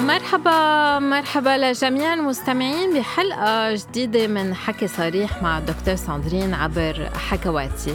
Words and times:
مرحبا 0.00 0.98
مرحبا 0.98 1.58
لجميع 1.58 2.14
المستمعين 2.14 2.98
بحلقة 2.98 3.74
جديدة 3.74 4.26
من 4.26 4.54
حكي 4.54 4.88
صريح 4.88 5.42
مع 5.42 5.58
الدكتور 5.58 5.94
ساندرين 5.94 6.54
عبر 6.54 7.10
حكواتي. 7.14 7.94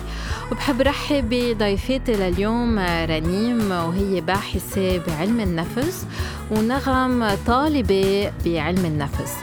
وبحب 0.51 0.81
رحب 0.81 1.29
بضيفتي 1.29 2.13
لليوم 2.13 2.79
رنيم 2.79 3.71
وهي 3.71 4.21
باحثة 4.21 4.97
بعلم 4.97 5.39
النفس 5.39 6.05
ونغم 6.51 7.29
طالبة 7.47 8.33
بعلم 8.45 8.85
النفس. 8.85 9.33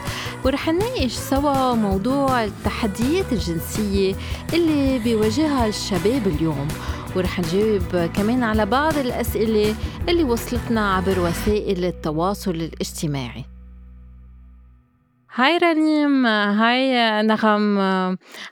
ورح 0.45 0.69
نناقش 0.69 1.13
سوا 1.13 1.75
موضوع 1.75 2.45
التحديات 2.45 3.33
الجنسية 3.33 4.15
اللي 4.55 4.99
بيواجهها 4.99 5.67
الشباب 5.67 6.27
اليوم. 6.27 6.69
ورح 7.17 7.41
نجاوب 7.41 8.11
كمان 8.17 8.43
على 8.43 8.67
بعض 8.67 8.99
الأسئلة 8.99 9.75
اللي 10.09 10.25
وصلتنا 10.25 10.95
عبر 10.95 11.21
وسائل 11.21 11.85
التواصل 11.85 12.51
الاجتماعي. 12.51 13.45
هاي 15.35 15.59
رنيم 15.59 16.27
هاي 16.27 17.23
نغم. 17.23 17.79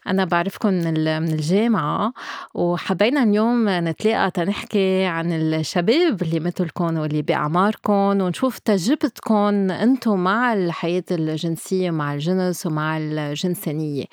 أنا 0.06 0.25
بعرفكم 0.25 0.69
من 0.69 1.08
الجامعة 1.33 2.12
وحبينا 2.55 3.22
اليوم 3.22 3.69
نتلاقى 3.69 4.30
تنحكي 4.30 5.05
عن 5.05 5.33
الشباب 5.33 6.23
اللي 6.23 6.41
مثلكم 6.41 6.98
واللي 6.98 7.23
بأعماركم 7.23 7.92
ونشوف 7.92 8.58
تجربتكم 8.58 9.70
أنتم 9.70 10.19
مع 10.25 10.52
الحياة 10.52 11.05
الجنسية 11.11 11.91
مع 11.91 12.14
الجنس 12.14 12.67
ومع 12.67 12.98
الجنسانية. 12.98 14.05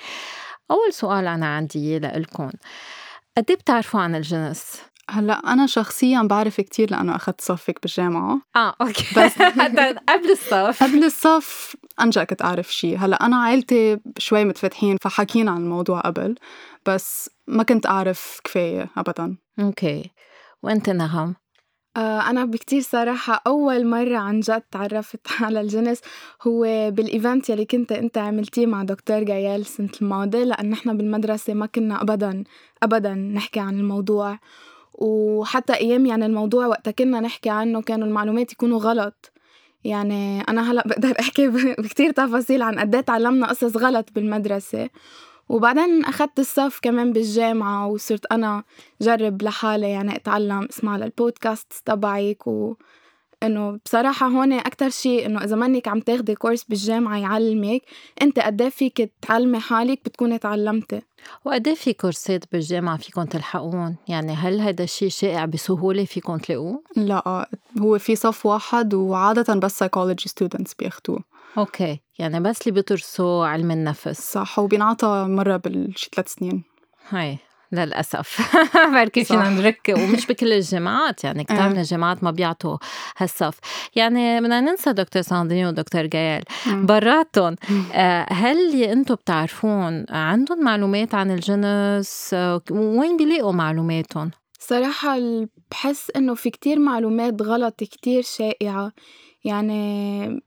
أول 0.72 0.94
سؤال 0.94 1.28
أنا 1.28 1.56
عندي 1.56 2.00
لكم 2.00 2.50
قد 3.38 3.45
إيه 3.50 3.56
بتعرفوا 3.58 4.00
عن 4.00 4.16
الجنس؟ 4.16 4.81
هلأ 5.09 5.34
أنا 5.53 5.66
شخصيا 5.67 6.22
بعرف 6.22 6.62
كتير 6.62 6.92
لأنه 6.92 7.16
أخذت 7.16 7.42
صفك 7.42 7.81
بالجامعة. 7.81 8.42
آه 8.56 8.76
okay. 8.81 9.06
بس 9.17 9.42
قبل 10.09 10.31
الصف. 10.31 10.84
قبل 10.84 11.03
الصف 11.03 11.76
أنجأ 12.02 12.23
كنت 12.23 12.42
أعرف 12.42 12.73
شيء 12.73 12.98
هلأ 12.98 13.26
أنا 13.26 13.36
عائلتي 13.36 14.00
شوي 14.17 14.45
متفتحين 14.45 14.98
فحكينا 15.02 15.52
عن 15.52 15.58
الموضوع 15.58 16.00
قبل 16.00 16.36
بس 16.86 17.30
ما 17.48 17.64
كنت 17.64 17.86
أعرف 17.86 18.39
كفاية 18.44 18.89
ابدا. 18.98 19.38
okay. 19.59 20.12
وأنت 20.64 20.89
نغم 20.89 21.36
آه، 21.97 22.30
أنا 22.30 22.45
بكتير 22.45 22.81
صراحة 22.81 23.41
أول 23.47 23.88
مرة 23.88 24.17
عن 24.17 24.39
جد 24.39 24.61
تعرفت 24.72 25.19
على 25.41 25.61
الجنس 25.61 26.02
هو 26.47 26.91
بالإيفنت 26.91 27.49
يلي 27.49 27.66
كنت 27.66 27.91
أنت 27.91 28.17
عملتيه 28.17 28.66
مع 28.66 28.83
دكتور 28.83 29.23
جايال 29.23 29.61
السنة 29.61 29.89
الماضية 30.02 30.44
لأن 30.44 30.69
نحن 30.69 30.97
بالمدرسة 30.97 31.53
ما 31.53 31.66
كنا 31.66 32.02
أبدا 32.02 32.44
أبدا 32.83 33.14
نحكي 33.14 33.59
عن 33.59 33.80
الموضوع. 33.80 34.39
وحتى 34.94 35.73
أيام 35.73 36.05
يعني 36.05 36.25
الموضوع 36.25 36.67
وقتها 36.67 36.91
كنا 36.91 37.19
نحكي 37.19 37.49
عنه 37.49 37.81
كانوا 37.81 38.08
المعلومات 38.08 38.52
يكونوا 38.52 38.80
غلط. 38.80 39.31
يعني 39.83 40.42
أنا 40.42 40.71
هلأ 40.71 40.83
بقدر 40.87 41.14
أحكي 41.20 41.48
بكتير 41.77 42.11
تفاصيل 42.11 42.61
عن 42.61 42.80
قد 42.80 42.95
إيه 42.95 43.02
تعلمنا 43.02 43.48
قصص 43.48 43.77
غلط 43.77 44.09
بالمدرسة. 44.15 44.89
وبعدين 45.49 46.05
أخدت 46.05 46.39
الصف 46.39 46.80
كمان 46.81 47.14
بالجامعة 47.14 47.87
وصرت 47.87 48.26
أنا 48.31 48.64
جرب 49.02 49.42
لحالي 49.42 49.89
يعني 49.89 50.15
أتعلم 50.15 50.67
أسمع 50.70 50.98
للبودكاست 50.98 51.73
تبعك 51.86 52.48
و 52.48 52.76
إنه 53.43 53.80
بصراحة 53.86 54.27
هون 54.27 54.53
أكتر 54.53 54.89
شيء 54.89 55.26
إنه 55.26 55.43
إذا 55.43 55.55
منك 55.55 55.87
عم 55.87 55.99
تاخدي 55.99 56.36
course 56.36 56.64
بالجامعة 56.64 57.17
يعلمك 57.17 57.82
أنت 58.21 58.39
قد 58.39 58.61
إيه 58.61 58.70
فيك 58.70 59.11
تعلمي 59.21 59.59
حالك 59.59 59.99
بتكوني 60.05 60.37
تعلمتي 60.37 61.02
وقد 61.45 61.67
إيه 61.67 61.76
في 61.76 61.93
كورسات 61.93 62.43
بالجامعة 62.52 62.98
فيكم 62.98 63.23
تلحقون؟ 63.23 63.95
يعني 64.08 64.33
هل 64.33 64.61
هذا 64.61 64.83
الشيء 64.83 65.09
شائع 65.09 65.45
بسهولة 65.45 66.05
فيكم 66.05 66.37
تلاقوه؟ 66.37 66.83
لا 66.95 67.48
هو 67.82 67.98
في 67.98 68.15
صف 68.15 68.45
واحد 68.45 68.93
وعادة 68.93 69.53
بس 69.53 69.83
psychology 69.83 70.30
students 70.30 70.73
بياخدوه 70.80 71.20
okay. 71.58 71.99
يعني 72.19 72.39
بس 72.39 72.61
اللي 72.61 72.71
بيدرسوا 72.71 73.45
علم 73.45 73.71
النفس. 73.71 74.31
صح 74.33 74.59
وبينعطى 74.59 75.25
مرة 75.30 75.58
بالشي 75.58 76.09
ثلاث 76.15 76.27
سنين. 76.33 76.64
هاي 77.09 77.37
للأسف. 77.71 78.55
بركي 78.95 79.23
فينا 79.23 79.49
نرك 79.49 79.93
ومش 79.97 80.27
بكل 80.27 80.53
الجامعات 80.53 81.23
يعني 81.23 81.43
كتير 81.53 81.69
من 81.69 81.77
الجامعات 81.77 82.23
ما 82.23 82.31
بيعطوا 82.31 82.77
هالصف. 83.17 83.59
يعني 83.95 84.41
بدنا 84.41 84.61
ننسى 84.61 84.93
دكتور 84.93 85.21
ساندرين 85.21 85.67
ودكتور 85.67 86.05
جايل. 86.05 86.43
براتهم 86.67 87.55
آه، 87.93 88.25
هل 88.33 88.58
اللي 88.58 88.91
أنتم 88.91 89.15
بتعرفون 89.15 90.05
عندهم 90.09 90.64
معلومات 90.64 91.15
عن 91.15 91.31
الجنس 91.31 92.35
وين 92.71 93.17
بيلاقوا 93.17 93.52
معلوماتهم؟ 93.52 94.31
صراحة 94.59 95.17
بحس 95.71 96.11
إنه 96.15 96.33
في 96.33 96.49
كتير 96.49 96.80
معلومات 96.80 97.41
غلط 97.41 97.75
كتير 97.83 98.21
شائعة. 98.21 98.91
يعني 99.45 100.43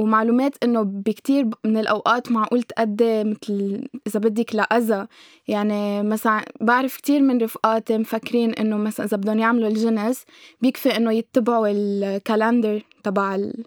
ومعلومات 0.00 0.54
إنه 0.62 0.82
بكتير 0.82 1.48
من 1.64 1.76
الأوقات 1.76 2.32
معقول 2.32 2.62
تأدي 2.62 3.24
مثل 3.24 3.84
إذا 4.06 4.20
بدك 4.20 4.54
لأذى. 4.54 5.06
يعني 5.48 6.02
مثلا 6.02 6.44
بعرف 6.60 6.96
كتير 6.96 7.20
من 7.20 7.42
رفقاتي 7.42 7.98
مفكرين 7.98 8.50
إنه 8.50 8.76
مثلا 8.76 9.06
إذا 9.06 9.16
بدهم 9.16 9.38
يعملوا 9.38 9.68
الجنس 9.68 10.24
بيكفي 10.60 10.96
إنه 10.96 11.12
يتبعوا 11.12 11.68
ال 11.70 11.82
calendar 11.82 12.82
تبع 13.02 13.34
ال... 13.34 13.64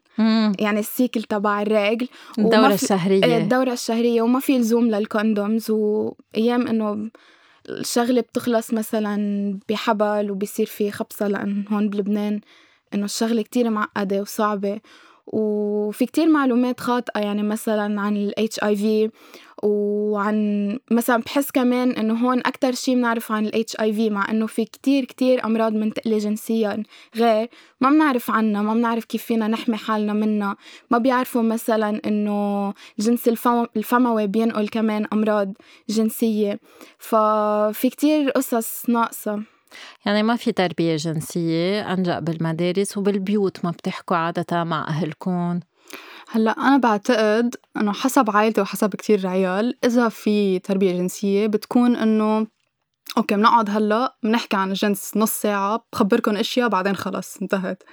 يعني 0.59 0.79
ال 0.79 0.86
cycle 0.86 1.23
تبع 1.23 1.61
الرجل. 1.61 2.07
الدورة 2.39 2.73
الشهرية. 2.73 3.23
إيه، 3.23 3.37
الدورة 3.37 3.73
الشهرية. 3.73 4.21
وما 4.21 4.39
في 4.39 4.57
لزوم 4.57 4.87
لل 4.87 5.04
condoms. 5.04 5.71
وأيام 5.71 6.67
إنه 6.67 7.09
الشغلة 7.69 8.21
بتخلص 8.21 8.73
مثلا 8.73 9.59
بحبل 9.69 10.31
وبيصير 10.31 10.65
في 10.65 10.91
خبصة 10.91 11.27
لأن 11.27 11.65
هون 11.69 11.89
بلبنان 11.89 12.41
إنه 12.93 13.05
الشغلة 13.05 13.41
كتير 13.41 13.69
معقدة 13.69 14.21
وصعبة. 14.21 14.79
وفي 15.27 16.05
كتير 16.05 16.29
معلومات 16.29 16.79
خاطئة 16.79 17.19
يعني 17.19 17.43
مثلا 17.43 18.01
عن 18.01 18.17
ال 18.17 18.33
HIV 18.39 19.11
وعن 19.63 20.79
مثلا 20.91 21.17
بحس 21.17 21.51
كمان 21.51 21.91
إنه 21.91 22.13
هون 22.13 22.39
أكتر 22.39 22.71
شي 22.71 22.95
بنعرف 22.95 23.31
عن 23.31 23.45
ال 23.45 23.65
HIV 23.71 24.11
مع 24.11 24.31
إنه 24.31 24.47
في 24.47 24.65
كتير 24.65 25.05
كتير 25.05 25.45
أمراض 25.45 25.73
منتقلة 25.73 26.17
جنسيا. 26.17 26.83
غير 27.15 27.49
ما 27.81 27.89
بنعرف 27.89 28.31
عنها 28.31 28.61
ما 28.61 28.73
بنعرف 28.73 29.05
كيف 29.05 29.23
فينا 29.23 29.47
نحمي 29.47 29.77
حالنا 29.77 30.13
منها. 30.13 30.57
ما 30.91 30.97
بيعرفوا 30.97 31.41
مثلا 31.41 32.01
إنه 32.05 32.73
الجنس 32.99 33.27
الفموي 33.77 34.27
بينقل 34.27 34.67
كمان 34.67 35.07
أمراض 35.13 35.53
جنسية. 35.89 36.59
ففي 36.97 37.89
كتير 37.89 38.29
قصص 38.29 38.89
ناقصة. 38.89 39.52
يعني 40.05 40.23
ما 40.23 40.35
في 40.35 40.51
تربية 40.51 40.95
جنسية 40.95 41.93
أنجأ 41.93 42.19
بالمدارس 42.19 42.97
وبالبيوت 42.97 43.65
ما 43.65 43.71
بتحكوا 43.71 44.17
عادة 44.17 44.63
مع 44.63 44.87
أهلكم؟ 44.87 45.59
هلأ 46.31 46.51
أنا 46.51 46.77
بعتقد 46.77 47.55
إنه 47.77 47.93
حسب 47.93 48.29
عائلتي 48.31 48.61
وحسب 48.61 48.95
كتير 48.95 49.27
عيال 49.27 49.85
إذا 49.85 50.09
في 50.09 50.59
تربية 50.59 50.91
جنسية 50.91 51.47
بتكون 51.47 51.95
إنه 51.95 52.47
okay 53.17 53.35
بنقعد 53.35 53.69
هلأ 53.69 54.17
بنحكي 54.23 54.57
عن 54.57 54.69
الجنس 54.69 55.11
نص 55.17 55.31
ساعة 55.31 55.85
بخبركم 55.93 56.35
أشياء 56.35 56.69
بعدين 56.69 56.95
خلص 56.95 57.37
انتهت. 57.41 57.83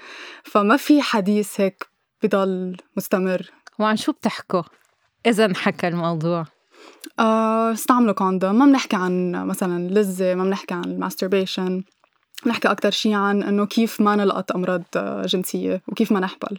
فما 0.44 0.76
في 0.76 1.02
حديث 1.02 1.60
هيك 1.60 1.86
بضل 2.22 2.76
مستمر. 2.96 3.50
وعن 3.78 3.96
شو 3.96 4.12
بتحكوا 4.12 4.62
إذا 5.26 5.44
انحكى 5.44 5.88
الموضوع؟ 5.88 6.44
آه 7.18 7.72
استعملوا 7.72 8.14
condom. 8.14 8.54
ما 8.54 8.66
بنحكي 8.66 8.96
عن 8.96 9.32
مثلا 9.32 9.88
لذة 9.88 10.34
ما 10.34 10.44
بنحكي 10.44 10.74
عن 10.74 10.84
ال 10.84 10.92
masturbation 10.92 11.82
بنحكي 12.44 12.70
أكتر 12.70 12.90
شيء 12.90 13.14
عن 13.14 13.42
إنه 13.42 13.66
كيف 13.66 14.00
ما 14.00 14.16
نلقط 14.16 14.52
أمراض 14.52 14.82
جنسية 15.26 15.82
وكيف 15.88 16.12
ما 16.12 16.20
نحبل. 16.20 16.58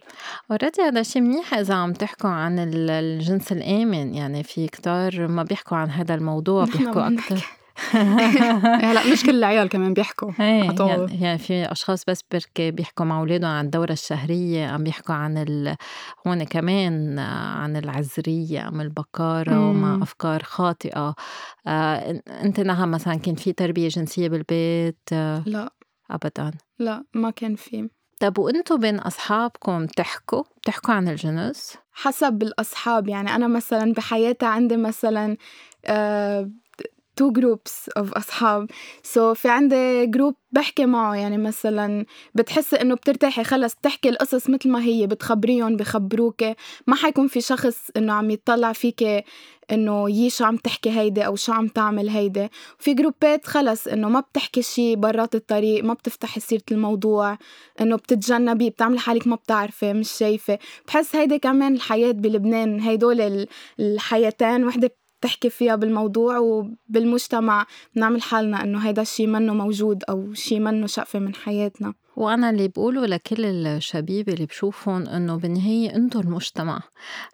already 0.51 0.81
هذا 0.81 1.03
شيء 1.03 1.21
منيح 1.21 1.53
إذا 1.53 1.73
عم 1.73 1.93
تحكوا 1.93 2.29
عن 2.29 2.59
الجنس 2.59 3.51
الآمن. 3.51 4.13
يعني 4.13 4.43
في 4.43 4.67
كتار 4.67 5.27
ما 5.27 5.43
بيحكوا 5.43 5.77
عن 5.77 5.89
هذا 5.89 6.15
الموضوع 6.15 6.65
بيحكوا 6.65 7.07
أكتر. 7.07 7.60
هلا 8.85 9.11
مش 9.11 9.23
كل 9.23 9.35
العيال 9.35 9.69
كمان 9.69 9.93
بيحكوا 9.93 10.31
طول. 10.77 10.89
يعني, 10.89 11.21
يعني 11.21 11.37
في 11.37 11.71
أشخاص 11.71 12.05
بس 12.05 12.23
بركي 12.31 12.71
بيحكوا 12.71 13.05
مع 13.05 13.19
أولادهم 13.19 13.49
عن 13.49 13.65
الدورة 13.65 13.91
الشهرية 13.91 14.67
عم 14.67 14.83
بيحكوا 14.83 15.15
عن 15.15 15.37
ال... 15.37 15.75
هون 16.27 16.43
كمان 16.43 17.19
عن 17.19 17.77
العذريه 17.77 18.59
عن 18.59 18.81
البكاره 18.81 19.53
مم. 19.53 19.69
ومع 19.69 20.03
أفكار 20.03 20.43
خاطئة. 20.43 21.15
آه 21.67 22.21
أنت 22.43 22.59
نغم 22.59 22.91
مثلا 22.91 23.15
كان 23.15 23.35
في 23.35 23.53
تربية 23.53 23.87
جنسية 23.87 24.29
بالبيت؟ 24.29 24.99
آه 25.13 25.43
لا. 25.45 25.69
ابدا. 26.11 26.51
لا 26.79 27.03
ما 27.13 27.29
كان 27.29 27.55
في. 27.55 27.89
طب 28.19 28.37
وانتوا 28.37 28.77
بين 28.77 28.99
أصحابكم 28.99 29.85
بتحكوا؟ 29.85 30.43
بتحكوا 30.61 30.93
عن 30.93 31.07
الجنس؟ 31.07 31.77
حسب 31.93 32.43
الأصحاب 32.43 33.07
يعني 33.07 33.35
أنا 33.35 33.47
مثلا 33.47 33.93
بحياتي 33.93 34.45
عندي 34.45 34.77
مثلا 34.77 35.37
two 37.21 37.31
groups 37.31 37.89
of 37.97 38.13
أصحاب. 38.13 38.67
so 39.03 39.33
so 39.33 39.37
في 39.37 39.49
عندي 39.49 40.05
group 40.05 40.35
بحكي 40.51 40.85
معه 40.85 41.15
يعني 41.15 41.37
مثلا 41.37 42.05
بتحسي 42.35 42.75
إنه 42.75 42.95
بترتاحي 42.95 43.43
خلص 43.43 43.75
بتحكي 43.75 44.09
القصص 44.09 44.49
مثل 44.49 44.69
ما 44.69 44.83
هي 44.83 45.07
بتخبريهم 45.07 45.75
بخبروك 45.75 46.43
ما 46.87 46.95
حيكون 46.95 47.27
في 47.27 47.41
شخص 47.41 47.77
إنه 47.97 48.13
عم 48.13 48.29
يطلع 48.29 48.73
فيك 48.73 49.03
إنه 49.71 50.09
يي 50.09 50.29
شو 50.29 50.45
عم 50.45 50.57
تحكي 50.57 50.89
هيدي 50.89 51.25
أو 51.25 51.35
شو 51.35 51.51
عم 51.53 51.67
تعمل 51.67 52.09
هيدي. 52.09 52.47
في 52.79 52.93
جروبات 52.93 53.45
خلص 53.45 53.87
إنه 53.87 54.09
ما 54.09 54.19
بتحكي 54.19 54.61
شي 54.61 54.95
برات 54.95 55.35
الطريق 55.35 55.83
ما 55.83 55.93
بتفتحي 55.93 56.39
سيرة 56.39 56.63
الموضوع 56.71 57.37
إنه 57.81 57.95
بتتجنبي 57.95 58.69
بتعملي 58.69 58.99
حالك 58.99 59.27
ما 59.27 59.35
بتعرفي 59.35 59.93
مش 59.93 60.11
شايفة. 60.11 60.59
بحس 60.87 61.15
هيدي 61.15 61.39
كمان 61.39 61.73
الحياة 61.75 62.11
بلبنان 62.11 62.79
هيدول 62.79 63.47
الحياتين 63.79 64.63
وحدة 64.67 65.00
تحكي 65.21 65.49
فيها 65.49 65.75
بالموضوع 65.75 66.37
وبالمجتمع 66.37 67.65
بنعمل 67.95 68.21
حالنا 68.21 68.63
إنه 68.63 68.79
هيدا 68.79 69.01
الشي 69.01 69.27
منه 69.27 69.53
موجود 69.53 70.03
أو 70.09 70.33
شي 70.33 70.59
منه 70.59 70.87
شقفة 70.87 71.19
من 71.19 71.35
حياتنا. 71.35 71.93
وأنا 72.15 72.49
اللي 72.49 72.67
بقوله 72.67 73.05
لكل 73.05 73.45
الشبيب 73.45 74.29
اللي 74.29 74.45
بشوفهم 74.45 75.07
إنه 75.07 75.35
بالنهايه 75.35 75.95
أنتم 75.95 76.19
المجتمع. 76.19 76.81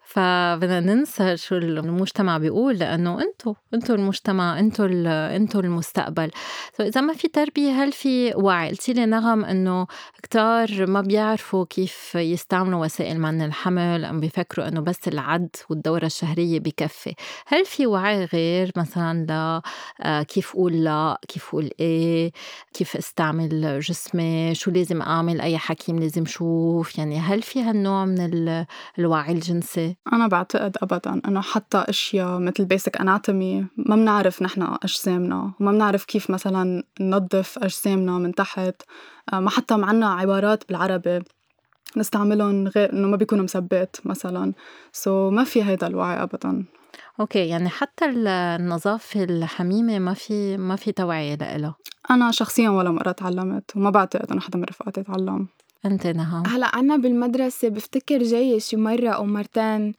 فبدنا 0.08 0.80
ننسى 0.80 1.36
شو 1.36 1.56
المجتمع 1.56 2.38
بيقول 2.38 2.78
لأنه 2.78 3.20
أنتم 3.22 3.54
أنتم 3.74 3.94
المجتمع 3.94 4.58
أنتم 4.58 5.06
أنتم 5.06 5.58
المستقبل. 5.60 6.30
فاذا 6.72 7.00
ما 7.00 7.12
في 7.14 7.28
تربية 7.28 7.70
هل 7.70 7.92
في 7.92 8.34
وعي؟ 8.36 8.68
قلتي 8.68 8.92
لي 8.92 9.06
نغم 9.06 9.44
إنه 9.44 9.86
كتار 10.22 10.86
ما 10.86 11.00
بيعرفوا 11.00 11.64
كيف 11.70 12.14
يستعملوا 12.14 12.84
وسائل 12.84 13.20
منع 13.20 13.44
الحمل 13.44 14.04
أم 14.04 14.20
بيفكروا 14.20 14.68
إنه 14.68 14.80
بس 14.80 15.08
العد 15.08 15.48
والدورة 15.70 16.06
الشهرية 16.06 16.60
بكفي. 16.60 17.14
هل 17.46 17.64
في 17.64 17.86
وعي 17.86 18.24
غير 18.24 18.72
مثلا 18.76 19.26
ل 19.26 20.22
كيف 20.22 20.50
أقول 20.52 20.84
لا 20.84 21.20
كيف 21.28 21.48
أقول 21.48 21.70
إيه 21.80 22.32
كيف 22.72 22.96
أستعمل 22.96 23.80
جسمي 23.80 24.54
شو 24.54 24.70
لازم 24.70 25.02
أعمل؟ 25.02 25.40
أي 25.40 25.58
حكيم 25.58 25.98
لازم 25.98 26.26
شوف؟ 26.26 26.98
يعني 26.98 27.18
هل 27.18 27.42
في 27.42 27.62
هالنوع 27.62 28.04
من 28.04 28.64
الوعي 28.98 29.32
الجنسي؟ 29.32 29.97
أنا 30.12 30.26
بعتقد 30.26 30.76
أبدا 30.82 31.20
إنه 31.28 31.40
حتى 31.40 31.78
أشياء 31.78 32.38
مثل 32.38 32.64
بيسك 32.64 33.00
أناتومي 33.00 33.66
ما 33.76 33.96
بنعرف 33.96 34.42
نحن 34.42 34.62
أجسامنا 34.62 35.52
وما 35.60 35.72
بنعرف 35.72 36.04
كيف 36.04 36.30
مثلا 36.30 36.82
ننظف 37.00 37.58
أجسامنا 37.58 38.18
من 38.18 38.34
تحت. 38.34 38.82
ما 39.32 39.50
حتى 39.50 39.76
معنا 39.76 40.14
عبارات 40.14 40.64
بالعربي 40.68 41.22
نستعملهم 41.96 42.68
غير 42.68 42.92
إنه 42.92 43.08
ما 43.08 43.16
بيكونوا 43.16 43.44
مثبات 43.44 43.96
مثلا. 44.04 44.52
so 44.92 45.32
ما 45.32 45.44
في 45.44 45.64
هيدا 45.64 45.86
الوعي 45.86 46.22
أبدا. 46.22 46.64
okay 47.20 47.48
يعني 47.48 47.68
حتى 47.68 48.04
النظافة 48.04 49.24
الحميمة 49.24 49.98
ما 49.98 50.14
في 50.14 50.56
ما 50.56 50.76
في 50.76 50.92
توعية 50.92 51.34
لإلها. 51.34 51.74
أنا 52.10 52.30
شخصيا 52.30 52.70
ولا 52.70 52.90
مرة 52.90 53.12
تعلمت 53.12 53.76
وما 53.76 53.90
بعتقد 53.90 54.32
إنه 54.32 54.40
حدا 54.40 54.58
من 54.58 54.64
رفقاتي 54.64 55.02
تعلم 55.02 55.48
أنتِ 55.84 56.06
نهى 56.06 56.46
هلا 56.46 56.76
عنا 56.76 56.96
بالمدرسة 56.96 57.68
بفتكر 57.68 58.22
جاي 58.22 58.60
شي 58.60 58.76
مرة 58.76 59.08
أو 59.08 59.24
مرتين 59.24 59.94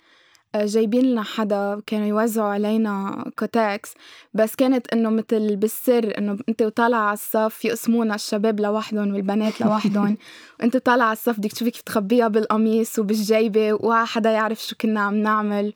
جايبين 0.55 1.05
لنا 1.05 1.23
حدا 1.23 1.81
كانوا 1.85 2.07
يوزعوا 2.07 2.49
علينا 2.49 3.23
كوتاكس 3.39 3.93
بس 4.33 4.55
كانت 4.55 4.93
إنه 4.93 5.09
مثل 5.09 5.55
بالسر 5.55 6.17
إنه 6.17 6.37
أنت 6.49 6.61
وطالعه 6.61 6.99
على 6.99 7.13
الصف 7.13 7.65
يقسمونا 7.65 8.15
الشباب 8.15 8.59
لوحدهم 8.59 9.13
والبنات 9.13 9.61
لوحدهم. 9.61 10.17
وانت 10.59 10.77
طالعه 10.77 11.05
على 11.05 11.13
الصف 11.13 11.37
بدك 11.37 11.51
تشوفي 11.51 11.71
كيف 11.71 11.81
تخبيها 11.81 12.27
بالقميص 12.27 12.99
وبالجيبة 12.99 13.73
ولا 13.73 14.05
حدا 14.05 14.31
يعرف 14.31 14.65
شو 14.65 14.75
كنا 14.75 15.01
عم 15.01 15.15
نعمل. 15.15 15.73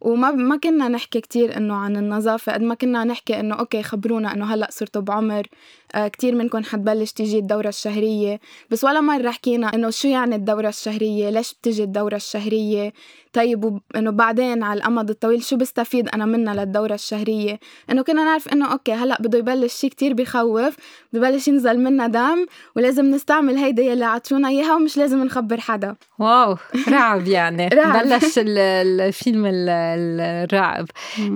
وما 0.00 0.30
ما 0.30 0.56
كنا 0.56 0.88
نحكي 0.88 1.20
كتير 1.20 1.56
إنه 1.56 1.74
عن 1.74 1.96
النظافة 1.96 2.52
قد 2.52 2.62
ما 2.62 2.74
كنا 2.74 3.04
نحكي 3.04 3.40
إنه 3.40 3.54
okay 3.54 3.82
خبرونا 3.82 4.32
إنه 4.34 4.54
هلأ 4.54 4.68
صرتوا 4.70 5.02
بعمر 5.02 5.46
آه 5.94 6.08
كتير 6.08 6.34
منكم 6.34 6.64
حتبلش 6.64 7.12
تيجي 7.12 7.38
الدورة 7.38 7.68
الشهرية. 7.68 8.40
بس 8.70 8.84
ولا 8.84 9.00
مرة 9.00 9.30
حكينا 9.30 9.74
إنه 9.74 9.90
شو 9.90 10.08
يعني 10.08 10.34
الدورة 10.34 10.68
الشهرية؟ 10.68 11.30
ليش 11.30 11.54
بتجي 11.54 11.82
الدورة 11.82 12.16
الشهرية؟ 12.16 12.92
طيب 13.34 13.80
إنه 13.96 14.10
بعدين 14.10 14.62
على 14.62 14.78
الأمد 14.78 15.10
الطويل 15.10 15.42
شو 15.42 15.56
بستفيد 15.56 16.08
أنا 16.08 16.24
منها 16.24 16.54
للدورة 16.54 16.94
الشهرية؟ 16.94 17.58
إنه 17.90 18.02
كنا 18.02 18.24
نعرف 18.24 18.48
إنه 18.48 18.72
okay 18.72 18.92
هلأ 18.92 19.16
بده 19.20 19.38
يبلش 19.38 19.74
شي 19.74 19.88
كتير 19.88 20.14
بخوف 20.14 20.76
بده 21.12 21.28
يبلش 21.28 21.48
ينزل 21.48 21.78
منا 21.80 22.06
دم 22.06 22.46
ولازم 22.76 23.04
نستعمل 23.04 23.56
هيدا 23.56 23.82
يلي 23.82 24.04
عطونا 24.04 24.48
إياها 24.48 24.74
ومش 24.74 24.96
لازم 24.96 25.24
نخبر 25.24 25.60
حدا. 25.60 25.96
واو 26.18 26.56
رعب 26.88 27.26
يعني. 27.26 27.68
رعب. 27.78 28.06
بلش 28.06 28.34
الفيلم 28.38 29.44
الرعب. 29.46 30.86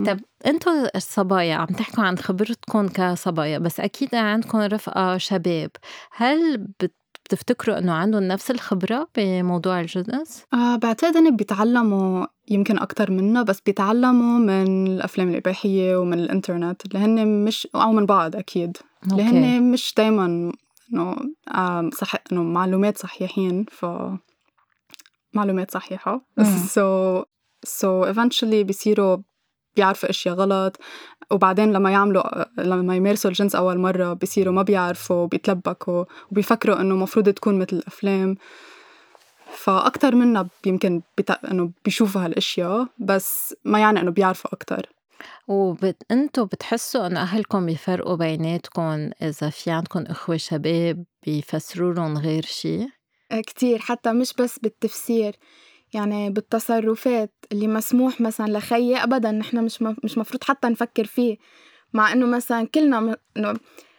طب 0.06 0.20
أنتوا 0.46 0.96
الصبايا 0.96 1.54
عم 1.54 1.66
تحكوا 1.66 2.04
عن 2.04 2.18
خبرتكم 2.18 2.88
كصبايا 2.88 3.58
بس 3.58 3.80
أكيد 3.80 4.14
عندكم 4.14 4.58
رفقة 4.58 5.18
شباب. 5.18 5.70
هل 6.12 6.58
بت 6.58 6.97
بتفتكروا 7.28 7.78
إنه 7.78 7.92
عندهم 7.92 8.22
نفس 8.22 8.50
الخبرة 8.50 9.08
بموضوع 9.16 9.80
الجنس؟ 9.80 10.44
آه 10.52 10.76
بعتقد 10.76 11.16
إنه 11.16 11.30
بيتعلموا 11.30 12.26
يمكن 12.50 12.78
أكتر 12.78 13.10
منا 13.10 13.42
بس 13.42 13.60
بيتعلموا 13.60 14.38
من 14.38 14.86
الأفلام 14.86 15.28
الإباحية 15.28 15.96
ومن 15.96 16.18
الإنترنت 16.18 16.86
اللي 16.86 16.98
هن 16.98 17.44
مش 17.44 17.68
أو 17.74 17.92
من 17.92 18.06
بعض 18.06 18.36
أكيد 18.36 18.76
اللي. 19.12 19.22
هن 19.22 19.72
مش 19.72 19.94
دايما 19.96 20.52
إنه 20.92 21.16
آه 21.54 21.90
صح 21.94 22.14
إنه 22.32 22.42
معلومات 22.42 22.98
صحيحين 22.98 23.64
ف 23.70 23.86
معلومات 25.34 25.70
صحيحة 25.70 26.20
مم. 26.36 26.44
so 26.44 27.22
so 27.64 28.12
eventually 28.12 28.64
بيصيروا 28.64 29.16
بيعرفوا 29.78 30.10
إشياء 30.10 30.34
غلط 30.34 30.80
وبعدين 31.30 31.72
لما 31.72 31.90
يعملوا 31.90 32.44
لما 32.58 32.96
يمارسوا 32.96 33.30
الجنس 33.30 33.54
أول 33.54 33.78
مرة 33.78 34.12
بيصيروا 34.12 34.54
ما 34.54 34.62
بيعرفوا 34.62 35.26
بيتلبكوا 35.26 36.04
وبيفكروا 36.30 36.80
إنه 36.80 36.94
المفروض 36.94 37.28
تكون 37.28 37.58
مثل 37.58 37.76
الأفلام. 37.76 38.36
فأكتر 39.52 40.14
منا 40.14 40.48
يمكن 40.66 41.02
بتا... 41.18 41.38
إنه 41.50 41.70
بيشوفوا 41.84 42.24
هالإشياء 42.24 42.86
بس 42.98 43.54
ما 43.64 43.78
يعني 43.78 44.00
إنه 44.00 44.10
بيعرفوا 44.10 44.52
أكتر. 44.52 44.88
وبت... 45.48 46.02
إنتوا 46.10 46.44
بتحسوا 46.44 47.06
إنه 47.06 47.20
أهلكم 47.22 47.66
بيفرقوا 47.66 48.16
بيناتكم 48.16 49.10
إذا 49.22 49.50
في 49.50 49.70
عندكم 49.70 50.04
إخوة 50.06 50.36
شباب 50.36 51.04
بيفسروا 51.26 51.94
لهم 51.94 52.18
غير 52.18 52.44
شيء؟ 52.44 52.88
كتير 53.46 53.78
حتى 53.78 54.12
مش 54.12 54.32
بس 54.38 54.58
بالتفسير. 54.58 55.36
يعني 55.94 56.30
بالتصرفات 56.30 57.32
اللي 57.52 57.68
مسموح 57.68 58.20
مثلا 58.20 58.58
لخيي 58.58 58.96
ابدا 58.96 59.30
نحن 59.30 59.64
مش 59.64 59.82
م- 59.82 59.96
مش 60.04 60.18
مفروض 60.18 60.44
حتى 60.44 60.68
نفكر 60.68 61.04
فيه. 61.04 61.36
مع 61.92 62.12
إنه 62.12 62.26
مثلا 62.26 62.66
كلنا 62.66 63.00
م- 63.00 63.14
انه 63.36 63.54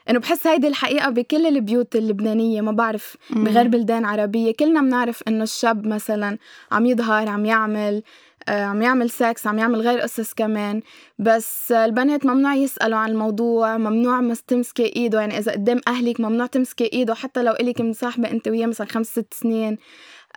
إنه 0.10 0.20
بحس 0.20 0.48
هيدي 0.48 0.68
الحقيقة 0.68 1.10
بكل 1.10 1.46
البيوت 1.46 1.96
اللبنانية 1.96 2.62
ما 2.62 2.72
بعرف 2.72 3.18
بغير 3.32 3.68
بلدان 3.68 4.06
عربية 4.06 4.52
كلنا 4.60 4.82
بنعرف 4.82 5.24
إنه 5.28 5.44
الشاب 5.44 5.88
مثلا 5.88 6.38
عم 6.72 6.86
يظهر 6.86 7.30
عم 7.30 7.46
يعمل 7.46 8.04
آه، 8.50 8.64
عم 8.64 8.82
يعمل 8.82 9.10
سكس 9.10 9.48
عم 9.48 9.60
يعمل 9.60 9.82
غير 9.82 10.00
قصص 10.00 10.34
كمان. 10.34 10.82
بس 11.20 11.72
البنات 11.72 12.26
ممنوع 12.26 12.56
يسألوا 12.56 12.98
عن 12.98 13.10
الموضوع 13.12 13.78
ممنوع 13.78 14.22
مس 14.22 14.44
تمسكي 14.44 14.94
إيده. 14.96 15.20
يعني 15.20 15.38
إذا 15.38 15.52
قدام 15.52 15.82
أهلك 15.88 16.20
ممنوع 16.20 16.46
تمسكي 16.46 16.90
إيده. 16.94 17.14
حتى 17.14 17.44
لو 17.44 17.54
إلك 17.54 17.82
مصاحبه 17.82 18.32
أنت 18.32 18.48
وياه 18.48 18.68
مثلا 18.68 18.88
خمس 18.88 19.08
ست 19.08 19.34
سنين. 19.34 19.78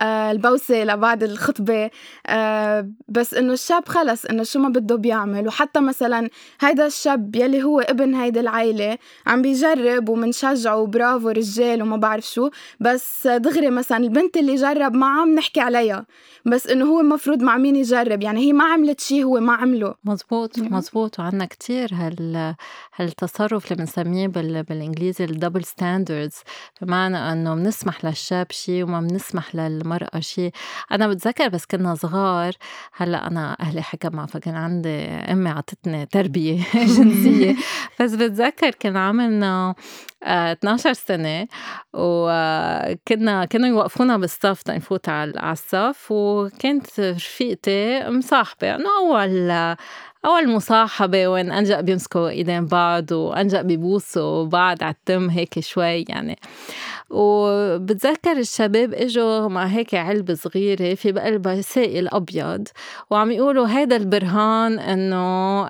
البوسة 0.01 0.83
لبعد 0.83 1.23
الخطبة. 1.23 1.89
آه 2.27 2.89
بس 3.07 3.33
إنه 3.33 3.53
الشاب 3.53 3.87
خلص 3.87 4.25
إنه 4.25 4.43
شو 4.43 4.59
ما 4.59 4.69
بده 4.69 4.95
بيعمل. 4.95 5.47
وحتى 5.47 5.79
مثلا 5.79 6.29
هيدا 6.61 6.85
الشاب 6.85 7.35
يلي 7.35 7.63
هو 7.63 7.79
ابن 7.79 8.15
هيدي 8.15 8.39
العيلة 8.39 8.97
عم 9.27 9.41
بيجرب 9.41 10.09
ومنشجعه 10.09 10.85
برافو 10.85 11.29
رجال 11.29 11.81
وما 11.81 11.97
بعرف 11.97 12.25
شو. 12.25 12.49
بس 12.79 13.27
دغري 13.27 13.69
مثلا 13.69 13.97
البنت 13.97 14.37
اللي 14.37 14.55
جرب 14.55 14.93
معها 14.93 15.25
بنحكي 15.25 15.59
عليها. 15.59 16.05
بس 16.45 16.67
إنه 16.67 16.85
هو 16.85 16.99
المفروض 16.99 17.41
مع 17.41 17.57
مين 17.57 17.75
يجرب؟ 17.75 18.21
يعني 18.23 18.39
هي 18.39 18.53
ما 18.53 18.63
عملت 18.63 18.99
شي 18.99 19.23
هو 19.23 19.39
ما 19.39 19.53
عمله. 19.53 19.95
مزبوط 20.03 20.59
نعم. 20.59 20.73
مزبوط 20.73 21.19
وعندنا 21.19 21.45
كتير 21.45 21.89
هال 21.93 22.55
هالتصرف 22.95 23.71
اللي 23.71 23.75
بنسميه 23.75 24.27
بال... 24.27 24.63
بالإنجليزي 24.63 25.25
ال 25.25 25.30
double 25.30 25.63
standards 25.63 26.35
بمعنى 26.81 27.17
إنه 27.17 27.55
بنسمح 27.55 28.05
للشاب 28.05 28.51
شيء 28.51 28.83
وما 28.83 29.01
بنسمح 29.01 29.55
المرأة 29.83 30.19
شيء. 30.19 30.51
أنا 30.91 31.07
بتذكر 31.07 31.47
بس 31.47 31.65
كنا 31.65 31.95
صغار 31.95 32.53
هلأ 32.93 33.27
أنا 33.27 33.57
أهلي 33.59 33.81
حكمة 33.81 34.25
فكان 34.25 34.55
عندي 34.55 35.05
أمي 35.05 35.49
عطتني 35.49 36.05
تربية 36.05 36.63
جنسية. 36.97 37.55
بس 37.99 38.11
بتذكر 38.13 38.69
كان 38.71 38.97
عمرنا 38.97 39.75
12 40.23 40.89
آه، 40.89 40.93
سنة 40.93 41.47
وكنا 41.93 43.45
كانوا 43.45 43.67
يوقفونا 43.67 44.17
بالصف 44.17 44.61
تنفوت 44.61 45.09
على 45.09 45.51
الصف 45.51 46.11
وكانت 46.11 46.99
رفيقتي 46.99 48.09
مصاحبة 48.09 48.75
إنه 48.75 48.89
أول 48.99 49.51
أول 50.25 50.49
مصاحبة 50.49 51.27
وين 51.27 51.51
أنجأ 51.51 51.81
بيمسكوا 51.81 52.29
إيدين 52.29 52.65
بعض 52.65 53.11
وأنجأ 53.11 53.61
بيبوسوا 53.61 54.45
بعض 54.45 54.83
على 54.83 54.93
التم 54.93 55.29
هيك 55.29 55.59
شوي 55.59 56.05
يعني. 56.09 56.39
وبتذكر 57.09 58.31
الشباب 58.31 58.93
إجوا 58.93 59.47
مع 59.47 59.65
هيك 59.65 59.95
علبة 59.95 60.33
صغيرة 60.33 60.95
في 60.95 61.11
بقلبها 61.11 61.61
سائل 61.61 62.07
أبيض 62.13 62.67
وعم 63.09 63.31
يقولوا 63.31 63.67
هيدا 63.67 63.95
البرهان 63.95 64.79
إنه 64.79 65.63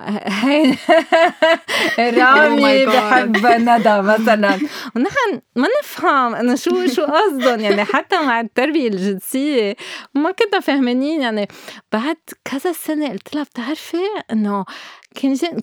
رامي 1.98 2.86
oh 2.86 2.88
بحب 2.88 3.46
ندى 3.46 4.00
مثلا. 4.00 4.58
ونحن 4.96 5.40
ما 5.56 5.68
نفهم 5.80 6.34
إنه 6.34 6.54
شو 6.54 6.86
شو 6.86 7.04
قصدهم 7.04 7.60
يعني. 7.60 7.84
حتى 7.84 8.16
مع 8.16 8.40
التربية 8.40 8.88
الجنسية 8.88 9.76
ما 10.14 10.30
كنا 10.30 10.60
فاهمانين 10.60 11.20
يعني. 11.20 11.48
بعد 11.92 12.16
كذا 12.44 12.72
سنة 12.72 13.08
قلت 13.08 13.34
لها 13.34 13.42
بتعرفي 13.42 13.96
إنه 14.32 14.43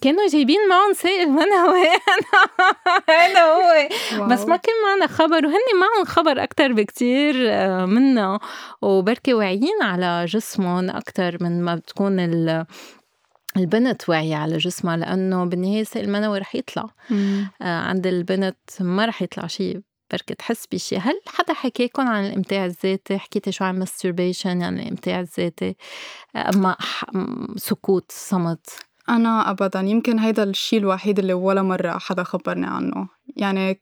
كانوا 0.02 0.28
جايبين 0.32 0.60
معهم 0.70 0.94
سائل 0.94 1.30
منوي 1.30 1.88
هذا 3.10 3.42
هو 3.42 3.90
بس 4.28 4.46
ما 4.46 4.56
كان 4.56 4.76
معنا 4.86 5.08
خبر 5.08 5.46
وهن 5.46 5.80
معهم 5.80 6.06
خبر 6.06 6.44
أكتر 6.44 6.74
بكتير 6.74 7.36
آه، 7.38 7.86
منا 7.86 8.40
وبركي 8.82 9.34
واعيين 9.34 9.82
على 9.82 10.26
جسمهم 10.26 10.90
أكتر 10.90 11.38
من 11.42 11.64
ما 11.64 11.76
بتكون 11.76 12.20
ال 12.20 12.66
البنت 13.58 14.10
واعية 14.10 14.36
على 14.36 14.58
جسمها 14.58 14.98
لأنه 14.98 15.46
بالنهاية 15.46 15.82
السائل 15.82 16.06
المنوي 16.06 16.40
رح 16.40 16.56
يطلع 16.56 16.90
آه 17.62 17.80
عند 17.80 18.08
البنت 18.08 18.58
ما 18.80 19.06
رح 19.06 19.22
يطلع 19.22 19.48
شيء 19.48 19.82
بركي 20.12 20.36
تحس 20.36 20.68
بشي 20.72 20.98
هل 20.98 21.22
حدا 21.28 21.54
حكيكم 21.54 22.08
عن 22.08 22.26
الإمتاع 22.26 22.66
الذاتي؟ 22.66 23.18
حكيتي 23.18 23.52
شو 23.52 23.64
عن 23.64 23.80
masturbation 23.80 24.62
يعني 24.62 24.84
الإمتاع 24.84 25.20
الذاتي 25.20 25.76
أما 26.36 26.78
سكوت 27.56 28.12
صمت؟ 28.12 28.70
أنا 29.10 29.50
أبدا. 29.50 29.80
يمكن 29.80 30.20
هيدا 30.20 30.44
الشي 30.44 30.78
الوحيد 30.78 31.20
اللي 31.20 31.34
ولا 31.34 31.62
مرة 31.62 31.98
حدا 31.98 32.24
خبرني 32.24 32.68
عنه. 32.68 33.10
يعني 33.36 33.82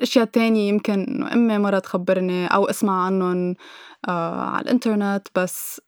أشياء 0.00 0.24
تانية 0.24 0.68
يمكن 0.68 1.00
إنه 1.00 1.32
أمي 1.32 1.58
مرة 1.58 1.78
تخبرني 1.78 2.46
أو 2.46 2.64
أسمع 2.64 3.04
عنهم 3.06 3.54
آه 4.08 4.40
على 4.40 4.64
الإنترنت 4.64 5.28
بس 5.34 5.80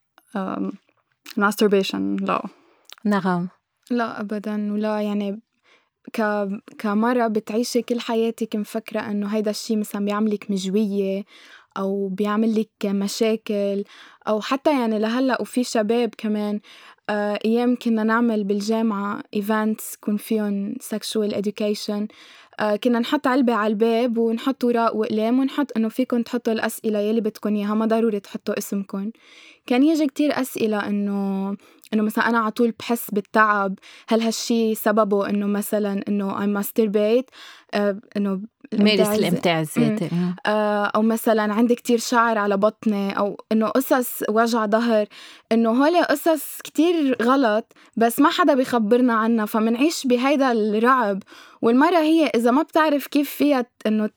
masturbation 1.37 2.17
لا. 2.17 2.43
نعم. 3.05 3.49
لا 3.91 4.21
ابدا. 4.21 4.73
ولا 4.73 5.01
يعني 5.01 5.41
ك... 6.13 6.49
كمرة 6.79 7.27
بتعيشي 7.27 7.83
كل 7.83 8.01
حياتك 8.01 8.57
مفكرة 8.57 9.01
إنه 9.01 9.27
هيدا 9.27 9.51
الشي 9.51 9.77
مثلا 9.77 10.05
بيعملك 10.05 10.51
مجوية 10.51 11.25
أو 11.77 12.09
بيعمل 12.09 12.61
لك 12.61 12.87
مشاكل 12.87 13.85
أو 14.29 14.41
حتى 14.41 14.81
يعني 14.81 14.99
لهلأ 14.99 15.41
وفي 15.41 15.65
شباب 15.65 16.15
كمان 16.19 16.61
آه، 17.11 17.39
أيام 17.45 17.77
كنا 17.77 18.05
نعمل 18.05 18.45
بالجامعة 18.45 19.23
ايفنتس 19.35 19.95
يكون 19.95 20.17
فيهم 20.17 20.75
sexual 20.75 21.33
education 21.33 22.07
آه، 22.61 22.77
كنا 22.77 22.99
نحط 22.99 23.27
علبة 23.27 23.55
على 23.55 23.71
الباب 23.71 24.19
ونحط 24.19 24.65
وراق 24.65 24.97
وأقلام 24.97 25.39
ونحط 25.41 25.77
إنه 25.77 25.89
فيكم 25.89 26.23
تحطوا 26.23 26.53
الأسئلة 26.53 26.99
يلي 26.99 27.21
بدكم 27.21 27.57
إياها 27.57 27.75
ما 27.75 27.87
ضروري 27.87 28.21
تحطوا 28.21 28.59
اسمكم 28.59 29.11
كان 29.67 29.83
يجي 29.83 30.07
كتير 30.07 30.41
أسئلة 30.41 30.89
إنه 30.89 31.57
إنه 31.95 32.03
مثلا 32.03 32.29
أنا 32.29 32.39
على 32.39 32.51
طول 32.51 32.75
بحس 32.79 33.11
بالتعب 33.11 33.79
هل 34.09 34.21
هالشي 34.21 34.75
سببه 34.75 35.29
إنه 35.29 35.47
مثلا 35.47 36.05
إنه 36.09 36.39
I 36.39 36.63
masturbate 36.63 37.27
آه 37.75 38.01
إنه 38.17 38.41
مارس 38.79 39.09
الامتاع 39.09 39.61
الذاتي 39.61 40.11
آه. 40.47 40.85
أو 40.85 41.03
مثلا 41.03 41.55
عندي 41.55 41.75
كتير 41.75 41.99
شعر 41.99 42.39
على 42.39 42.57
بطني 42.57 43.19
أو 43.19 43.37
إنه 43.53 43.69
قصص 43.69 44.23
وجع 44.29 44.67
ظهر 44.67 45.07
إنه 45.53 45.71
هول 45.71 46.05
قصص 46.05 46.59
كتير 46.65 47.17
غلط 47.23 47.73
بس 47.97 48.21
ما 48.21 48.31
حدا 48.31 48.55
بيخبرنا 48.55 49.15
عنها 49.15 49.47
فمنعيش 49.47 50.07
بهيدا 50.07 50.53
الرعب. 50.53 51.23
والمرة 51.63 51.99
هي 51.99 52.27
إذا 52.27 52.51
ما 52.51 52.63
بتعرف 52.63 53.07
كيف 53.07 53.31
فيها 53.31 53.67
إنه 53.87 54.11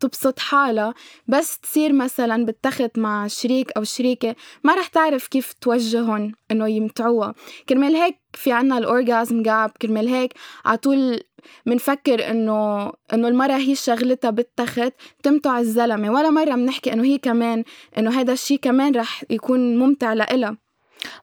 تبسط 0.00 0.38
حالها 0.38 0.94
بس 1.28 1.58
تصير 1.58 1.92
مثلا 1.92 2.44
بالتخت 2.44 2.98
مع 2.98 3.26
شريك 3.26 3.72
أو 3.76 3.84
شريكة 3.84 4.36
ما 4.64 4.74
رح 4.74 4.86
تعرف 4.86 5.26
كيف 5.26 5.52
توجههم 5.52 6.32
إنه 6.50 6.68
يمتعوها. 6.68 7.34
كرمال 7.68 7.96
هيك 7.96 8.18
في 8.32 8.52
عنا 8.52 8.78
الأورجازم 8.78 9.42
جاب 9.42 9.70
كرمال 9.82 10.08
هيك 10.08 10.34
عطول 10.64 11.20
منفكر 11.66 12.30
إنه 12.30 12.92
إنه 13.12 13.28
المرة 13.28 13.56
هي 13.56 13.74
شغلتها 13.74 14.30
بالتخت 14.30 14.92
تمتع 15.22 15.58
الزلمة. 15.58 16.10
ولا 16.10 16.30
مرة 16.30 16.54
بنحكي 16.54 16.92
إنه 16.92 17.04
هي 17.04 17.18
كمان 17.18 17.64
إنه 17.98 18.20
هذا 18.20 18.32
الشي 18.32 18.56
كمان 18.56 18.94
رح 18.94 19.24
يكون 19.30 19.78
ممتع 19.78 20.12
لإلها. 20.12 20.65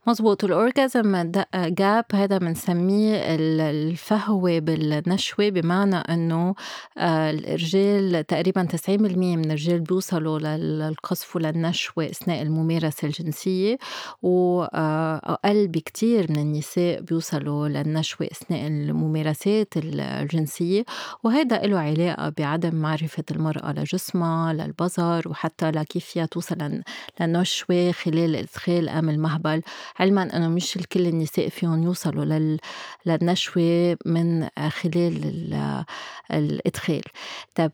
مزبوط 0.07 0.43
الأورجازم 0.43 1.31
جاب 1.55 2.05
هذا 2.13 2.37
بنسميه 2.37 3.15
الفهوة 3.35 4.59
بالنشوة 4.59 5.49
بمعنى 5.49 5.95
إنه 5.95 6.55
آه، 6.97 7.31
الرجال 7.31 8.25
تقريبا 8.27 8.63
90% 8.63 8.89
من 9.37 9.45
الرجال 9.45 9.79
بيوصلوا 9.79 10.39
للقصف 10.39 11.35
وللنشوة 11.35 12.05
أثناء 12.05 12.41
الممارسة 12.41 13.05
الجنسية 13.07 13.77
وأقل 14.21 15.67
بكتير 15.67 16.31
من 16.31 16.39
النساء 16.39 17.01
بيوصلوا 17.01 17.67
للنشوة 17.67 18.27
أثناء 18.31 18.67
الممارسات 18.67 19.67
الجنسية. 19.77 20.83
وهذا 21.23 21.61
له 21.61 21.79
علاقة 21.79 22.33
بعدم 22.37 22.75
معرفة 22.75 23.23
المرأة 23.31 23.71
لجسمها 23.71 24.53
للبظر 24.53 25.29
وحتى 25.29 25.71
لكيف 25.71 26.19
توصل 26.31 26.81
للنشوة 27.19 27.91
خلال 27.91 28.35
إدخال 28.35 28.89
أم 28.89 29.09
المهبل. 29.09 29.61
علما 29.99 30.37
أنه 30.37 30.47
مش 30.47 30.75
الكل 30.75 31.07
النساء 31.07 31.49
فيهم 31.49 31.83
يوصلوا 31.83 32.25
لل... 32.25 32.59
للنشوة 33.05 33.97
من 34.05 34.47
خلال 34.69 35.83
الإدخال. 36.31 37.01
طب 37.55 37.71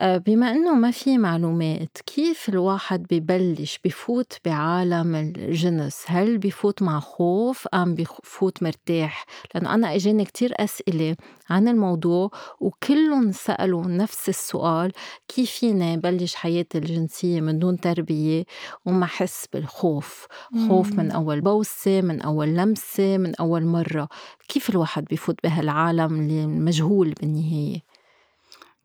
آه، 0.00 0.16
بما 0.16 0.50
أنه 0.50 0.74
ما 0.74 0.90
في 0.90 1.18
معلومات 1.18 1.98
كيف 2.06 2.48
الواحد 2.48 3.06
ببلش 3.10 3.78
بفوت 3.84 4.38
بعالم 4.44 5.14
الجنس؟ 5.14 6.04
هل 6.06 6.38
بفوت 6.38 6.82
مع 6.82 7.00
خوف 7.00 7.66
أم 7.74 7.94
بفوت 7.94 8.62
مرتاح؟ 8.62 9.26
لأنه 9.54 9.74
أنا 9.74 9.94
إجاني 9.94 10.24
كتير 10.24 10.52
أسئلة 10.56 11.16
عن 11.50 11.68
الموضوع 11.68 12.30
وكلهم 12.60 13.32
سألوا 13.32 13.86
نفس 13.86 14.28
السؤال 14.28 14.92
كيف 15.28 15.50
فينا 15.50 15.96
بلش 15.96 16.34
حياتي 16.34 16.78
الجنسية 16.78 17.40
من 17.40 17.58
دون 17.58 17.80
تربية 17.80 18.44
وما 18.86 19.06
حس 19.06 19.46
بالخوف؟ 19.52 20.26
خوف 20.68 20.92
من 20.92 21.12
أول 21.30 21.40
بوسة 21.40 22.00
من 22.00 22.20
أول 22.20 22.48
لمسة 22.48 23.18
من 23.18 23.34
أول 23.34 23.64
مرة. 23.66 24.08
كيف 24.48 24.70
الواحد 24.70 25.04
بفوت 25.10 25.36
بهالعالم 25.44 26.20
المجهول 26.30 27.14
بالنهاية؟ 27.20 27.82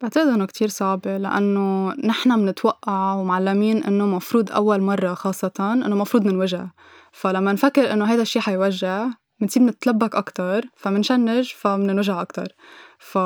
بعتقد 0.01 0.27
إنه 0.27 0.45
كتير 0.45 0.67
صعبة 0.67 1.17
لأنه 1.17 1.93
نحن 1.93 2.45
بنتوقع 2.45 3.13
ومعلمين 3.13 3.83
إنه 3.83 4.05
مفروض 4.05 4.51
أول 4.51 4.81
مرة 4.81 5.13
خاصة 5.13 5.51
إنه 5.59 5.95
مفروض 5.95 6.25
ننوجع. 6.25 6.65
فلما 7.11 7.53
نفكر 7.53 7.93
إنه 7.93 8.05
هيدا 8.05 8.21
الشي 8.21 8.39
حيوجع 8.39 9.07
بنصير 9.39 9.63
نتلبك 9.63 10.15
أكتر 10.15 10.65
فمنشنج 10.75 11.51
فمنوجع 11.51 12.21
أكتر. 12.21 12.55
ف 12.99 13.17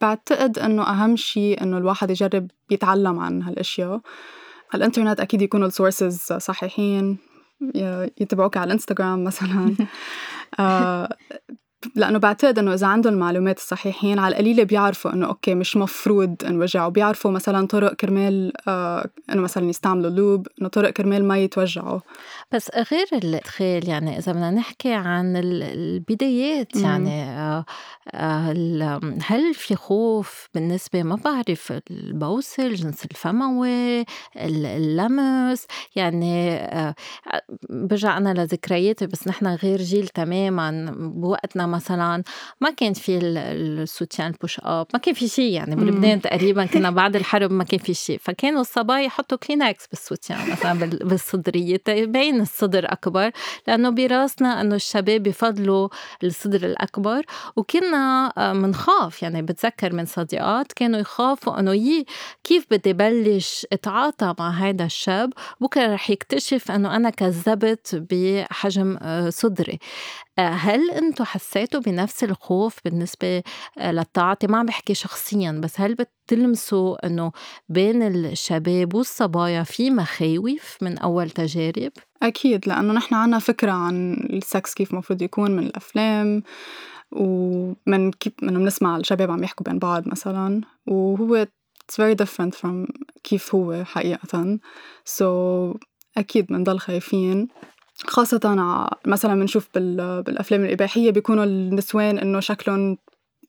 بعتقد 0.00 0.58
إنه 0.58 0.82
أهم 0.82 1.16
شيء 1.16 1.62
إنه 1.62 1.78
الواحد 1.78 2.10
يجرب 2.10 2.50
يتعلم 2.70 3.18
عن 3.18 3.42
هالأشياء. 3.42 4.00
على 4.72 4.80
الإنترنت 4.80 5.20
أكيد 5.20 5.42
يكونوا 5.42 5.66
ال 5.66 5.74
sources 5.74 6.32
صحيحين. 6.32 7.18
يتبعوك 8.20 8.56
على 8.56 8.66
الانستغرام 8.66 9.24
مثلا 9.24 9.74
آه، 11.84 11.88
لأنه 11.94 12.18
بعتقد 12.18 12.58
إنه 12.58 12.74
إذا 12.74 12.86
عندهم 12.86 13.14
المعلومات 13.14 13.56
الصحيحين 13.56 14.18
على 14.18 14.32
القليله 14.32 14.62
بيعرفوا 14.62 15.12
إنه 15.12 15.26
okay 15.26 15.54
مش 15.54 15.76
مفروض 15.76 16.36
انوجعوا 16.44 16.88
بيعرفوا 16.88 17.30
مثلا 17.30 17.66
طرق 17.66 17.94
كرمال 17.94 18.52
آه 18.68 19.10
إنه 19.32 19.42
مثلا 19.42 19.68
يستعملوا 19.68 20.10
lube 20.10 20.46
إنه 20.60 20.68
طرق 20.68 20.90
كرمال 20.90 21.24
ما 21.24 21.38
يتوجعوا. 21.38 22.00
بس 22.52 22.70
غير 22.92 23.06
الإدخال 23.12 23.88
يعني 23.88 24.18
إذا 24.18 24.32
بدنا 24.32 24.50
نحكي 24.50 24.92
عن 24.92 25.36
البدايات 25.36 26.76
يعني 26.76 27.22
آه 27.22 27.64
آه 28.14 29.00
هل 29.22 29.54
في 29.54 29.74
خوف 29.76 30.48
بالنسبة 30.54 31.02
ما 31.02 31.16
بعرف 31.16 31.72
البوسه 31.90 32.66
الجنس 32.66 33.04
الفموي 33.04 34.04
اللمس؟ 34.36 35.66
يعني 35.96 36.54
آه 36.54 36.94
برجع 37.70 38.16
أنا 38.16 38.34
لذكرياتي 38.34 39.06
بس 39.06 39.28
نحن 39.28 39.46
غير 39.46 39.78
جيل 39.78 40.08
تماما 40.08 40.94
بوقتنا 40.98 41.67
مثلا 41.68 42.22
ما 42.60 42.70
كان 42.70 42.92
في 42.92 43.18
ال 43.18 43.32
soutien 43.32 44.28
ال 44.30 44.36
push 44.36 44.60
up 44.62 44.86
ما 44.94 44.98
كان 44.98 45.14
في 45.14 45.28
شيء 45.28 45.52
يعني 45.52 45.76
بلبنان 45.76 46.20
تقريبا 46.20 46.66
كنا 46.66 46.90
بعد 46.90 47.16
الحرب 47.16 47.52
ما 47.52 47.64
كان 47.64 47.80
في 47.80 47.94
شيء. 47.94 48.18
فكانوا 48.22 48.60
الصبايا 48.60 49.04
يحطوا 49.04 49.38
كلينكس 49.38 49.86
بالسوتيان 49.86 50.50
مثلا 50.50 50.72
بالصدرية. 51.10 51.76
تبين 51.76 52.40
الصدر 52.40 52.92
أكبر 52.92 53.30
لأنه 53.66 53.90
براسنا 53.90 54.60
إنه 54.60 54.74
الشباب 54.74 55.22
بفضلوا 55.22 55.88
الصدر 56.24 56.66
الأكبر. 56.66 57.22
وكنا 57.56 58.32
بنخاف 58.36 59.22
يعني 59.22 59.42
بتذكر 59.42 59.92
من 59.92 60.06
صديقات 60.06 60.72
كانوا 60.72 61.00
يخافوا 61.00 61.58
إنه 61.60 61.74
يي 61.74 62.06
كيف 62.44 62.66
بدي 62.70 62.92
بلش 62.92 63.66
أتعاطى 63.72 64.34
مع 64.38 64.50
هذا 64.50 64.84
الشاب. 64.84 65.32
بكرة 65.60 65.94
رح 65.94 66.10
يكتشف 66.10 66.70
إنه 66.70 66.96
أنا 66.96 67.10
كذبت 67.10 68.04
بحجم 68.10 68.98
آه، 69.02 69.30
صدري. 69.30 69.72
آه، 69.72 70.27
هل 70.38 70.90
أنتم 70.90 71.24
حسيتوا 71.24 71.80
بنفس 71.80 72.24
الخوف 72.24 72.78
بالنسبة 72.84 73.42
آه، 73.78 73.92
للتعاطي؟ 73.92 74.46
ما 74.46 74.58
عم 74.58 74.66
بحكي 74.66 74.94
شخصيا 74.94 75.60
بس 75.64 75.80
هل 75.80 75.94
بتلمسوا 75.94 77.06
إنه 77.06 77.32
بين 77.68 78.02
الشباب 78.02 78.94
والصبايا 78.94 79.62
في 79.62 79.90
مخاوف 79.90 80.78
من 80.82 80.98
أول 80.98 81.30
تجارب؟ 81.30 81.92
أكيد 82.22 82.68
لأنه 82.68 82.92
نحن 82.92 83.14
عنا 83.14 83.38
فكرة 83.38 83.72
عن 83.72 84.12
السكس 84.12 84.74
كيف 84.74 84.90
المفروض 84.92 85.22
يكون 85.22 85.50
من 85.50 85.62
الأفلام 85.62 86.42
ومن 87.12 88.10
كيف 88.12 88.32
من 88.42 88.54
بنسمع 88.54 88.96
الشباب 88.96 89.30
عم 89.30 89.44
يحكوا 89.44 89.66
بين 89.66 89.78
بعض 89.78 90.08
مثلا 90.08 90.60
وهو 90.86 91.46
it's 91.82 91.96
very 91.96 92.14
different 92.14 92.54
from 92.54 92.92
كيف 93.24 93.54
هو 93.54 93.84
حقيقة. 93.84 94.58
So 95.04 95.24
أكيد 96.18 96.46
بنضل 96.46 96.78
خايفين. 96.78 97.48
خاصة 98.06 98.40
مثلا 99.06 99.34
بنشوف 99.34 99.68
بالأفلام 99.74 100.64
الإباحية 100.64 101.10
بيكونوا 101.10 101.44
النسوان 101.44 102.18
إنه 102.18 102.40
شكلهم 102.40 102.98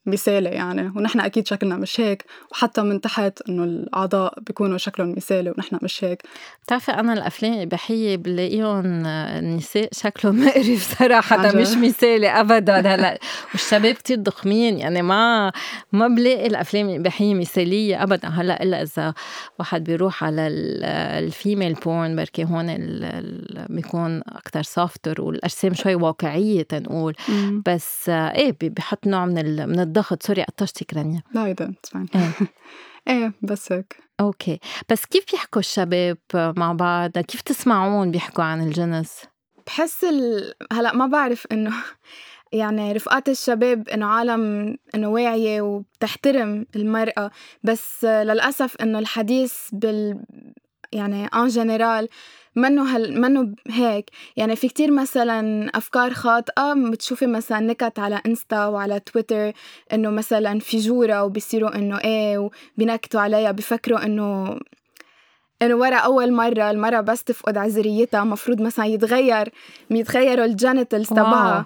مثالي 0.05 0.49
يعني 0.49 0.91
ونحن 0.95 1.19
أكيد 1.19 1.47
شكلنا 1.47 1.75
مش 1.75 1.99
هيك 1.99 2.25
وحتى 2.51 2.81
من 2.81 3.01
تحت 3.01 3.41
إنه 3.49 3.63
الأعضاء 3.63 4.39
بيكونوا 4.41 4.77
شكلهم 4.77 5.11
مثالي 5.17 5.49
ونحن 5.49 5.79
مش 5.81 6.03
هيك. 6.03 6.23
بتعرفي 6.63 6.91
أنا 6.91 7.13
الأفلام 7.13 7.53
الإباحية 7.53 8.17
بلاقيهم 8.17 9.05
النساء 9.05 9.89
شكلهم 9.91 10.39
مقرف 10.45 10.97
صراحة 10.99 11.55
مش 11.55 11.77
مثالي 11.77 12.27
أبدا 12.27 12.79
هلا 12.79 13.19
والشباب 13.51 13.93
كتير 13.93 14.17
ضخمين 14.17 14.79
يعني 14.79 15.01
ما 15.01 15.51
ما 15.91 16.07
بلاقي 16.07 16.47
الأفلام 16.47 16.89
الإباحية 16.89 17.33
مثالية 17.35 18.03
أبدا. 18.03 18.27
هلأ 18.27 18.63
إلا 18.63 18.81
إذا 18.81 19.13
واحد 19.59 19.83
بيروح 19.83 20.23
على 20.23 20.47
ال 21.19 21.27
female 21.27 21.73
porn 21.73 22.15
بركي 22.15 22.43
هون 22.43 22.77
بيكون 23.69 24.21
أكتر 24.27 24.63
softer 24.63 25.21
والأجسام 25.21 25.73
شوي 25.73 25.95
واقعية 25.95 26.61
تنقول. 26.61 27.15
بس 27.65 28.09
إيه 28.09 28.55
بحط 28.61 29.07
نوع 29.07 29.25
من 29.25 29.69
من 29.69 29.79
الضغط. 29.89 30.23
sorry 30.23 30.43
قطشتك 30.43 30.93
رانيا 30.93 31.21
لا 31.33 31.51
إذا 31.51 31.73
إيه. 32.15 32.31
إيه 33.07 33.33
بس 33.41 33.71
هيك. 33.71 33.97
okay. 34.19 34.59
بس 34.89 35.05
كيف 35.05 35.25
بيحكوا 35.31 35.59
الشباب 35.59 36.17
مع 36.33 36.73
بعض؟ 36.73 37.11
كيف 37.11 37.41
تسمعون 37.41 38.11
بيحكوا 38.11 38.43
عن 38.43 38.61
الجنس؟ 38.63 39.23
بحس 39.67 40.03
ال... 40.03 40.53
هلأ 40.71 40.95
ما 40.95 41.07
بعرف 41.07 41.47
إنه 41.51 41.73
يعني 42.51 42.91
رفقات 42.91 43.29
الشباب 43.29 43.89
إنه 43.89 44.05
عالم 44.05 44.75
إنه 44.95 45.07
واعية 45.07 45.61
وبتحترم 45.61 46.65
المرأة 46.75 47.31
بس 47.63 48.05
للأسف 48.05 48.75
إنه 48.81 48.99
الحديث 48.99 49.53
بال 49.71 50.21
يعني 50.91 51.25
en 51.25 51.47
général 51.47 52.07
منه 52.59 52.95
هل 52.95 53.21
منه 53.21 53.55
هيك. 53.67 54.09
يعني 54.37 54.55
في 54.55 54.67
كتير 54.67 54.91
مثلا 54.91 55.69
أفكار 55.77 56.13
خاطئه 56.13 56.73
بتشوفي 56.91 57.27
مثلا 57.27 57.59
نكت 57.59 57.99
على 57.99 58.21
إنستا 58.25 58.65
وعلى 58.65 58.99
تويتر 58.99 59.51
إنه 59.93 60.09
مثلا 60.09 60.59
في 60.59 60.77
جورة 60.77 61.23
وبيصيروا 61.23 61.75
إنه 61.75 61.97
إيه 61.97 62.37
وبينكتوا 62.37 63.21
عليها 63.21 63.51
بفكروا 63.51 64.05
إنه 64.05 64.59
إنه 65.61 65.75
ورا 65.75 65.95
أول 65.95 66.33
مرة 66.33 66.71
المرة 66.71 67.01
بس 67.01 67.23
تفقد 67.23 67.57
عذريتها 67.57 68.23
مفروض 68.23 68.61
مثلا 68.61 68.85
يتغير 68.85 69.49
يتغيروا 69.91 70.45
الجينيتالز 70.45 71.09
تبعها. 71.09 71.65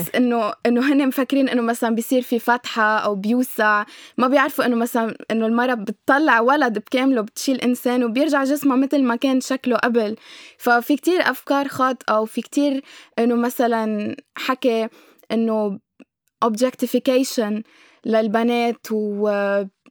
بس 0.00 0.14
إنه 0.14 0.52
إنه 0.66 0.92
هن 0.92 1.08
مفكرين 1.08 1.48
إنه 1.48 1.62
مثلا 1.62 1.94
بيصير 1.94 2.22
في 2.22 2.38
فتحة 2.38 2.98
أو 2.98 3.14
بيوسع. 3.14 3.84
ما 4.18 4.28
بيعرفوا 4.28 4.66
إنه 4.66 4.76
مثلا 4.76 5.16
إنه 5.30 5.46
المرة 5.46 5.74
بتطلع 5.74 6.40
ولد 6.40 6.78
بكامله 6.78 7.20
بتشيل 7.20 7.60
إنسان 7.60 8.04
وبيرجع 8.04 8.44
جسمها 8.44 8.76
مثل 8.76 9.02
ما 9.02 9.16
كان 9.16 9.40
شكله 9.40 9.76
قبل. 9.76 10.16
ففي 10.58 10.96
كتير 10.96 11.20
أفكار 11.20 11.68
خاطئة 11.68 12.20
وفي 12.20 12.40
كتير 12.40 12.82
إنه 13.18 13.34
مثلا 13.34 14.16
حكي 14.36 14.88
إنه 15.32 15.78
objectification 16.44 17.62
للبنات 18.06 18.86
و 18.92 19.28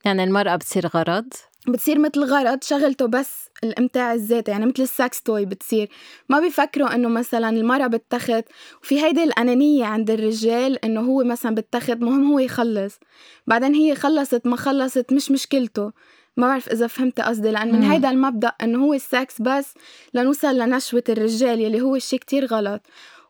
يعني 0.05 0.23
المرأة 0.23 0.55
بتصير 0.55 0.87
غرض؟ 0.87 1.33
بتصير 1.67 1.99
مثل 1.99 2.23
غرض 2.23 2.63
شغلته 2.63 3.05
بس 3.05 3.49
الإمتاع 3.63 4.13
الذاتي 4.13 4.51
يعني 4.51 4.65
مثل 4.65 4.83
ال 4.83 4.93
sex 4.93 5.21
toy 5.21 5.45
بتصير. 5.45 5.89
ما 6.29 6.39
بيفكروا 6.39 6.95
إنه 6.95 7.09
مثلا 7.09 7.49
المرأة 7.49 7.87
بتخت 7.87 8.43
وفي 8.83 9.01
هيدي 9.01 9.23
الأنانية 9.23 9.85
عند 9.85 10.11
الرجال 10.11 10.85
إنه 10.85 11.01
هو 11.01 11.23
مثلا 11.23 11.55
بتخت 11.55 11.97
مهم 11.97 12.31
هو 12.31 12.39
يخلص. 12.39 12.99
بعدين 13.47 13.73
هي 13.73 13.95
خلصت 13.95 14.47
ما 14.47 14.55
خلصت 14.55 15.13
مش 15.13 15.31
مشكلته. 15.31 15.91
ما 16.37 16.47
بعرف 16.47 16.69
إذا 16.69 16.87
فهمت 16.87 17.21
قصدي 17.21 17.51
لأن 17.51 17.75
من 17.75 17.83
هيدا 17.83 18.09
المبدأ 18.09 18.51
إنه 18.63 18.85
هو 18.85 18.93
السكس 18.93 19.41
بس 19.41 19.73
لنوصل 20.13 20.57
لنشوة 20.57 21.03
الرجال 21.09 21.61
يلي 21.61 21.81
هو 21.81 21.97
شيء 21.97 22.19
كتير 22.19 22.45
غلط. 22.45 22.81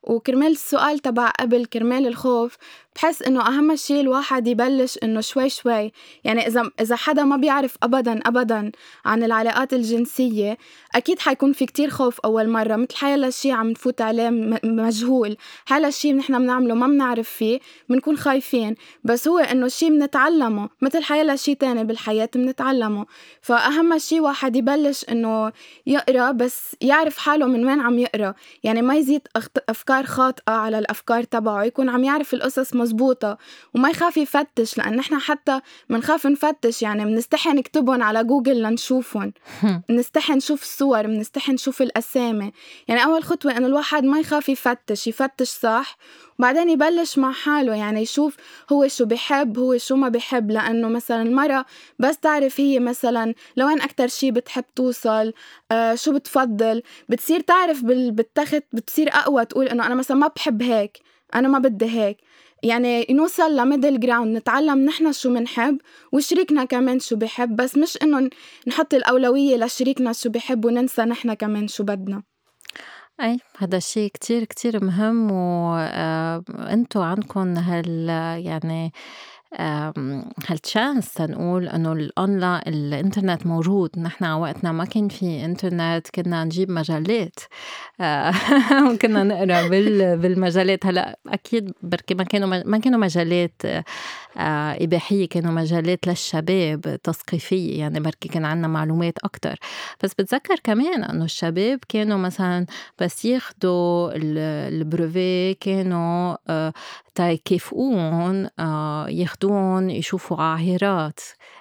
وكرمال 0.04 0.52
السؤال 0.52 1.00
تبع 1.00 1.30
قبل 1.30 1.66
كرمال 1.66 2.08
الخوف 2.08 2.58
بحس 2.96 3.22
إنه 3.22 3.48
أهم 3.48 3.76
شيء 3.76 4.02
الواحد 4.02 4.48
يبلش 4.48 5.00
إنه 5.04 5.22
شوي 5.22 5.50
شوي. 5.50 5.92
يعني 6.24 6.48
إذا 6.48 6.72
إذا 6.82 6.96
حدا 6.96 7.24
ما 7.24 7.38
بيعرف 7.38 7.76
ابدا 7.84 8.20
ابدا 8.26 8.72
عن 9.06 9.24
العلاقات 9.24 9.74
الجنسية 9.74 10.58
أكيد 10.96 11.20
حيكون 11.20 11.54
في 11.54 11.66
كتير 11.66 11.90
خوف 11.90 12.20
أول 12.20 12.50
مرة 12.50 12.76
مثل 12.76 12.96
حيلا 12.96 13.30
شيء 13.30 13.52
عم 13.52 13.70
نفوت 13.70 14.02
عليه 14.02 14.30
مجهول. 14.64 15.38
حيلا 15.66 15.90
شيء 15.90 16.16
نحن 16.16 16.40
بنعمله 16.40 16.76
ما 16.76 16.88
بنعرف 16.88 17.30
فيه 17.30 17.60
بنكون 17.90 18.18
خايفين. 18.18 18.76
بس 19.04 19.28
هو 19.28 19.38
إنه 19.38 19.68
شيء 19.68 19.90
بنتعلمه 19.90 20.70
مثل 20.82 21.04
حيلا 21.04 21.36
شيء 21.36 21.56
تاني 21.56 21.84
بالحياة 21.84 22.30
بنتعلمه. 22.36 23.06
فأهم 23.42 23.98
شيء 23.98 24.20
واحد 24.20 24.56
يبلش 24.56 25.06
إنه 25.10 25.52
يقرأ 25.86 26.32
بس 26.32 26.76
يعرف 26.82 27.18
حاله 27.18 27.46
من 27.46 27.66
وين 27.66 27.80
عم 27.82 28.00
يقرأ. 28.00 28.34
يعني 28.64 28.82
ما 28.82 28.96
يزيد 28.96 29.22
أفكار 29.70 30.06
خاطئة 30.06 30.52
على 30.54 30.80
الأفكار 30.80 31.24
تبعه 31.24 31.64
يكون 31.64 31.90
عم 31.90 32.04
يعرف 32.04 32.34
القصص 32.34 32.79
مزبوطة 32.80 33.38
وما 33.76 33.90
يخاف 33.90 34.18
يفتش 34.18 34.78
لأن 34.78 34.96
نحن 34.96 35.20
حتى 35.20 35.60
بنخاف 35.90 36.28
نفتش. 36.28 36.82
يعني 36.82 37.06
بنستحي 37.06 37.50
نكتبهم 37.50 38.04
على 38.04 38.24
جوجل 38.24 38.62
لنشوفهم. 38.64 39.34
بنستحي 39.90 40.34
نشوف 40.34 40.64
الصور 40.64 41.08
بنستحي 41.08 41.52
نشوف 41.52 41.82
الأسامي. 41.82 42.52
يعني 42.88 43.04
أول 43.04 43.24
خطوة 43.24 43.58
إنه 43.58 43.68
الواحد 43.68 44.04
ما 44.04 44.20
يخاف 44.20 44.50
يفتش 44.50 45.08
يفتش 45.08 45.48
صح 45.50 45.98
وبعدين 46.40 46.70
يبلش 46.70 47.18
مع 47.18 47.32
حاله. 47.32 47.76
يعني 47.76 48.02
يشوف 48.02 48.36
هو 48.72 48.88
شو 48.88 49.06
بحب 49.06 49.60
هو 49.60 49.78
شو 49.78 49.96
ما 49.96 50.10
بحب. 50.10 50.52
لأنه 50.52 50.88
مثلا 50.88 51.22
المرأة 51.22 51.66
بس 52.00 52.18
تعرف 52.18 52.60
هي 52.60 52.80
مثلا 52.80 53.34
لوين 53.58 53.82
أكتر 53.82 54.08
شي 54.08 54.32
بتحب 54.32 54.64
توصل 54.76 55.34
آه 55.72 55.96
شو 55.96 56.14
بتفضل. 56.14 56.82
بتصير 57.10 57.40
تعرف 57.40 57.82
بالتخت 57.84 58.64
بتصير 58.74 59.10
أقوى 59.14 59.46
تقول 59.46 59.68
إنه 59.68 59.86
أنا 59.86 59.96
مثلا 59.96 60.18
ما 60.18 60.28
بحب 60.28 60.62
هيك 60.64 61.00
أنا 61.36 61.48
ما 61.48 61.60
بدي 61.60 61.86
هيك. 61.86 62.18
يعني 62.64 63.08
نوصل 63.10 63.56
ل 63.56 63.62
middle 63.62 64.00
ground 64.00 64.38
نتعلم 64.38 64.86
نحن 64.86 65.12
شو 65.12 65.34
بنحب 65.34 65.78
وشريكنا 66.12 66.66
كمان 66.66 67.00
شو 67.00 67.16
بحب 67.16 67.56
بس 67.56 67.78
مش 67.78 67.98
إنه 68.04 68.30
نحط 68.68 68.94
الأولوية 68.94 69.58
لشريكنا 69.58 70.14
شو 70.14 70.30
بحب 70.30 70.66
وننسى 70.66 71.02
نحن 71.02 71.34
كمان 71.34 71.68
شو 71.68 71.84
بدنا. 71.84 72.24
أي 73.22 73.40
هذا 73.58 73.78
الشيء 73.78 74.12
كتير 74.12 74.44
كتير 74.44 74.84
مهم 74.84 75.32
وانتو 75.32 77.02
آه، 77.02 77.06
عندكم 77.06 77.58
هال 77.58 78.10
يعني 78.46 78.94
هال 79.54 79.94
chance 79.94 81.14
تنقول 81.14 81.68
إنه 81.68 81.94
الاونلاين 81.94 82.62
الإنترنت 82.68 83.46
موجود؟ 83.46 84.00
نحن 84.00 84.26
وقتنا 84.26 84.72
ما 84.72 84.86
كان 84.86 85.08
في 85.08 85.46
إنترنت 85.46 86.08
كنا 86.16 86.44
نجيب 86.44 86.72
مجلات. 86.72 87.40
آه، 88.02 88.34
كنا 89.02 89.24
نقرأ 89.24 89.68
بالمجلات. 90.16 90.86
هلأ 90.86 91.20
أكيد 91.28 91.72
بركي 91.82 92.16
ما 92.16 92.24
كانوا 92.24 92.64
ما 92.66 92.78
كانوا 92.78 93.00
مجلات 93.00 93.62
آه، 93.66 93.84
إباحية 94.84 95.28
كانوا 95.28 95.52
مجلات 95.52 96.08
للشباب 96.08 97.00
تثقيفية. 97.04 97.80
يعني 97.80 98.00
بركي 98.00 98.30
كان 98.30 98.46
عنا 98.46 98.68
معلومات 98.68 99.20
أكتر. 99.24 99.60
بس 100.04 100.14
بتذكر 100.14 100.56
كمان 100.64 101.04
أنه 101.04 101.26
الشباب 101.26 101.80
كانوا 101.90 102.18
مثلا 102.18 102.66
بس 103.02 103.26
ياخدوا 103.26 104.12
ال 104.16 104.36
brevet 104.36 105.54
كانوا 105.54 106.38
آه، 106.50 106.74
تيكافئون 107.16 108.50
ياخدون 109.44 109.90
يشوفوا 109.90 110.38
عاهرات. 110.38 111.20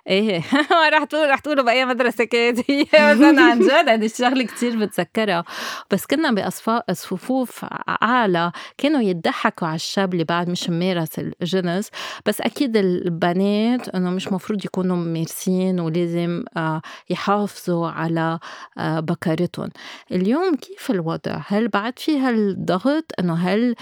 إيه 0.09 0.43
رح 0.95 1.05
تقول 1.05 1.31
رح 1.31 1.39
تقولوا 1.39 1.65
بأي 1.65 1.85
مدرسة 1.85 2.25
كانت 2.25 2.71
هي. 2.71 2.85
بس 3.15 3.21
أنا 3.21 3.43
عن 3.43 3.61
جد 3.61 3.89
هذه 3.89 4.05
الشغله 4.05 4.45
كثير 4.45 4.79
بتذكرها. 4.79 5.45
بس 5.91 6.07
كنا 6.07 6.51
بصفوف 6.89 7.65
أعلى 8.03 8.53
كانوا 8.79 9.01
يضحكوا 9.01 9.69
على 9.69 9.75
الشاب 9.75 10.13
اللي 10.13 10.25
بعد 10.25 10.51
مش 10.51 10.71
ممارس 10.71 11.19
الجنس 11.19 11.91
بس 12.27 12.41
أكيد 12.41 12.77
البنات 12.77 13.89
إنه 13.89 14.11
مش 14.11 14.33
مفروض 14.33 14.65
يكونوا 14.65 14.97
ممارسين 14.97 15.81
ولازم 15.81 16.45
آه، 16.57 16.83
يحافظوا 17.11 17.89
على 17.89 18.39
آه، 18.79 19.01
بكرتهم 19.01 19.69
اليوم 20.13 20.57
كيف 20.57 20.91
الوضع؟ 20.91 21.41
هل 21.47 21.69
بعد 21.69 21.99
في 21.99 22.19
هالضغط 22.19 23.05
إنه 23.21 23.35
هل 23.35 23.75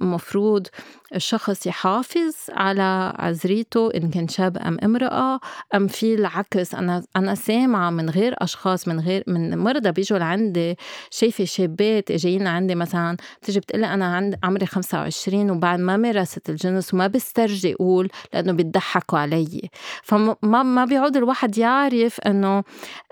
مفروض 0.00 0.66
الشخص 1.14 1.66
يحافظ 1.66 2.34
على 2.48 3.12
عذريته 3.20 3.90
إن 3.94 4.10
كان 4.10 4.28
شاب 4.28 4.58
أم 4.58 4.78
امرأة 4.84 5.40
أم 5.74 5.86
في 5.86 6.14
العكس 6.14 6.74
أنا 6.74 7.02
أنا 7.16 7.34
سامعة 7.34 7.90
من 7.90 8.10
غير 8.10 8.34
أشخاص 8.38 8.88
من 8.88 9.00
غير 9.00 9.24
من 9.26 9.58
مرضى 9.58 9.92
بيجوا 9.92 10.18
لعندي 10.18 10.76
شايفة 11.10 11.44
شابات 11.44 12.12
جايين 12.12 12.46
عندي 12.46 12.74
مثلا 12.74 13.16
بتيجي 13.42 13.60
بتقلي 13.60 13.86
أنا 13.86 14.04
عند 14.16 14.38
عمري 14.42 14.66
25 14.66 15.50
وبعد 15.50 15.78
ما 15.80 15.96
مارست 15.96 16.50
الجنس 16.50 16.94
وما 16.94 17.06
بسترجي 17.06 17.74
أقول 17.74 18.08
لأنه 18.34 18.52
بيضحكوا 18.52 19.18
علي. 19.18 19.70
فما 20.02 20.62
ما 20.62 20.84
بيعود 20.84 21.16
الواحد 21.16 21.58
يعرف 21.58 22.20
إنه 22.20 22.64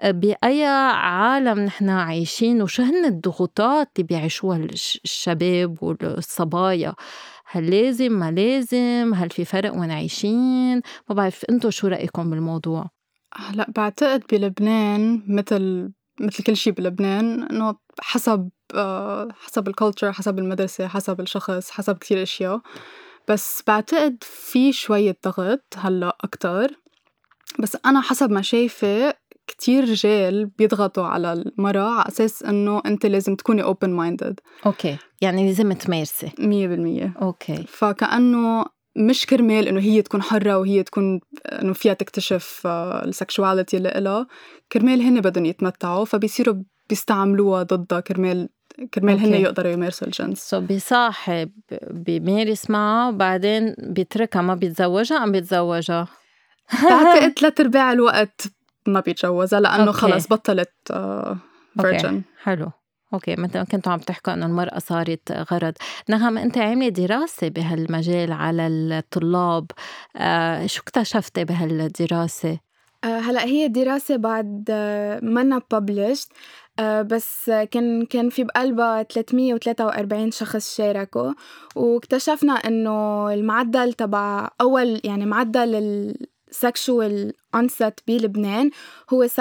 بأي 0.05 0.65
عالم 0.65 1.59
نحن 1.61 1.89
عايشين 1.91 2.63
وشو 2.63 2.83
هن 2.83 3.05
الضغوطات 3.05 3.89
اللي 3.97 4.07
بيعيشوها 4.07 4.57
الشباب 4.57 5.83
والصبايا. 5.83 6.95
هل 7.51 7.71
لازم؟ 7.71 8.13
ما 8.13 8.31
لازم؟ 8.31 9.15
هل 9.15 9.31
في 9.31 9.45
فرق 9.45 9.75
وين 9.75 9.91
عايشين؟ 9.91 10.77
ما 11.09 11.15
بعرف 11.15 11.45
أنتم 11.51 11.71
شو 11.71 11.87
رأيكم 11.87 12.31
بالموضوع؟ 12.31 12.91
هلا 13.35 13.67
بعتقد 13.77 14.23
بلبنان 14.33 15.23
مثل 15.29 15.93
مثل 16.21 16.45
كل 16.45 16.57
شيء 16.57 16.73
بلبنان 16.73 17.43
إنه 17.43 17.77
حسب 18.01 18.51
آه، 18.75 19.29
حسب 19.41 19.69
الكالتشر 19.69 20.13
حسب 20.13 20.39
المدرسة 20.39 20.89
حسب 20.89 21.21
الشخص 21.21 21.71
حسب 21.71 21.99
كتير 21.99 22.23
أشياء. 22.23 22.61
بس 23.29 23.63
بعتقد 23.67 24.17
في 24.21 24.73
شوية 24.73 25.17
ضغط 25.25 25.75
هلأ 25.77 26.17
أكتر. 26.21 26.71
بس 27.59 27.77
أنا 27.87 28.01
حسب 28.01 28.31
ما 28.31 28.43
شايفة 28.43 29.15
كتير 29.49 29.91
رجال 29.91 30.47
بيضغطوا 30.47 31.05
على 31.05 31.33
المرأة 31.33 31.91
على 31.91 32.09
أساس 32.09 32.43
إنه 32.43 32.83
أنت 32.87 33.07
لازم 33.07 33.35
تكوني 33.35 33.63
open 33.63 33.89
minded 33.89 34.35
okay. 34.67 34.97
يعني 35.21 35.47
لازم 35.47 35.73
تمارسي. 35.73 36.31
مية 36.39 36.69
بالمية. 36.69 37.13
okay. 37.23 37.65
فكأنه 37.69 38.65
مش 38.97 39.27
كرمال 39.27 39.69
إنه 39.69 39.81
هي 39.81 40.03
تكون 40.03 40.23
حرة 40.23 40.59
وهي 40.59 40.83
تكون 40.83 41.21
إنه 41.47 41.73
فيها 41.73 41.95
تكتشف 41.95 42.63
آه، 42.67 43.05
ال 43.05 43.12
sexuality 43.12 43.77
اللي 43.77 43.89
إلها. 43.89 44.27
كرمال 44.73 45.01
هن 45.01 45.21
بدهم 45.21 45.45
يتمتعوا 45.45 46.05
فبيصيروا 46.05 46.55
بيستعملوها 46.89 47.63
ضدها 47.63 48.01
كرمال 48.01 48.49
كرمال 48.95 49.19
هن 49.19 49.35
يقدروا 49.35 49.73
يمارسوا 49.73 50.07
الجنس. 50.07 50.39
so 50.39 50.61
بيصاحب 50.61 51.51
بيمارس 51.91 52.71
معها 52.71 53.09
وبعدين 53.09 53.75
بيتركها 53.79 54.43
ما 54.43 54.55
بيتزوجها 54.55 55.25
أم 55.25 55.33
بيتزوجها؟ 55.33 56.09
بعتقد 56.73 57.33
ثلاث 57.39 57.61
أرباع 57.61 57.93
الوقت 57.93 58.43
ما 58.89 59.01
بيتجوزها 59.01 59.61
لأنه 59.61 59.93
خلص 59.93 60.29
بطلت 60.29 60.73
virgin 61.81 62.15
آه، 62.17 62.43
حلو. 62.43 62.71
okay 63.15 63.37
مثل 63.37 63.59
ما 63.59 63.65
كنتوا 63.65 63.93
عم 63.93 63.99
تحكوا 63.99 64.33
إنه 64.33 64.47
المرأة 64.47 64.79
صارت 64.79 65.33
غرض. 65.53 65.73
نغم 66.09 66.39
أنت 66.39 66.59
عاملة 66.59 66.89
دراسة 66.89 67.49
بهالمجال 67.49 68.33
على 68.33 68.67
الطلاب. 68.67 69.67
آه 70.17 70.67
شو 70.67 70.83
اكتشفتي 70.83 71.45
بهالدراسة؟ 71.45 72.59
آه 73.05 73.19
هلأ 73.19 73.45
هي 73.45 73.69
دراسة 73.69 74.17
بعد 74.17 74.65
آه 74.71 75.21
منا 75.23 75.61
ببلشت 75.73 76.33
آه 76.79 77.03
بس 77.03 77.51
كان 77.71 78.07
كان 78.07 78.31
في 78.31 78.45
بقلبها 78.45 79.03
343 79.03 80.31
شخص 80.31 80.77
شاركوا. 80.77 81.33
واكتشفنا 81.77 82.53
إنه 82.53 83.29
المعدل 83.33 83.93
تبع 83.93 84.49
أول 84.61 85.01
يعني 85.05 85.27
معدل 85.27 86.15
sexual 86.51 87.33
onset 87.57 87.95
بلبنان 88.07 88.71
هو 89.13 89.29
17.7 89.29 89.33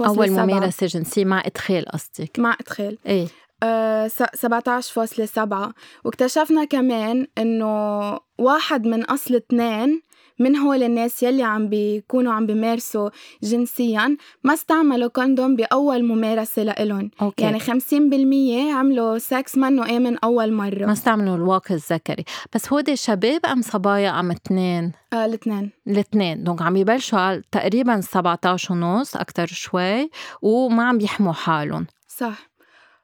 أول 0.00 0.30
ممارسة 0.30 0.86
جنسية 0.86 1.24
مع 1.24 1.42
إدخال 1.46 1.84
قصدك. 1.84 2.38
مع 2.38 2.56
إدخال 2.60 2.98
إيه 3.06 3.26
آه 3.62 4.08
17.7 4.08 5.72
واكتشفنا 6.04 6.64
كمان 6.64 7.26
إنه 7.38 8.18
واحد 8.38 8.86
من 8.86 9.04
أصل 9.04 9.34
اثنين 9.34 10.02
من 10.40 10.56
هول 10.56 10.82
الناس 10.82 11.22
يلي 11.22 11.42
عم 11.42 11.68
بيكونوا 11.68 12.32
عم 12.32 12.46
بيمارسوا 12.46 13.10
جنسيا 13.42 14.16
ما 14.44 14.54
استعملوا 14.54 15.08
condom 15.08 15.56
بأول 15.56 16.04
ممارسة 16.04 16.62
لإلهم. 16.62 17.10
okay. 17.22 17.44
يعني 17.44 17.60
50% 17.60 18.74
عملوا 18.74 19.18
سكس 19.18 19.58
منه 19.58 19.96
آمن 19.96 20.18
أول 20.18 20.52
مرة. 20.52 20.86
ما 20.86 20.92
استعملوا 20.92 21.36
الواقي 21.36 21.74
الذكري. 21.74 22.24
بس 22.54 22.72
هو 22.72 22.80
دي 22.80 22.96
شباب 22.96 23.46
أم 23.46 23.62
صبايا 23.62 24.20
أم 24.20 24.30
اثنين؟ 24.30 24.92
آه 25.12 25.24
الاثنين. 25.24 25.70
الاثنين. 25.88 26.44
donc 26.44 26.62
عم 26.62 26.76
يبلشوا 26.76 27.36
تقريبا 27.52 28.00
17 28.00 28.72
ونص 28.72 29.16
أكتر 29.16 29.46
شوي 29.46 30.10
وما 30.42 30.84
عم 30.84 31.00
يحموا 31.00 31.32
حالهم. 31.32 31.86
صح. 32.08 32.49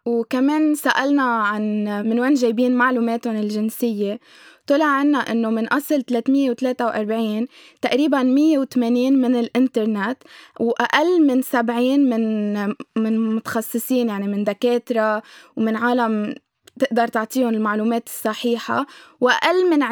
وكمان 0.06 0.74
سألنا 0.74 1.22
عن 1.22 1.84
من 1.84 2.20
وين 2.20 2.34
جايبين 2.34 2.74
معلوماتهم 2.74 3.36
الجنسية 3.36 4.20
طلع 4.66 4.84
عنا 4.84 5.18
إنه 5.18 5.50
من 5.50 5.66
أصل 5.66 6.02
343 6.02 7.46
تقريبا 7.82 8.22
180 8.22 9.12
من 9.12 9.36
الإنترنت 9.36 10.16
وأقل 10.60 11.26
من 11.26 11.42
70 11.42 12.00
من 12.00 12.54
من 12.96 13.34
متخصصين 13.36 14.08
يعني 14.08 14.26
من 14.26 14.44
دكاترة 14.44 15.22
ومن 15.56 15.76
عالم 15.76 16.34
تقدر 16.78 17.08
تعطيهم 17.08 17.48
المعلومات 17.48 18.06
الصحيحة 18.06 18.86
وأقل 19.20 19.70
من 19.70 19.82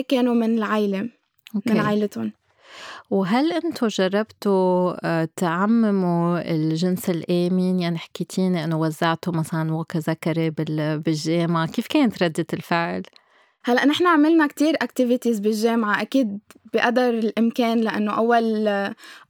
20% 0.00 0.04
كانوا 0.08 0.34
من 0.34 0.58
العائلة 0.58 1.08
okay. 1.54 1.72
من 1.72 1.80
عائلتهم 1.80 2.32
وهل 3.10 3.52
أنتم 3.52 3.86
جربتوا 3.86 4.94
آه، 5.04 5.28
تعمموا 5.36 6.50
الجنس 6.54 7.10
الآمن؟ 7.10 7.80
يعني 7.80 7.98
حكيتيني 7.98 8.64
إنه 8.64 8.80
وزعتوا 8.80 9.32
مثلا 9.32 9.74
واقي 9.74 10.12
ذكري 10.12 10.50
بالجامعة. 10.50 11.66
كيف 11.66 11.86
كانت 11.86 12.22
ردة 12.22 12.46
الفعل؟ 12.52 13.02
هلأ 13.66 13.86
نحن 13.86 14.06
عملنا 14.06 14.46
كتير 14.46 14.74
activities 14.82 15.40
بالجامعة 15.40 16.02
أكيد 16.02 16.38
بقدر 16.74 17.08
الإمكان 17.08 17.80
لأنه 17.80 18.12
أول 18.12 18.68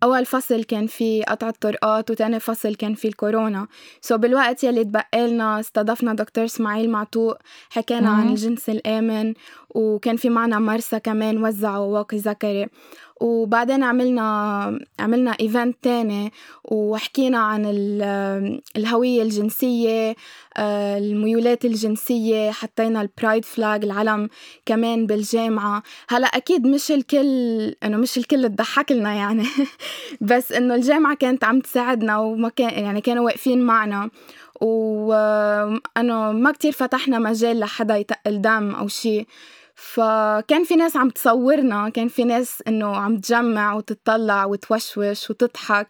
أول 0.02 0.24
فصل 0.24 0.64
كان 0.64 0.86
في 0.86 1.22
قطع 1.22 1.48
الطرقات 1.48 2.10
وتاني 2.10 2.40
فصل 2.40 2.74
كان 2.74 2.94
في 2.94 3.08
الكورونا. 3.08 3.66
so 4.00 4.18
بالوقت 4.18 4.64
يلي 4.64 4.84
تبقى 4.84 5.28
لنا 5.28 5.60
استضفنا 5.60 6.14
دكتور 6.14 6.44
إسماعيل 6.44 6.90
معطوق 6.90 7.36
حكينا 7.70 8.10
عن 8.10 8.28
الجنس 8.28 8.68
الآمن 8.68 9.34
وكان 9.74 10.16
في 10.16 10.28
معنا 10.28 10.58
مرسى 10.58 11.00
كمان 11.00 11.44
وزعوا 11.44 11.98
واقي 11.98 12.16
ذكري. 12.16 12.66
وبعدين 13.20 13.82
عملنا 13.82 14.78
عملنا 15.00 15.36
event 15.40 15.76
تاني 15.82 16.32
وحكينا 16.64 17.38
عن 17.38 17.62
الهوية 18.76 19.22
الجنسية 19.22 20.16
آه، 20.56 20.98
الميولات 20.98 21.64
الجنسية 21.64 22.50
حطينا 22.50 23.02
ال 23.02 23.09
pride 23.09 23.44
flag 23.44 23.84
العلم 23.84 24.28
كمان 24.66 25.06
بالجامعة. 25.06 25.82
هلا 26.08 26.26
أكيد 26.26 26.66
مش 26.66 26.92
الكل 26.92 27.74
إنه 27.84 27.96
مش 27.96 28.18
الكل 28.18 28.48
تضحك 28.48 28.92
لنا 28.92 29.14
يعني. 29.14 29.44
بس 30.30 30.52
إنه 30.52 30.74
الجامعة 30.74 31.14
كانت 31.14 31.44
عم 31.44 31.60
تساعدنا 31.60 32.18
وما 32.18 32.48
كان 32.48 32.84
يعني 32.84 33.00
كانوا 33.00 33.24
واقفين 33.24 33.62
معنا. 33.62 34.10
وأنه 34.60 36.32
ما 36.32 36.52
كتير 36.52 36.72
فتحنا 36.72 37.18
مجال 37.18 37.60
لحدا 37.60 37.96
يتقل 37.96 38.40
دم 38.40 38.74
أو 38.74 38.88
شي. 38.88 39.26
فكان 39.74 40.64
في 40.64 40.76
ناس 40.76 40.96
عم 40.96 41.10
تصورنا 41.10 41.88
كان 41.88 42.08
في 42.08 42.24
ناس 42.24 42.62
إنه 42.68 42.96
عم 42.96 43.16
تجمع 43.16 43.74
وتطلع 43.74 44.44
وتوشوش 44.44 45.30
وتضحك 45.30 45.86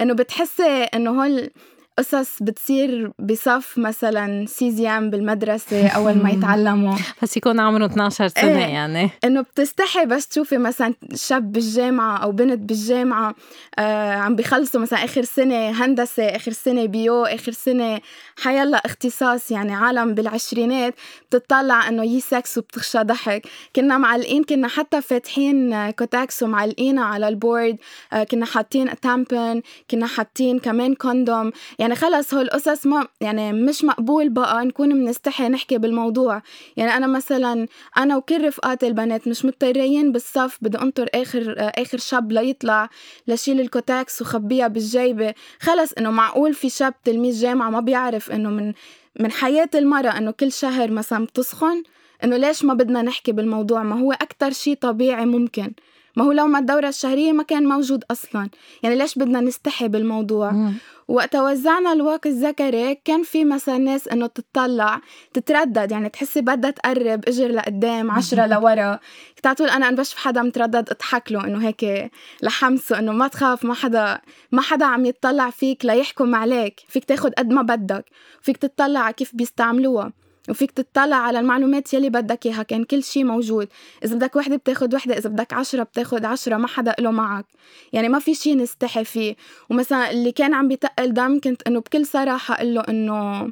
إنه 0.00 0.14
بتحسي 0.14 0.82
إنه 0.82 1.22
هول 1.22 1.50
قصص 1.98 2.42
بتصير 2.42 3.12
بصف 3.18 3.78
مثلا 3.78 4.46
سيزيام 4.46 5.10
بالمدرسة 5.10 5.88
أول 5.88 6.12
ما 6.14 6.30
يتعلموا. 6.40 6.96
بس 7.22 7.36
يكون 7.36 7.60
عمره 7.60 7.86
12 7.86 8.28
سنة 8.28 8.42
إيه. 8.64 8.72
يعني. 8.74 9.10
إنه 9.24 9.40
بتستحي 9.40 10.06
بس 10.06 10.28
تشوفي 10.28 10.58
مثلا 10.58 10.94
شاب 11.14 11.52
بالجامعة 11.52 12.16
أو 12.16 12.32
بنت 12.32 12.58
بالجامعة 12.58 13.34
آه 13.78 14.12
عم 14.14 14.36
بيخلصوا 14.36 14.80
مثلا 14.80 15.04
آخر 15.04 15.22
سنة 15.22 15.70
هندسة 15.84 16.22
آخر 16.24 16.52
سنة 16.52 16.86
bio 16.86 17.24
آخر 17.24 17.52
سنة 17.52 18.00
حيلا 18.42 18.76
اختصاص 18.78 19.50
يعني 19.50 19.74
عالم 19.74 20.14
بالعشرينات 20.14 20.94
بتطلع 21.32 21.88
إنه 21.88 22.04
يي 22.04 22.20
سكس 22.20 22.58
وبتغشى 22.58 22.98
ضحك. 22.98 23.46
كنا 23.76 23.98
معلقين 23.98 24.44
كنا 24.44 24.68
حتى 24.68 25.02
فاتحين 25.02 25.90
Kotex 25.90 26.42
ومعلقينها 26.42 27.04
على 27.04 27.28
ال 27.28 27.36
board 27.36 27.76
آه 28.12 28.24
كنا 28.24 28.46
حاطين 28.46 29.00
tampon 29.00 29.62
كنا 29.90 30.06
حاطين 30.06 30.58
كمان 30.58 30.94
condom. 30.94 31.50
يعني 31.80 31.94
خلص 31.94 32.34
هو 32.34 32.40
القصص 32.40 32.86
ما 32.86 33.06
يعني 33.20 33.52
مش 33.52 33.84
مقبول 33.84 34.28
بقى 34.28 34.64
نكون 34.64 34.94
بنستحي 34.94 35.48
نحكي 35.48 35.78
بالموضوع. 35.78 36.42
يعني 36.76 36.96
أنا 36.96 37.06
مثلا 37.06 37.66
أنا 37.96 38.16
وكل 38.16 38.44
رفقاتي 38.46 38.86
البنات 38.86 39.28
مش 39.28 39.44
مضطرين 39.44 40.12
بالصف 40.12 40.58
بدي 40.62 40.78
أنطر 40.78 41.08
آخر 41.14 41.54
آخر 41.58 41.98
شاب 41.98 42.32
ليطلع 42.32 42.88
لشيل 43.28 43.60
الكوتاكس 43.60 44.22
وخبيها 44.22 44.68
بالجيبة. 44.68 45.34
خلص 45.60 45.92
إنه 45.92 46.10
معقول 46.10 46.54
في 46.54 46.68
شاب 46.70 46.94
تلميذ 47.04 47.40
جامعة 47.40 47.70
ما 47.70 47.80
بيعرف 47.80 48.30
إنه 48.30 48.50
من 48.50 48.72
من 49.20 49.30
حياة 49.32 49.70
المرأة 49.74 50.18
إنه 50.18 50.30
كل 50.30 50.52
شهر 50.52 50.90
مثلا 50.90 51.24
بتسخن؟ 51.26 51.82
إنه 52.24 52.36
ليش 52.36 52.64
ما 52.64 52.74
بدنا 52.74 53.02
نحكي 53.02 53.32
بالموضوع؟ 53.32 53.82
ما 53.82 54.00
هو 54.00 54.12
أكتر 54.12 54.50
شيء 54.50 54.74
طبيعي 54.74 55.26
ممكن. 55.26 55.72
ما 56.20 56.26
هو 56.26 56.32
لو 56.32 56.46
ما 56.46 56.58
الدورة 56.58 56.88
الشهرية 56.88 57.32
ما 57.32 57.42
كان 57.42 57.68
موجود 57.68 58.04
أصلا. 58.10 58.48
يعني 58.82 58.96
ليش 58.96 59.18
بدنا 59.18 59.40
نستحي 59.40 59.88
بالموضوع؟ 59.88 60.70
وقت 61.08 61.36
وزعنا 61.36 61.92
الواقي 61.92 62.30
الذكري 62.30 62.94
كان 62.94 63.22
في 63.22 63.44
مثلا 63.44 63.78
ناس 63.78 64.08
إنه 64.08 64.26
تطلع 64.26 65.00
تتردد. 65.34 65.92
يعني 65.92 66.08
تحسي 66.08 66.40
بدها 66.40 66.70
تقرب 66.70 67.28
إجر 67.28 67.48
لقدام 67.48 68.10
عشرة 68.10 68.46
لورا. 68.46 68.98
كنت 69.36 69.48
تقول 69.48 69.68
أنا 69.68 69.90
بشوف 69.90 70.18
حدا 70.18 70.42
متردد 70.42 70.90
أضحك 70.90 71.32
له 71.32 71.44
إنه 71.44 71.66
هيك 71.66 72.10
لحمسه 72.42 72.98
إنه 72.98 73.12
ما 73.12 73.28
تخاف 73.28 73.64
ما 73.64 73.74
حدا 73.74 74.20
ما 74.52 74.62
حدا 74.62 74.86
عم 74.86 75.04
يتطلع 75.06 75.50
فيك 75.50 75.84
ليحكم 75.84 76.34
عليك. 76.34 76.80
فيك 76.88 77.04
تاخد 77.04 77.34
قد 77.34 77.50
ما 77.50 77.62
بدك. 77.62 78.04
فيك 78.42 78.56
تطلع 78.56 79.00
على 79.00 79.14
كيف 79.14 79.36
بيستعملوها. 79.36 80.12
وفيك 80.48 80.70
تطلع 80.70 81.16
على 81.16 81.40
المعلومات 81.40 81.94
يلي 81.94 82.10
بدك 82.10 82.46
إياها 82.46 82.62
كان 82.62 82.84
كل 82.84 83.02
شيء 83.02 83.24
موجود. 83.24 83.68
إذا 84.04 84.14
بدك 84.14 84.36
وحدة 84.36 84.56
بتاخد 84.56 84.94
وحدة 84.94 85.18
إذا 85.18 85.30
بدك 85.30 85.52
عشرة 85.52 85.82
بتاخد 85.82 86.24
عشرة 86.24 86.56
ما 86.56 86.66
حدا 86.66 86.94
له 86.98 87.10
معك. 87.10 87.46
يعني 87.92 88.08
ما 88.08 88.18
في 88.18 88.34
شيء 88.34 88.56
نستحي 88.56 89.04
فيه. 89.04 89.36
ومثلا 89.70 90.10
اللي 90.10 90.32
كان 90.32 90.54
عم 90.54 90.68
بيتقل 90.68 91.14
دم 91.14 91.40
كنت 91.40 91.62
إنه 91.66 91.80
بكل 91.80 92.06
صراحة 92.06 92.54
أقول 92.54 92.74
له 92.74 92.80
إنه 92.80 93.50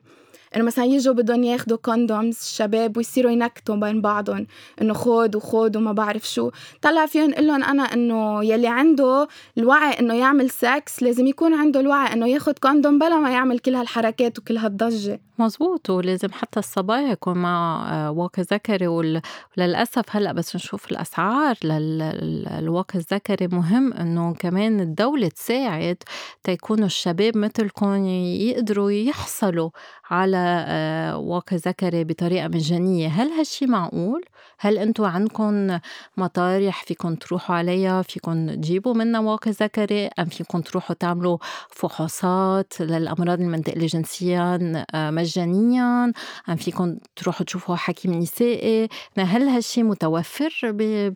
إنه 0.57 0.64
مثلا 0.64 0.85
يجوا 0.85 1.14
بدهم 1.14 1.44
ياخذوا 1.44 1.79
كوندومز 1.79 2.37
الشباب 2.37 2.96
ويصيروا 2.96 3.31
ينكتوا 3.33 3.77
بين 3.77 4.01
بعضهم. 4.01 4.46
إنه 4.83 4.94
خود 4.94 5.37
وخود 5.37 5.77
وما 5.77 5.92
بعرف 5.92 6.29
شو. 6.29 6.51
طلع 6.83 7.07
فيهم 7.07 7.31
نقول 7.31 7.46
لهم 7.46 7.64
أنا 7.64 7.83
إنه 7.83 8.44
يلي 8.44 8.68
عنده 8.68 9.29
الوعي 9.59 9.90
إنه 10.01 10.14
يعمل 10.14 10.51
سكس 10.51 11.03
لازم 11.03 11.27
يكون 11.27 11.55
عنده 11.55 11.81
الوعي 11.81 12.12
إنه 12.12 12.29
ياخذ 12.29 12.53
كوندوم 12.53 12.98
بلا 12.98 13.16
ما 13.16 13.31
يعمل 13.31 13.59
كل 13.59 13.74
هالحركات 13.74 14.38
وكل 14.38 14.57
هالضجة. 14.57 15.28
مزبوط 15.38 15.90
ولازم 15.90 16.29
حتى 16.33 16.61
الصبايا 16.61 17.12
يكون 17.12 17.38
مع 17.38 17.88
آه، 17.92 18.11
واقي 18.11 18.42
ذكري 18.42 18.87
وللأسف 18.87 20.05
هلأ 20.11 20.33
بس 20.33 20.57
نشوف 20.57 20.92
الأسعار 20.92 21.57
للواقي 21.64 22.98
الذكري 22.98 23.46
مهم 23.46 23.92
إنه 23.92 24.35
كمان 24.35 24.81
الدولة 24.81 25.29
تساعد 25.29 25.96
تيكونوا 26.44 26.87
الشباب 26.87 27.37
مثلكم 27.37 28.05
يقدروا 28.05 28.90
يحصلوا 28.90 29.70
على 30.11 30.64
آه، 30.68 31.16
واقي 31.16 31.57
ذكري 31.57 32.05
بطريقة 32.05 32.48
مجانية. 32.48 33.09
هل 33.09 33.29
هالشي 33.29 33.66
معقول؟ 33.66 34.24
هل 34.61 34.79
أنتم 34.79 35.05
عندكم 35.05 35.79
مطارح 36.16 36.85
فيكم 36.85 37.14
تروحوا 37.14 37.57
عليها؟ 37.57 38.03
فيكم 38.03 38.51
تجيبوا 38.51 38.94
منها 38.94 39.20
واقي 39.20 39.51
ذكري؟ 39.51 40.07
أم 40.07 40.24
فيكم 40.24 40.61
تروحوا 40.61 40.96
تعملوا 41.01 41.38
فحوصات 41.70 42.81
للأمراض 42.81 43.40
المنتقله 43.40 43.87
جنسيا 43.87 44.85
آه، 44.94 45.11
مجانيا 45.29 46.12
ام 46.49 46.57
فيكم 46.57 46.97
تروحوا 47.17 47.47
تشوفوا 47.47 47.77
حكيم 47.77 48.14
نسائي. 48.14 48.88
هل 49.19 49.49
هالشي 49.49 49.83
متوفر 49.83 50.51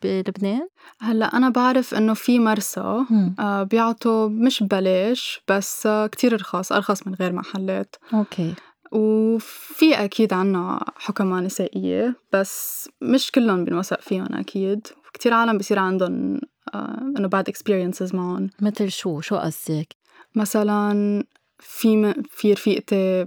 بلبنان؟ 0.02 0.68
هلأ 1.00 1.36
أنا 1.36 1.48
بعرف 1.48 1.94
إنه 1.94 2.14
في 2.14 2.38
مرسى 2.38 3.04
آه 3.38 3.62
بيعطوا 3.62 4.28
مش 4.28 4.62
ببلاش 4.62 5.40
بس 5.48 5.86
آه 5.86 6.06
كتير 6.06 6.34
رخاص 6.34 6.72
أرخص 6.72 7.06
من 7.06 7.14
غير 7.14 7.32
محلات. 7.32 7.96
okay. 8.14 8.54
وفي 8.92 9.94
أكيد 9.94 10.32
عنا 10.32 10.84
حكماء 10.96 11.42
نسائية 11.42 12.16
بس 12.32 12.88
مش 13.00 13.30
كلهم 13.30 13.64
بنوثق 13.64 14.00
فيهم 14.00 14.28
أكيد. 14.34 14.86
كتير 15.14 15.34
عالم 15.34 15.58
بصير 15.58 15.78
عندهم 15.78 16.40
آه 16.74 17.12
إنه 17.18 17.28
bad 17.28 17.44
experiences 17.52 18.14
معهم. 18.14 18.50
مثل 18.60 18.90
شو؟ 18.90 19.20
شو 19.20 19.36
قصدك؟ 19.36 19.96
مثلا 20.34 21.24
في 21.58 22.14
في 22.30 22.52
رفيقتي 22.52 23.26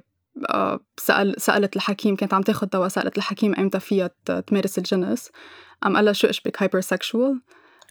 سأل 0.98 1.36
سألت 1.38 1.76
الحكيم 1.76 2.16
كانت 2.16 2.34
عم 2.34 2.42
تاخذ 2.42 2.68
دواء 2.68 2.88
سألت 2.88 3.18
الحكيم 3.18 3.56
إمتى 3.56 3.80
فيها 3.80 4.10
تمارس 4.48 4.78
الجنس. 4.78 5.32
قام 5.84 5.96
قال 5.96 6.06
لها 6.06 6.14
شو 6.14 6.28
اشبك 6.28 6.62
hypersexual 6.62 7.42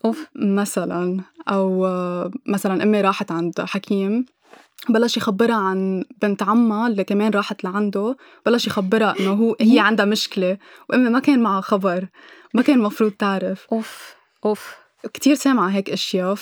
أوف. 0.05 0.27
مثلا. 0.37 1.21
أو 1.49 1.87
مثلا 2.47 2.83
أمي 2.83 3.01
راحت 3.01 3.33
عند 3.33 3.61
حكيم 3.61 4.27
بلش 4.89 5.17
يخبرها 5.17 5.55
عن 5.55 6.05
بنت 6.23 6.43
عمها 6.43 6.89
اللي 6.89 7.05
كمان 7.05 7.31
راحت 7.33 7.65
لعنده 7.65 8.17
بلش 8.47 8.67
يخبرها 8.67 9.15
إنه 9.21 9.33
هو 9.33 9.57
هي 9.61 9.79
عندها 9.79 10.07
مشكلة. 10.07 10.59
وأمي 10.89 11.11
ما 11.11 11.19
كان 11.19 11.43
معها 11.43 11.61
خبر 11.61 12.09
ما 12.55 12.63
كان 12.63 12.77
المفروض 12.77 13.11
تعرف. 13.11 13.67
أوف. 13.73 14.15
أوف. 14.45 14.75
كتير 15.15 15.35
سامعة 15.35 15.69
هيك 15.69 15.91
أشياء 15.91 16.35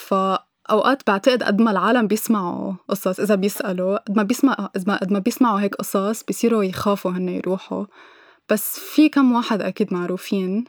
فاوقات 0.73 1.03
بعتقد 1.07 1.43
قد 1.43 1.61
ما 1.61 1.71
العالم 1.71 2.07
بيسمعوا 2.07 2.75
قصص 2.89 3.21
إذا 3.21 3.35
بيسألوا 3.35 3.97
قد 3.97 4.17
ما 4.17 4.23
بيسمع 4.23 4.55
قد 4.55 5.13
ما 5.13 5.19
بيسمعوا 5.19 5.61
هيك 5.61 5.75
قصص 5.75 6.25
بيصيروا 6.25 6.65
يخافوا 6.65 7.11
هن 7.11 7.29
يروحوا 7.29 7.85
بس 8.51 8.79
في 8.79 9.09
كم 9.09 9.33
واحد 9.33 9.63
أكيد 9.63 9.95
معروفين 9.95 10.65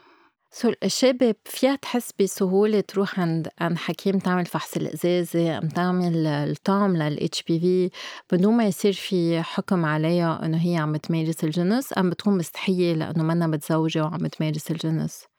so 0.51 0.71
الشباب 0.83 1.35
فيها 1.45 1.75
تحس 1.75 2.11
بسهولة 2.19 2.79
تروح 2.79 3.19
عند 3.19 3.47
عند 3.59 3.77
حكيم 3.77 4.19
تعمل 4.19 4.45
فحص 4.45 4.77
الإزازة 4.77 5.57
أم 5.57 5.67
تعمل 5.67 6.27
الطعم 6.27 6.97
لل 6.97 7.43
HPV 7.43 7.89
بدون 8.31 8.53
ما 8.53 8.67
يصير 8.67 8.93
في 8.93 9.41
حكم 9.41 9.85
عليها 9.85 10.45
إنه 10.45 10.57
هي 10.57 10.77
عم 10.77 10.95
تمارس 10.95 11.43
الجنس 11.43 11.97
أم 11.97 12.09
بتكون 12.09 12.37
مستحية 12.37 12.93
لأنه 12.93 13.23
منا 13.23 13.47
متزوجة 13.47 14.03
وعم 14.03 14.27
تمارس 14.27 14.71
الجنس؟ 14.71 15.32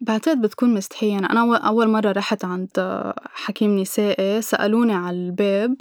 بعتقد 0.00 0.40
بتكون 0.40 0.74
مستحية. 0.74 1.12
يعني 1.12 1.30
أنا 1.30 1.56
أول 1.56 1.88
مرة 1.88 2.12
رحت 2.12 2.44
عند 2.44 3.02
حكيم 3.34 3.78
نسائي 3.78 4.42
سألوني 4.42 4.94
على 4.94 5.16
الباب 5.16 5.76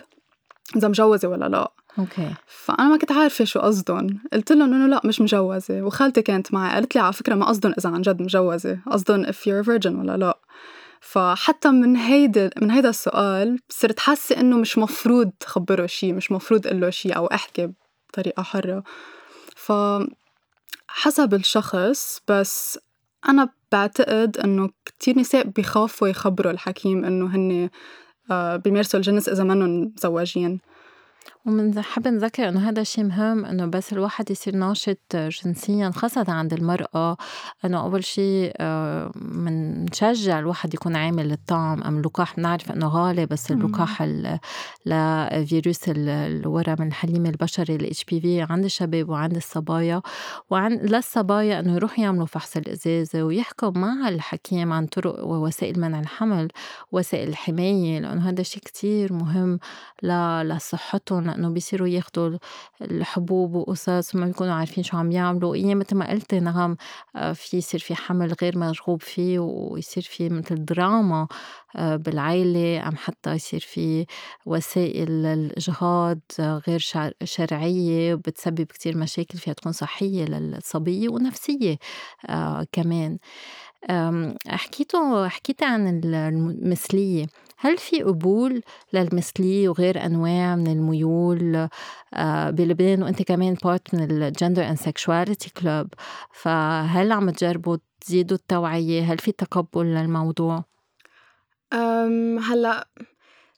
إذا 0.76 0.88
مجوزة 0.88 1.28
ولا 1.28 1.50
لأ. 1.50 1.72
أوكي. 2.00 2.34
فأنا 2.48 2.90
ما 2.90 2.98
كنت 2.98 3.12
عارفة 3.12 3.46
شو 3.46 3.60
قصدهم. 3.60 4.20
قلت 4.34 4.52
لهم 4.52 4.74
إنه 4.74 4.88
لا 4.88 5.02
مش 5.06 5.22
مجوزة. 5.22 5.82
وخالتي 5.82 6.22
كانت 6.22 6.54
معي. 6.54 6.74
قالت 6.74 6.96
لي 6.96 7.02
على 7.02 7.14
فكرة 7.14 7.36
ما 7.36 7.46
قصدهم 7.46 7.74
إذا 7.78 7.90
عن 7.90 8.02
جد 8.02 8.22
مجوزة. 8.22 8.80
قصدهم 8.92 9.26
if 9.26 9.36
you're 9.36 9.64
a 9.64 9.68
virgin 9.68 10.00
ولا 10.00 10.18
لا. 10.18 10.40
فحتى 11.02 11.70
من 11.70 11.96
هيدا 11.96 12.50
من 12.62 12.72
هيدا 12.72 12.90
السؤال 12.90 13.60
صرت 13.70 14.00
حاسة 14.00 14.40
إنه 14.40 14.58
مش 14.58 14.78
مفروض 14.78 15.32
خبره 15.46 15.86
شيء 15.86 16.14
مش 16.14 16.32
مفروض 16.32 16.68
أقول 16.68 16.82
له 16.82 16.90
شيء 16.90 17.16
أو 17.16 17.26
أحكي 17.28 17.72
بطريقة 18.10 18.44
حرة. 18.44 18.84
ف 19.56 19.72
حسب 20.88 21.34
الشخص 21.34 22.22
بس 22.28 22.80
أنا 23.30 23.50
بعتقد 23.72 24.38
إنه 24.38 24.70
كتير 24.86 25.20
نساء 25.20 25.48
بيخافوا 25.48 26.08
يخبروا 26.08 26.52
الحكيم 26.52 27.06
إنه 27.06 27.36
هن 27.36 27.70
آه، 28.32 28.56
بيمارسوا 28.56 29.00
الجنس 29.00 29.30
إذا 29.30 29.44
منهم 29.44 29.94
مزوجين 29.98 30.60
ومنحب 31.46 32.08
نذكر 32.08 32.50
إنه 32.50 32.70
هذا 32.70 32.82
الشيء 32.82 33.04
مهم 33.04 33.46
إنه 33.46 33.66
بس 33.66 33.94
الواحد 33.94 34.32
يصير 34.32 34.56
ناشط 34.56 35.16
جنسيا 35.16 35.90
خاصة 35.90 36.26
عند 36.28 36.54
المرأة. 36.54 37.18
إنه 37.66 37.80
أول 37.82 38.04
شيء 38.04 38.54
بنشجع 39.16 40.38
آه، 40.38 40.40
الواحد 40.40 40.74
يكون 40.74 40.96
عامل 40.96 41.32
الطعم 41.32 41.84
أم 41.84 41.98
اللقاح 41.98 42.36
بنعرف 42.38 42.72
إنه 42.72 42.88
غالي 42.88 43.26
بس 43.26 43.52
اللقاح 43.52 44.04
لفيروس 44.86 45.80
الورم 45.88 46.82
الحليمي 46.82 47.30
البشري 47.30 47.76
ال 47.76 48.04
HPV 48.04 48.42
عند 48.50 48.66
الشباب 48.66 49.10
وعند 49.10 49.36
الصبايا. 49.36 50.02
وعن 50.50 50.72
للصبايا 50.74 51.60
إنه 51.60 51.76
يروحوا 51.76 52.04
يعملوا 52.04 52.26
فحص 52.26 52.58
القزازة 52.58 53.24
ويحكوا 53.24 53.72
مع 53.76 54.10
الحكيم 54.10 54.74
عن 54.74 54.88
طرق 54.88 55.26
ووسائل 55.26 55.80
منع 55.80 56.00
الحمل 56.00 56.48
وسائل 56.92 57.30
الحماية. 57.30 58.00
لأنه 58.00 58.30
هذا 58.30 58.42
الشيء 58.42 58.64
كتير 58.64 59.14
مهم 59.14 59.60
لصحتهم. 60.44 61.30
لأنه 61.40 61.54
بيصيروا 61.54 61.88
ياخدوا 61.88 62.38
الحبوب 62.82 63.56
وقصص 63.56 64.16
وما 64.16 64.26
بيكونوا 64.26 64.54
عارفين 64.54 64.84
شو 64.84 64.98
عم 64.98 65.12
يعملوا. 65.12 65.56
إيه 65.56 65.76
مثل 65.76 65.96
ما 65.96 66.10
قلتي 66.12 66.40
نعم 66.40 66.78
آه، 67.16 67.34
في 67.34 67.58
يصير 67.58 67.80
في 67.80 67.96
حمل 67.96 68.36
غير 68.42 68.58
مرغوب 68.58 69.02
فيه 69.02 69.40
ويصير 69.40 70.04
في 70.04 70.30
مثل 70.30 70.66
دراما 70.66 71.28
آه، 71.76 71.96
بالعيلة. 71.96 72.88
أم 72.88 72.96
حتى 72.96 73.34
يصير 73.34 73.60
في 73.60 74.06
وسائل 74.46 75.26
الإجهاض 75.26 76.20
غير 76.40 76.80
شرعية 77.24 78.14
وبتسبب 78.14 78.64
كتير 78.64 78.98
مشاكل 78.98 79.38
فيها 79.38 79.54
تكون 79.54 79.72
صحية 79.72 80.26
للصبية 80.26 81.10
ونفسية 81.10 81.78
آه، 82.30 82.68
كمان. 82.72 83.18
حكيتوا 84.48 85.28
حكيتي 85.28 85.66
عن 85.66 86.02
المثلية. 86.06 87.26
هل 87.62 87.78
في 87.78 88.04
قبول 88.04 88.62
للمثلية 88.94 89.70
وغير 89.70 90.06
أنواع 90.06 90.56
من 90.56 90.68
الميول 90.68 91.68
آه، 92.14 92.50
بلبنان 92.50 93.04
وأنت 93.04 93.22
كمان 93.22 93.56
part 93.64 93.96
من 93.96 94.12
ال 94.12 94.20
gender 94.20 94.68
and 94.68 94.78
sexuality 94.78 95.50
club 95.50 95.88
فهل 96.32 97.12
عم 97.12 97.30
تجربوا 97.30 97.78
تزيدوا 98.02 98.38
التوعية؟ 98.38 99.02
هل 99.02 99.18
في 99.18 99.32
تقبل 99.32 99.86
للموضوع؟ 99.86 100.64
هلأ 102.40 102.88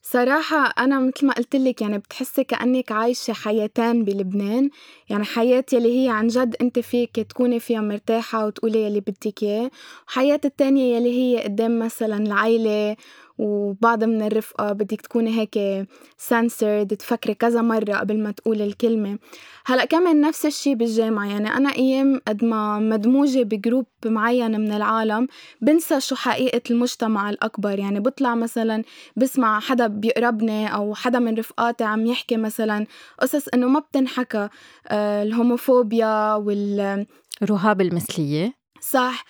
صراحة 0.02 0.74
أنا 0.78 1.00
مثل 1.00 1.26
ما 1.26 1.34
قلت 1.34 1.56
لك 1.56 1.82
يعني 1.82 1.98
بتحسي 1.98 2.44
كأنك 2.44 2.92
عايشة 2.92 3.34
حياتين 3.34 4.04
بلبنان. 4.04 4.70
يعني 5.10 5.24
حياة 5.24 5.66
يلي 5.74 6.06
هي 6.06 6.10
عن 6.10 6.28
جد 6.28 6.56
أنت 6.62 6.80
فيك 6.80 7.16
تكوني 7.16 7.60
فيها 7.60 7.82
مرتاحة 7.82 8.46
وتقولي 8.46 8.84
يلي 8.84 9.00
بدك 9.00 9.44
إياه. 9.44 9.72
وحياة 10.08 10.42
التانية 10.46 10.96
يلي 10.96 11.12
هي 11.20 11.44
قدام 11.44 11.80
مثلا 11.80 12.18
العيلة 12.18 12.96
وبعض 13.42 14.04
من 14.04 14.22
الرفقة 14.22 14.72
بدك 14.72 15.02
تكوني 15.02 15.40
هيك 15.40 15.88
سنسرد 16.18 16.96
تفكري 16.96 17.34
كذا 17.34 17.62
مرة 17.62 17.94
قبل 17.94 18.20
ما 18.20 18.32
تقولي 18.32 18.64
الكلمة. 18.64 19.20
هلأ 19.66 19.86
كمان 19.86 20.22
نفس 20.22 20.46
الشي 20.46 20.76
بالجامعة 20.76 21.26
يعني 21.26 21.50
أنا 21.50 21.76
أيام 21.76 22.22
قد 22.28 22.46
ما 22.46 22.80
مدموجة 22.80 23.44
بجروب 23.44 23.86
معين 24.06 24.60
من 24.60 24.72
العالم 24.72 25.28
بنسى 25.62 26.02
شو 26.02 26.16
حقيقة 26.16 26.62
المجتمع 26.72 27.30
الأكبر. 27.30 27.80
يعني 27.80 28.00
بطلع 28.00 28.36
مثلا 28.36 28.84
بسمع 29.16 29.60
حدا 29.60 29.88
بيقربني 29.88 30.74
أو 30.76 30.96
حدا 30.96 31.20
من 31.20 31.36
رفقاتي 31.36 31.84
عم 31.84 32.06
يحكي 32.06 32.38
مثلا 32.38 32.86
قصص 33.20 33.48
إنه 33.48 33.68
ما 33.68 33.80
بتنحكى 33.80 34.50
آه 34.88 35.24
الهوموفوبيا 35.24 36.34
وال 36.36 37.06
رهاب 37.44 37.82
المثلية. 37.82 38.61
صح. 38.84 39.26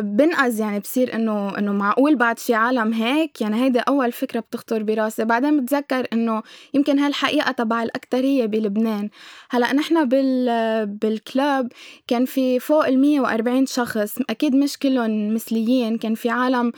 بنقز 0.00 0.60
يعني 0.60 0.80
بصير 0.80 1.14
إنه 1.14 1.58
إنه 1.58 1.72
معقول 1.72 2.16
بعد 2.16 2.38
شي 2.38 2.54
عالم 2.54 2.92
هيك؟ 2.92 3.40
يعني 3.40 3.64
هيدي 3.64 3.78
أول 3.78 4.12
فكرة 4.12 4.40
بتخطر 4.40 4.82
براسي. 4.82 5.24
بعدين 5.24 5.60
بتذكر 5.64 6.06
إنه 6.12 6.42
يمكن 6.74 6.98
هالحقيقة 6.98 7.52
تبع 7.52 7.82
الأكترية 7.82 8.46
بلبنان. 8.46 9.08
هلأ 9.50 9.72
نحن 9.72 10.04
بال 10.08 10.86
بالكلاب 10.86 11.72
كان 12.06 12.24
في 12.24 12.58
فوق 12.60 12.86
ال 12.86 12.98
140 13.00 13.66
شخص. 13.66 14.18
أكيد 14.30 14.54
مش 14.54 14.78
كلهم 14.78 15.34
مثليين. 15.34 15.98
كان 15.98 16.14
في 16.14 16.30
عالم 16.30 16.72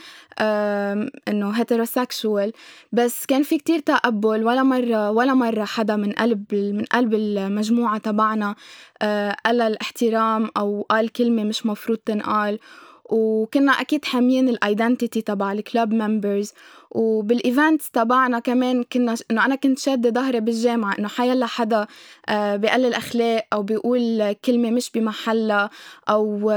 إنه 1.27 1.49
heterosexual 1.51 2.51
بس 2.91 3.25
كان 3.25 3.43
في 3.43 3.57
كتير 3.57 3.79
تقبل. 3.79 4.43
ولا 4.45 4.63
مرة 4.63 5.11
ولا 5.11 5.33
مرة 5.33 5.65
حدا 5.65 5.95
من 5.95 6.11
قلب 6.11 6.45
من 6.53 6.83
قلب 6.85 7.13
المجموعة 7.13 7.97
تبعنا 7.97 8.49
آه، 8.49 8.55
قل 9.45 9.61
الاحترام 9.61 10.49
أو 10.57 10.85
قال 10.89 11.11
كلمة 11.11 11.43
مش 11.43 11.65
مفروض 11.65 11.97
تنقال. 11.97 12.59
وكنا 13.09 13.71
أكيد 13.71 14.05
حاميين 14.05 14.49
ال 14.49 14.57
identity 14.57 15.21
تبع 15.21 15.51
ال 15.51 15.59
club 15.59 15.93
members 15.93 16.53
وبال 16.91 17.24
events 17.24 17.91
تبعنا 17.91 18.39
كمان 18.39 18.83
كنا 18.83 19.15
إنه 19.31 19.45
أنا 19.45 19.55
كنت 19.55 19.79
شادة 19.79 20.09
ظهري 20.09 20.39
بالجامعة 20.39 20.95
إنه 20.99 21.07
حيالله 21.07 21.45
حدا 21.45 21.87
آه، 22.29 22.55
بقلل 22.55 22.93
أخلاق 22.93 23.47
أو 23.53 23.63
بيقول 23.63 24.31
كلمة 24.45 24.71
مش 24.71 24.91
بمحلها 24.91 25.69
أو 26.09 26.51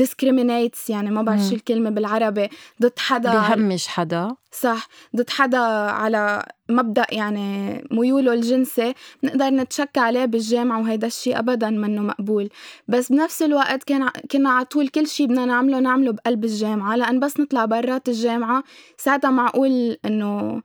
discriminates 0.00 0.90
يعني 0.90 1.10
ما 1.10 1.22
بعرف 1.22 1.40
شو 1.40 1.54
الكلمة 1.54 1.90
بالعربي. 1.90 2.48
ضد 2.82 2.98
حدا 2.98 3.32
بهمش 3.32 3.88
حدا. 3.88 4.36
صح. 4.52 4.88
ضد 5.16 5.30
حدا 5.30 5.58
على 5.58 6.46
مبدأ 6.68 7.06
يعني 7.10 7.84
ميوله 7.90 8.32
الجنسي 8.32 8.94
بنقدر 9.22 9.44
نتشكى 9.44 10.00
عليه 10.00 10.24
بالجامعة 10.24 10.80
وهيدا 10.80 11.06
الشيء 11.06 11.38
أبدا 11.38 11.70
منه 11.70 12.02
مقبول. 12.02 12.48
بس 12.88 13.12
بنفس 13.12 13.42
الوقت 13.42 13.84
كان 13.84 14.08
كنا 14.30 14.50
على 14.50 14.64
طول 14.64 14.88
كل 14.88 15.06
شيء 15.06 15.26
بدنا 15.26 15.44
نعمله 15.44 15.80
نعمله 15.80 16.12
بقلب 16.12 16.44
الجامعة. 16.44 16.96
لأن 16.96 17.20
بس 17.20 17.40
نطلع 17.40 17.64
برات 17.64 18.08
الجامعة 18.08 18.64
ساعتها 18.96 19.30
معقول 19.30 19.96
إنه 20.04 20.62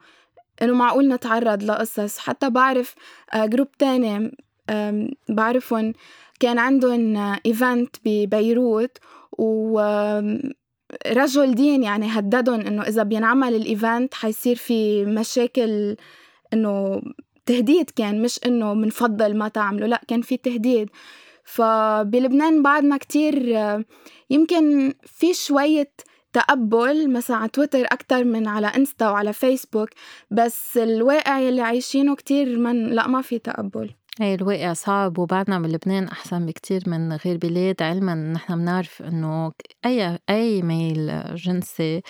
إنه 0.62 0.74
معقول 0.74 1.08
نتعرض 1.08 1.64
لقصص. 1.64 2.18
حتى 2.18 2.50
بعرف 2.50 2.96
group 3.36 3.68
آه، 3.68 3.78
تاني 3.80 4.38
بعرفهم 5.30 5.94
كان 6.40 6.60
عندهم 6.60 7.18
event 7.46 7.96
ببيروت 8.06 8.98
ورجل 9.38 10.36
دين 11.56 11.84
يعني 11.84 12.08
هددهم 12.08 12.60
إنه 12.60 12.82
إذا 12.82 13.04
بينعمل 13.04 13.56
ال 13.56 13.65
event 13.65 14.14
حيصير 14.14 14.56
في 14.56 15.06
مشاكل 15.06 15.96
إنه 16.54 17.02
تهديد 17.46 17.90
كان 17.90 18.22
مش 18.22 18.40
إنه 18.46 18.74
منفضل 18.74 19.38
ما 19.38 19.48
تعملوا 19.48 19.88
لا 19.88 20.02
كان 20.08 20.22
في 20.22 20.38
تهديد. 20.38 20.90
فبلبنان 21.44 22.64
بعدنا 22.64 22.98
كتير 22.98 23.58
يمكن 24.30 24.94
في 25.06 25.34
شوية 25.34 25.92
تقبل 26.34 27.12
مثلا 27.14 27.38
على 27.38 27.50
تويتر 27.50 27.86
أكتر 27.86 28.24
من 28.24 28.48
على 28.48 28.68
إنستا 28.68 29.10
وعلى 29.10 29.34
فيسبوك 29.34 29.90
بس 30.32 30.78
الواقع 30.78 31.40
يلي 31.40 31.62
عايشينه 31.62 32.16
كتير 32.16 32.60
من 32.60 32.88
لا 32.88 33.08
ما 33.08 33.22
في 33.22 33.40
تقبل. 33.40 33.90
إيه 34.22 34.36
الواقع 34.36 34.74
صعب 34.74 35.18
وبعدنا 35.20 35.60
من 35.60 35.70
لبنان 35.72 36.08
أحسن 36.08 36.46
بكتير 36.46 36.84
من 36.88 37.14
غير 37.14 37.38
بلاد 37.38 37.82
علما 37.82 38.16
نحن 38.16 38.56
بنعرف 38.58 39.02
إنه 39.02 39.52
أي 39.86 40.20
أي 40.30 40.62
ميل 40.62 41.36
جنسي 41.36 42.02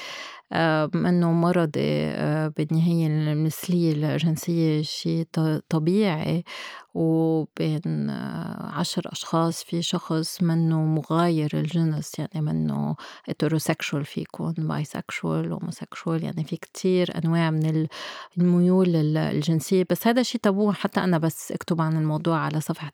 إنه 0.54 1.32
مرضي 1.32 2.06
آه، 2.06 2.48
بالنهاية 2.48 3.08
المثلية 3.08 4.14
الجنسية 4.14 4.82
شيء 4.82 5.28
طبيعي 5.70 6.44
وبين 6.94 8.10
عشر 8.60 9.02
أشخاص 9.12 9.64
في 9.64 9.82
شخص 9.82 10.44
منه 10.44 10.82
مغاير 10.82 11.50
الجنس 11.54 12.20
يعني 12.20 12.42
منه 12.42 12.96
heterosexual 13.32 14.02
في 14.04 14.22
يكون 14.22 14.54
bisexual 14.54 15.60
homosexual 15.60 16.24
يعني 16.24 16.44
في 16.44 16.58
كتير 16.58 17.18
أنواع 17.18 17.52
من 17.52 17.88
الميول 18.38 18.96
الجنسية. 19.18 19.86
بس 19.90 20.08
هذا 20.08 20.24
شيء 20.24 20.42
تابو 20.42 20.72
حتى 20.72 21.00
أنا 21.00 21.18
بس 21.18 21.52
أكتب 21.52 21.82
عن 21.82 21.98
الموضوع 21.98 22.38
على 22.38 22.62
صفحة 22.62 22.92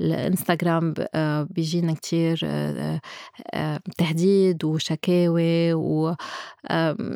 الإنستغرام 0.00 0.94
آه، 1.14 1.42
بيجينا 1.50 1.94
كتير 1.94 2.40
آه، 2.44 3.00
تهديد 3.98 4.64
وشكاوي 4.64 5.74
و 5.74 6.14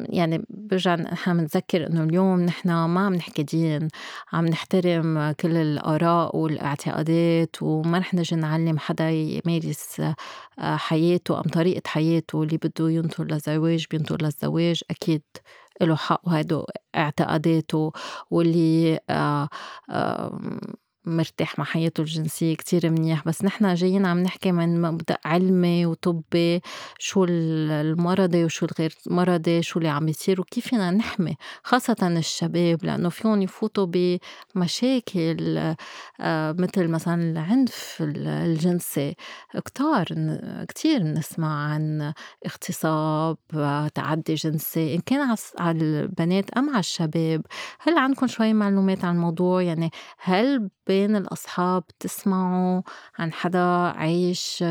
يعني 0.09 0.45
برجع 0.49 0.95
نحن 0.95 1.37
بنتذكر 1.37 1.87
إنه 1.87 2.05
اليوم 2.05 2.41
نحن 2.41 2.69
ما 2.69 3.01
عم 3.01 3.15
نحكي 3.15 3.43
دين 3.43 3.89
عم 4.33 4.47
نحترم 4.47 5.33
كل 5.41 5.57
الآراء 5.57 6.37
والاعتقادات 6.37 7.57
وما 7.63 7.99
رح 7.99 8.15
نجي 8.15 8.37
نعلم 8.37 8.79
حدا 8.79 9.11
يمارس 9.11 10.01
آه، 10.01 10.77
حياته 10.77 11.37
أم 11.39 11.43
طريقة 11.43 11.83
حياته 11.87 12.43
اللي 12.43 12.57
بده 12.57 12.91
ينطر 12.91 13.25
للزواج 13.25 13.87
بينطر 13.91 14.23
للزواج 14.23 14.83
أكيد 14.91 15.23
له 15.81 15.97
حق 15.97 16.21
وهيدو 16.25 16.65
اعتقاداته 16.97 17.93
واللي 18.31 18.99
آه 19.11 19.49
آه 19.91 20.41
مرتاح 21.05 21.59
مع 21.59 21.65
حياته 21.65 22.01
الجنسية 22.01 22.57
كتير 22.57 22.91
منيح 22.91 23.25
بس 23.25 23.45
نحنا 23.45 23.75
جايين 23.75 24.07
عم 24.07 24.19
نحكي 24.19 24.53
من 24.53 24.83
مبدأ 24.83 25.19
علمي 25.25 25.87
وطبي 25.87 26.61
شو 26.99 27.25
المرضي 27.25 28.45
وشو 28.45 28.67
الغير 28.67 28.95
مرضي 29.07 29.63
شو 29.63 29.79
اللي 29.79 29.89
عم 29.89 30.09
يصير 30.09 30.41
وكيف 30.41 30.69
فينا 30.69 30.91
نحمي 30.91 31.37
خاصة 31.63 31.97
الشباب 32.03 32.85
لأنه 32.85 33.09
فيهم 33.09 33.43
يفوتوا 33.43 33.87
بمشاكل 34.55 35.59
آه، 36.21 36.53
مثل 36.59 36.89
مثلا 36.89 37.31
العنف 37.31 37.97
الجنسي. 38.01 39.15
كتار 39.65 40.07
كتير 40.69 41.03
نسمع 41.03 41.73
عن 41.73 42.13
اغتصاب 42.47 43.37
تعدي 43.95 44.35
جنسي 44.35 44.95
إن 44.95 45.01
كان 45.01 45.37
على 45.59 45.79
البنات 45.81 46.51
أم 46.51 46.71
على 46.71 46.79
الشباب. 46.79 47.43
هل 47.81 47.99
عندكم 47.99 48.27
شوي 48.27 48.53
معلومات 48.53 49.05
عن 49.05 49.15
الموضوع 49.15 49.63
يعني 49.63 49.91
هل 50.19 50.71
بين 50.91 51.17
الأصحاب 51.17 51.85
تسمعوا 52.01 52.83
عن 53.19 53.33
حدا 53.33 53.59
عايش 53.97 54.65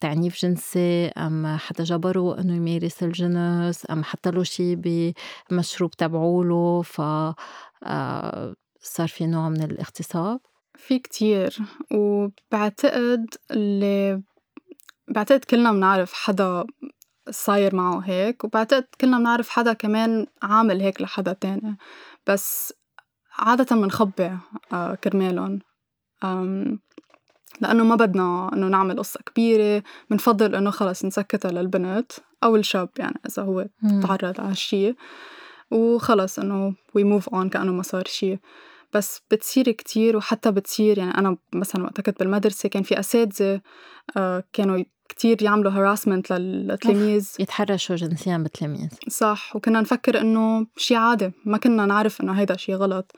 تعنيف 0.00 0.36
جنسي 0.42 1.06
أم 1.06 1.56
حدا 1.56 1.84
جبره 1.84 2.40
إنه 2.40 2.56
يمارس 2.56 3.02
الجنس 3.02 3.90
أم 3.90 4.04
حتى 4.04 4.30
له 4.30 4.42
شي 4.42 4.76
بمشروب 5.50 5.90
تبعوله 5.90 6.82
ف 6.82 7.00
صار 8.80 9.08
في 9.08 9.26
نوع 9.26 9.48
من 9.48 9.62
الاغتصاب؟ 9.62 10.40
في 10.74 10.98
كتير 10.98 11.58
وبعتقد 11.90 13.26
اللي 13.50 14.22
بعتقد 15.08 15.44
كلنا 15.44 15.72
بنعرف 15.72 16.12
حدا 16.12 16.66
صاير 17.30 17.74
معه 17.74 17.98
هيك 17.98 18.44
وبعتقد 18.44 18.84
كلنا 19.00 19.18
بنعرف 19.18 19.48
حدا 19.48 19.72
كمان 19.72 20.26
عامل 20.42 20.80
هيك 20.80 21.02
لحدا 21.02 21.32
تاني 21.32 21.76
بس 22.26 22.72
عادة 23.38 23.76
منخبي 23.76 24.30
آه، 24.72 24.94
كرمالهم. 24.94 25.58
لأنه 27.60 27.84
ما 27.84 27.94
بدنا 27.94 28.50
إنه 28.52 28.68
نعمل 28.68 28.98
قصة 28.98 29.20
كبيرة 29.26 29.82
بنفضل 30.10 30.54
إنه 30.54 30.70
خلص 30.70 31.04
نسكتها 31.04 31.50
للبنت 31.50 32.12
أو 32.44 32.56
الشاب 32.56 32.88
يعني 32.98 33.20
إذا 33.26 33.42
هو 33.42 33.66
تعرض 34.02 34.40
على 34.40 34.54
شي 34.54 34.94
وخلص 35.70 36.38
إنه 36.38 36.74
وي 36.94 37.04
موف 37.04 37.28
أون 37.28 37.48
كأنه 37.48 37.72
ما 37.72 37.82
صار 37.82 38.04
شي. 38.06 38.38
بس 38.94 39.20
بتصير 39.30 39.70
كتير 39.70 40.16
وحتى 40.16 40.50
بتصير 40.50 40.98
يعني 40.98 41.18
أنا 41.18 41.36
مثلا 41.54 41.84
وقت 41.84 42.00
كنت 42.00 42.18
بالمدرسة 42.18 42.68
كان 42.68 42.82
في 42.82 43.00
أساتذة 43.00 43.60
آه، 44.16 44.44
كانوا 44.52 44.84
كتير 45.08 45.42
يعملوا 45.42 45.72
هراسمنت 45.72 46.32
للتلاميذ. 46.32 47.28
يتحرشوا 47.38 47.96
جنسيا 47.96 48.38
بالتلاميذ. 48.38 48.88
صح 49.08 49.56
وكنا 49.56 49.80
نفكر 49.80 50.20
إنه 50.20 50.66
شي 50.76 50.96
عادي 50.96 51.32
ما 51.44 51.58
كنا 51.58 51.86
نعرف 51.86 52.20
إنه 52.20 52.32
هيدا 52.32 52.56
شي 52.56 52.74
غلط. 52.74 53.12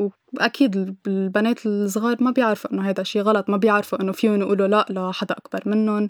وأكيد 0.00 0.96
البنات 1.06 1.66
الصغار 1.66 2.16
ما 2.20 2.30
بيعرفوا 2.30 2.72
إنه 2.72 2.88
هيدا 2.88 3.02
شي 3.02 3.20
غلط 3.20 3.50
ما 3.50 3.56
بيعرفوا 3.56 4.00
إنه 4.00 4.12
فيهم 4.12 4.40
يقولوا 4.40 4.66
لأ 4.66 4.86
لحدا 4.90 5.34
أكبر 5.34 5.62
منهم. 5.66 6.06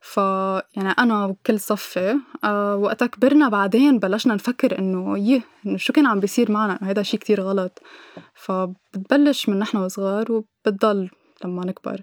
ف 0.00 0.16
يعني 0.76 0.90
أنا 0.98 1.26
وكل 1.26 1.60
صفي 1.60 2.16
أه 2.44 2.76
وقتها 2.76 3.06
كبرنا 3.06 3.48
بعدين 3.48 3.98
بلشنا 3.98 4.34
نفكر 4.34 4.78
إنه 4.78 5.18
يه 5.18 5.42
إنه 5.66 5.76
شو 5.76 5.92
كان 5.92 6.06
عم 6.06 6.20
بيصير 6.20 6.50
معنا؟ 6.50 6.78
إنه 6.82 6.88
هيدا 6.88 7.02
شي 7.02 7.16
كتير 7.16 7.40
غلط. 7.40 7.82
فبتبلش 8.34 9.48
من 9.48 9.58
نحن 9.58 9.76
وصغار 9.76 10.32
وبتضل 10.32 11.10
لما 11.44 11.66
نكبر. 11.66 12.02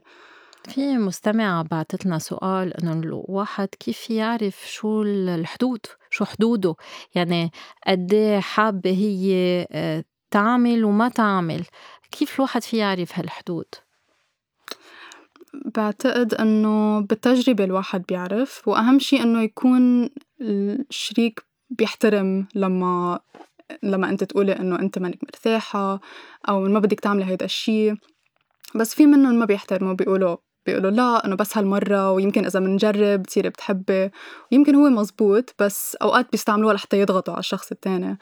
في 0.68 0.98
مستمعة 0.98 1.64
بعتت 1.64 2.06
لنا 2.06 2.20
سؤال 2.20 2.74
إنه 2.74 2.94
الواحد 2.94 3.68
كيف 3.68 4.10
يعرف 4.10 4.64
شو 4.68 5.02
الحدود؟ 5.04 5.80
شو 6.10 6.26
حدوده؟ 6.26 6.76
يعني 7.16 7.52
قد 7.88 8.14
إيه 8.14 8.40
حابة 8.40 8.90
هي 8.90 9.68
آه، 9.72 10.04
تعمل 10.32 10.86
وما 10.86 11.10
تعمل 11.10 11.66
كيف 12.12 12.36
الواحد 12.36 12.64
في 12.64 12.78
يعرف 12.78 13.20
هالحدود؟ 13.20 13.66
بعتقد 15.54 16.34
إنه 16.34 17.00
بالتجربة 17.00 17.64
الواحد 17.64 18.04
بيعرف 18.10 18.68
وأهم 18.68 19.00
شي 19.00 19.22
إنه 19.22 19.42
يكون 19.42 20.10
الشريك 20.42 21.46
بيحترم 21.70 22.48
لما 22.56 23.20
لما 23.84 24.10
أنت 24.10 24.24
تقولي 24.24 24.60
إنه 24.60 24.80
أنت 24.80 25.00
مانك 25.00 25.24
مرتاحة 25.24 26.02
أو 26.50 26.60
ما 26.60 26.80
بدك 26.80 27.00
تعملي 27.00 27.26
هيدا 27.26 27.46
الشي 27.46 27.94
بس 28.76 28.96
في 28.96 29.06
منهم 29.06 29.36
ما 29.36 29.46
بيحترموا 29.46 29.94
بيقولوا 29.94 30.38
بيقولوا 30.66 30.92
لا 30.92 31.26
إنه 31.26 31.36
بس 31.36 31.58
هالمرة 31.58 32.12
ويمكن 32.12 32.46
إذا 32.46 32.60
بنجرب 32.60 33.22
بتصيري 33.22 33.50
بتحبي. 33.50 34.10
ويمكن 34.52 34.76
هو 34.76 34.90
مزبوط 34.90 35.56
بس 35.60 35.96
أوقات 35.96 36.32
بيستعملوها 36.32 36.74
لحتى 36.74 37.00
يضغطوا 37.02 37.34
على 37.34 37.40
الشخص 37.40 37.72
الثاني 37.72 38.18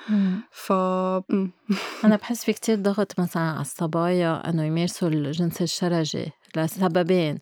ف 0.51 0.71
أنا 2.05 2.15
بحس 2.15 2.43
في 2.45 2.53
كتير 2.53 2.75
ضغط 2.75 3.19
مثلا 3.19 3.43
على 3.43 3.61
الصبايا 3.61 4.49
إنه 4.49 4.63
يمارسوا 4.63 5.07
الجنس 5.07 5.61
الشرجي 5.61 6.31
لسببين. 6.57 7.39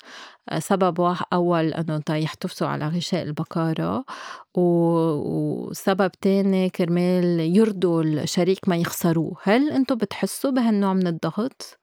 سبب 0.59 0.99
واحد 0.99 1.25
أول 1.33 1.73
أنه 1.73 2.01
يحتفظوا 2.09 2.67
على 2.67 2.87
غشاء 2.87 3.23
البكارة 3.23 4.05
وسبب 4.53 6.11
تاني 6.11 6.69
كرمال 6.69 7.39
يرضوا 7.57 8.03
الشريك 8.03 8.69
ما 8.69 8.75
يخسروه. 8.75 9.37
هل 9.43 9.71
أنتم 9.71 9.95
بتحسوا 9.95 10.51
بهالنوع 10.51 10.93
من 10.93 11.07
الضغط؟ 11.07 11.79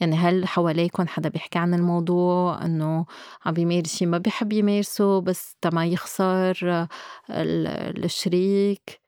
يعني 0.00 0.16
هل 0.16 0.46
حواليكم 0.48 1.06
حدا 1.06 1.28
بيحكي 1.28 1.58
عن 1.58 1.74
الموضوع؟ 1.74 2.64
إنه 2.64 3.06
عم 3.46 3.54
بيمارس 3.54 3.96
شي 3.96 4.06
ما 4.06 4.18
بيحب 4.18 4.52
يمارسه 4.52 5.20
بس 5.20 5.56
تما 5.60 5.86
يخسر 5.86 6.86
الشريك؟ 7.30 9.00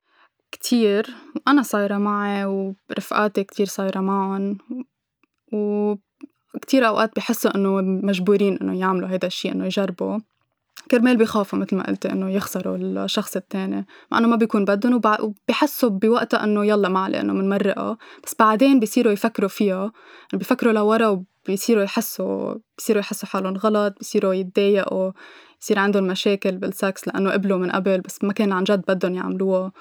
كتير. 0.53 1.07
أنا 1.49 1.63
صايرة 1.63 1.99
معي 1.99 2.45
ورفقاتي 2.45 3.45
كتير 3.45 3.67
صايرة 3.67 4.01
معهم 4.01 4.59
وكتير 5.53 6.87
أوقات 6.87 7.17
بحسوا 7.17 7.55
إنه 7.55 7.81
مجبورين 7.81 8.59
إنه 8.59 8.79
يعملوا 8.81 9.09
هيدا 9.09 9.27
الشي 9.27 9.53
إنه 9.53 9.65
يجربوا. 9.65 10.19
كرمال 10.91 11.17
بيخافوا 11.17 11.59
مثل 11.59 11.77
ما 11.77 11.87
قلتي 11.87 12.13
إنه 12.13 12.31
يخسروا 12.31 12.77
الشخص 12.77 13.37
الثاني 13.37 13.87
مع 14.13 14.19
إنه 14.19 14.29
ما 14.29 14.37
بيكون 14.37 14.65
بدهم 14.65 15.01
وبحسوا 15.21 15.89
بوقتها 15.89 16.45
إنه 16.45 16.67
يلا 16.67 16.89
ما 16.89 17.01
عليه 17.01 17.21
إنه 17.21 17.33
بنمرقها 17.33 17.99
بس 18.25 18.35
بعدين 18.39 18.81
بيصيروا 18.81 19.13
يفكروا 19.13 19.49
فيها 19.49 19.93
بيفكروا 20.33 20.73
لورا 20.73 21.25
وبيصيروا 21.47 21.83
يحسوا 21.83 22.55
بيصيروا 22.79 23.01
يحسوا 23.01 23.29
حالهم 23.29 23.57
غلط 23.57 23.95
بيصيروا 23.99 24.35
يتضايقوا 24.35 25.13
يصير 25.63 25.79
عندهم 25.79 26.05
مشاكل 26.05 26.57
بالسكس 26.57 27.09
لأنه 27.09 27.31
قبلوا 27.31 27.59
من 27.59 27.71
قبل 27.71 28.01
بس 28.01 28.25
ما 28.25 28.33
كان 28.33 28.53
عن 28.53 28.65
جد 28.65 28.85
بدهم 28.89 29.15
يعملوها. 29.15 29.73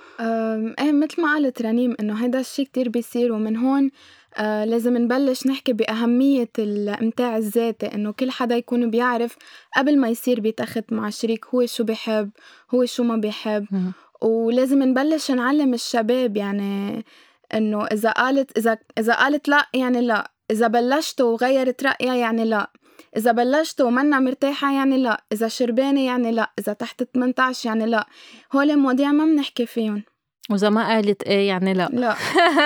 إيه 0.79 0.91
مثل 0.91 1.21
ما 1.21 1.33
قالت 1.33 1.61
رنيم 1.61 1.95
إنه 1.99 2.23
هيدا 2.23 2.39
الشيء 2.39 2.65
كتير 2.65 2.89
بيصير 2.89 3.33
ومن 3.33 3.57
هون 3.57 3.89
آه 4.37 4.65
لازم 4.65 4.97
نبلش 4.97 5.47
نحكي 5.47 5.73
بأهمية 5.73 6.49
الإمتاع 6.59 7.37
الذاتي 7.37 7.85
إنه 7.85 8.11
كل 8.11 8.31
حدا 8.31 8.55
يكون 8.55 8.89
بيعرف 8.89 9.35
قبل 9.77 9.99
ما 9.99 10.09
يصير 10.09 10.39
بيتخت 10.39 10.93
مع 10.93 11.09
شريك 11.09 11.45
هو 11.45 11.65
شو 11.65 11.83
بيحب 11.83 12.29
هو 12.73 12.85
شو 12.85 13.03
ما 13.03 13.15
بيحب. 13.17 13.65
ولازم 14.21 14.83
نبلش 14.83 15.31
نعلم 15.31 15.73
الشباب 15.73 16.37
يعني 16.37 17.05
إنه 17.53 17.85
إذا 17.85 18.11
قالت 18.11 18.57
إذا 18.57 18.77
إذا 18.97 19.13
قالت 19.13 19.49
لا 19.49 19.67
يعني 19.73 20.01
لا 20.01 20.31
إذا 20.51 20.67
بلشت 20.67 21.21
وغيرت 21.21 21.83
رأيها 21.83 22.15
يعني 22.15 22.45
لا 22.45 22.71
إذا 23.17 23.31
بلشت 23.31 23.81
ومنا 23.81 24.19
مرتاحة 24.19 24.73
يعني 24.73 24.97
لا 24.97 25.23
إذا 25.31 25.47
شربانة 25.47 26.05
يعني 26.05 26.31
لا 26.31 26.51
إذا 26.59 26.73
تحت 26.73 27.03
18 27.03 27.69
يعني 27.69 27.85
لا. 27.85 28.07
هول 28.55 28.77
مواضيع 28.77 29.11
ما 29.11 29.25
بنحكي 29.25 29.65
فيهم. 29.65 30.03
وإذا 30.49 30.69
ما 30.69 30.87
قالت 30.87 31.23
إيه 31.23 31.47
يعني 31.47 31.73
لا. 31.73 31.89
لا. 31.93 32.15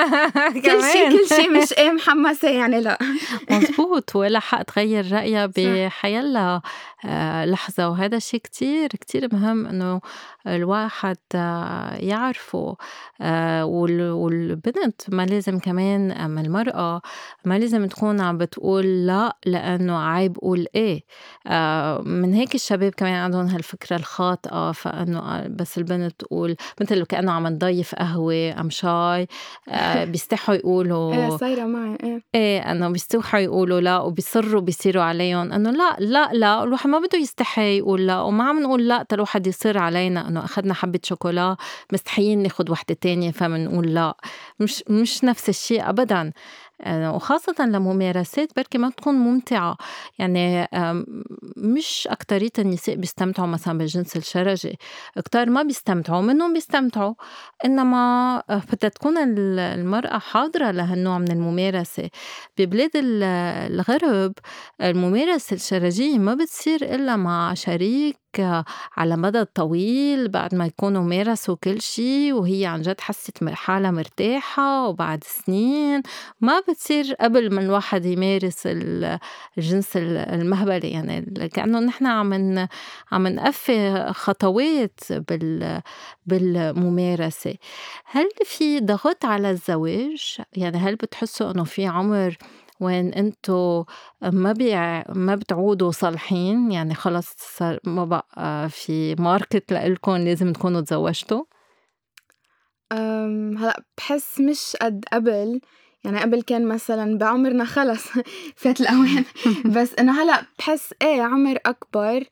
كل 0.66 0.84
شيء 0.84 1.10
كل 1.10 1.36
شيء 1.36 1.62
مش 1.62 1.74
إيه 1.74 1.92
محمسة 1.92 2.50
يعني 2.50 2.82
لا. 2.82 2.98
مزبوط 3.52 4.16
ولا 4.16 4.40
حق 4.40 4.62
تغير 4.62 5.12
رأيها 5.12 5.52
بحيلا 5.58 6.62
آه، 7.06 7.46
لحظة. 7.46 7.90
وهذا 7.90 8.18
الشيء 8.18 8.40
كتير 8.40 8.88
كتير 8.88 9.30
مهم 9.34 9.66
إنه 9.66 10.02
الواحد 10.48 11.18
آه، 11.36 11.96
يعرفه 11.96 12.78
آه، 13.22 13.66
والبنت 13.66 15.02
ما 15.08 15.26
لازم 15.26 15.60
كمان 15.60 16.12
أما 16.12 16.42
المرأة 16.42 17.02
ما 17.46 17.60
لازم 17.60 17.86
تكون 17.86 18.22
عم 18.22 18.38
بتقول 18.38 19.08
لا 19.08 19.38
لأنه 19.46 20.00
عيب 20.00 20.38
قول 20.38 20.68
إيه. 20.76 21.04
من 22.02 22.34
هيك 22.34 22.56
الشباب 22.56 22.92
كمان 22.92 23.14
عندهم 23.14 23.46
هالفكرة 23.46 23.96
الخاطئة 23.96 24.72
فإنه 24.72 25.48
بس 25.48 25.78
البنت 25.78 26.20
تقول 26.20 26.56
مثل 26.82 27.06
كأنه 27.06 27.32
عم 27.32 27.48
تضيف 27.70 27.96
قهوة 27.96 28.60
أم 28.60 28.70
شاي 28.70 29.28
بيستحوا 30.12 30.56
يقولوا 30.56 31.14
إيه 31.14 31.38
صايرة 31.38 31.66
معي 31.66 31.98
إيه. 32.04 32.22
إيه 32.36 32.72
إنه 32.72 32.90
بيستوحوا 32.90 33.40
يقولوا 33.40 33.82
لا 33.82 34.00
وبيصروا 34.00 34.62
بيصيروا 34.62 35.04
عليهم 35.04 35.52
إنه 35.54 35.72
لا 35.72 35.96
لا 36.00 36.30
لا 36.34 36.64
الواحد 36.64 36.90
ما 36.90 37.00
بده 37.00 37.18
يستحي 37.18 37.78
يقول 37.78 38.08
لا 38.08 38.22
وما 38.22 38.44
عم 38.44 38.64
نقول 38.64 38.88
لا 38.88 39.04
تا 39.04 39.16
الواحد 39.16 39.48
يصر 39.48 39.78
علينا 39.78 40.28
إنه 40.28 40.46
أخذنا 40.46 40.74
حبة 40.74 41.00
شوكولا 41.04 41.58
مستحيين 41.94 42.44
ناخذ 42.44 42.72
وحدة 42.72 42.98
تانية 43.02 43.32
فبنقول 43.32 43.94
لا. 43.94 44.14
مش 44.60 44.84
مش 44.90 45.24
نفس 45.24 45.50
الشيء 45.50 45.90
ابدا. 45.90 46.22
آه، 46.22 46.32
وخاصة 46.88 47.66
لممارسات 47.66 48.50
بركي 48.56 48.78
ما 48.78 48.90
تكون 48.90 49.16
ممتعة. 49.16 49.78
يعني 50.20 50.68
مش 51.58 52.08
أكترية 52.12 52.50
النساء 52.60 52.96
بيستمتعوا 52.96 53.48
مثلا 53.48 53.78
بالجنس 53.78 54.18
الشرجي. 54.18 54.78
كتار 55.26 55.50
ما 55.50 55.64
بيستمتعوا 55.64 56.22
منهم 56.22 56.54
بيستمتعوا. 56.54 57.14
إنما 57.66 57.98
آه، 58.50 58.62
بدها 58.74 58.90
تكون 58.90 59.18
المرأة 59.38 60.20
حاضرة 60.20 60.72
لهالنوع 60.72 61.18
من 61.18 61.32
الممارسة. 61.32 62.10
ببلاد 62.58 62.92
الغرب 62.96 64.34
الممارسة 64.82 65.54
الشرجية 65.56 66.18
ما 66.20 66.34
بتصير 66.36 66.96
إلا 66.96 67.16
مع 67.16 67.54
شريك 67.54 68.18
على 68.98 69.18
مدى 69.18 69.46
طويل 69.46 70.28
بعد 70.28 70.56
ما 70.56 70.66
يكونوا 70.66 71.04
مارسوا 71.04 71.56
كل 71.64 71.82
شيء 71.82 72.34
وهي 72.34 72.66
عن 72.66 72.82
جد 72.82 73.02
حست 73.02 73.44
حالها 73.44 73.92
مرتاحة 73.92 74.88
وبعد 74.88 75.24
سنين 75.24 76.02
ما 76.42 76.60
بتصير 76.60 77.14
قبل 77.14 77.54
ما 77.54 77.62
الواحد 77.62 78.06
يمارس 78.06 78.64
الجنس 79.58 79.98
المهبلي 79.98 80.90
يعني 80.92 81.50
كأنه 81.54 81.80
نحن 81.80 82.06
عم 82.06 82.68
عم 83.12 83.28
نقفي 83.28 84.08
خطوات 84.14 85.00
بال 85.10 85.82
بالممارسة 86.26 87.56
هل 88.06 88.30
في 88.46 88.80
ضغط 88.80 89.26
على 89.26 89.52
الزواج؟ 89.52 90.38
يعني 90.54 90.78
هل 90.78 90.96
بتحسوا 90.96 91.52
إنه 91.52 91.64
في 91.64 91.86
عمر 91.86 92.38
وين 92.80 93.14
انتو 93.14 93.86
ما 94.22 94.52
بيع 94.52 95.04
ما 95.10 95.36
بتعودوا 95.36 95.92
صالحين 95.92 96.72
يعني 96.72 96.94
خلص 96.94 97.36
صار 97.38 97.80
ما 97.84 98.06
بقى 98.06 98.70
في 98.70 99.16
ماركت 99.16 99.72
لإلكم 99.72 100.16
لازم 100.16 100.54
تكونوا 100.54 100.82
تزوجتوا؟ 100.82 101.44
هلا 103.58 103.84
بحس 103.98 104.40
مش 104.40 104.76
قد 104.82 105.06
قبل 105.14 105.62
يعني 106.04 106.20
قبل 106.20 106.42
كان 106.42 106.68
مثلا 106.68 107.18
بعمرنا 107.18 107.66
خلص 107.66 108.08
فات 108.62 108.82
الأوان 108.82 109.26
بس 109.76 109.94
إنه 110.00 110.22
هلا 110.24 110.44
بحس 110.60 110.94
إيه 111.02 111.22
عمر 111.22 111.58
أكبر 111.66 112.24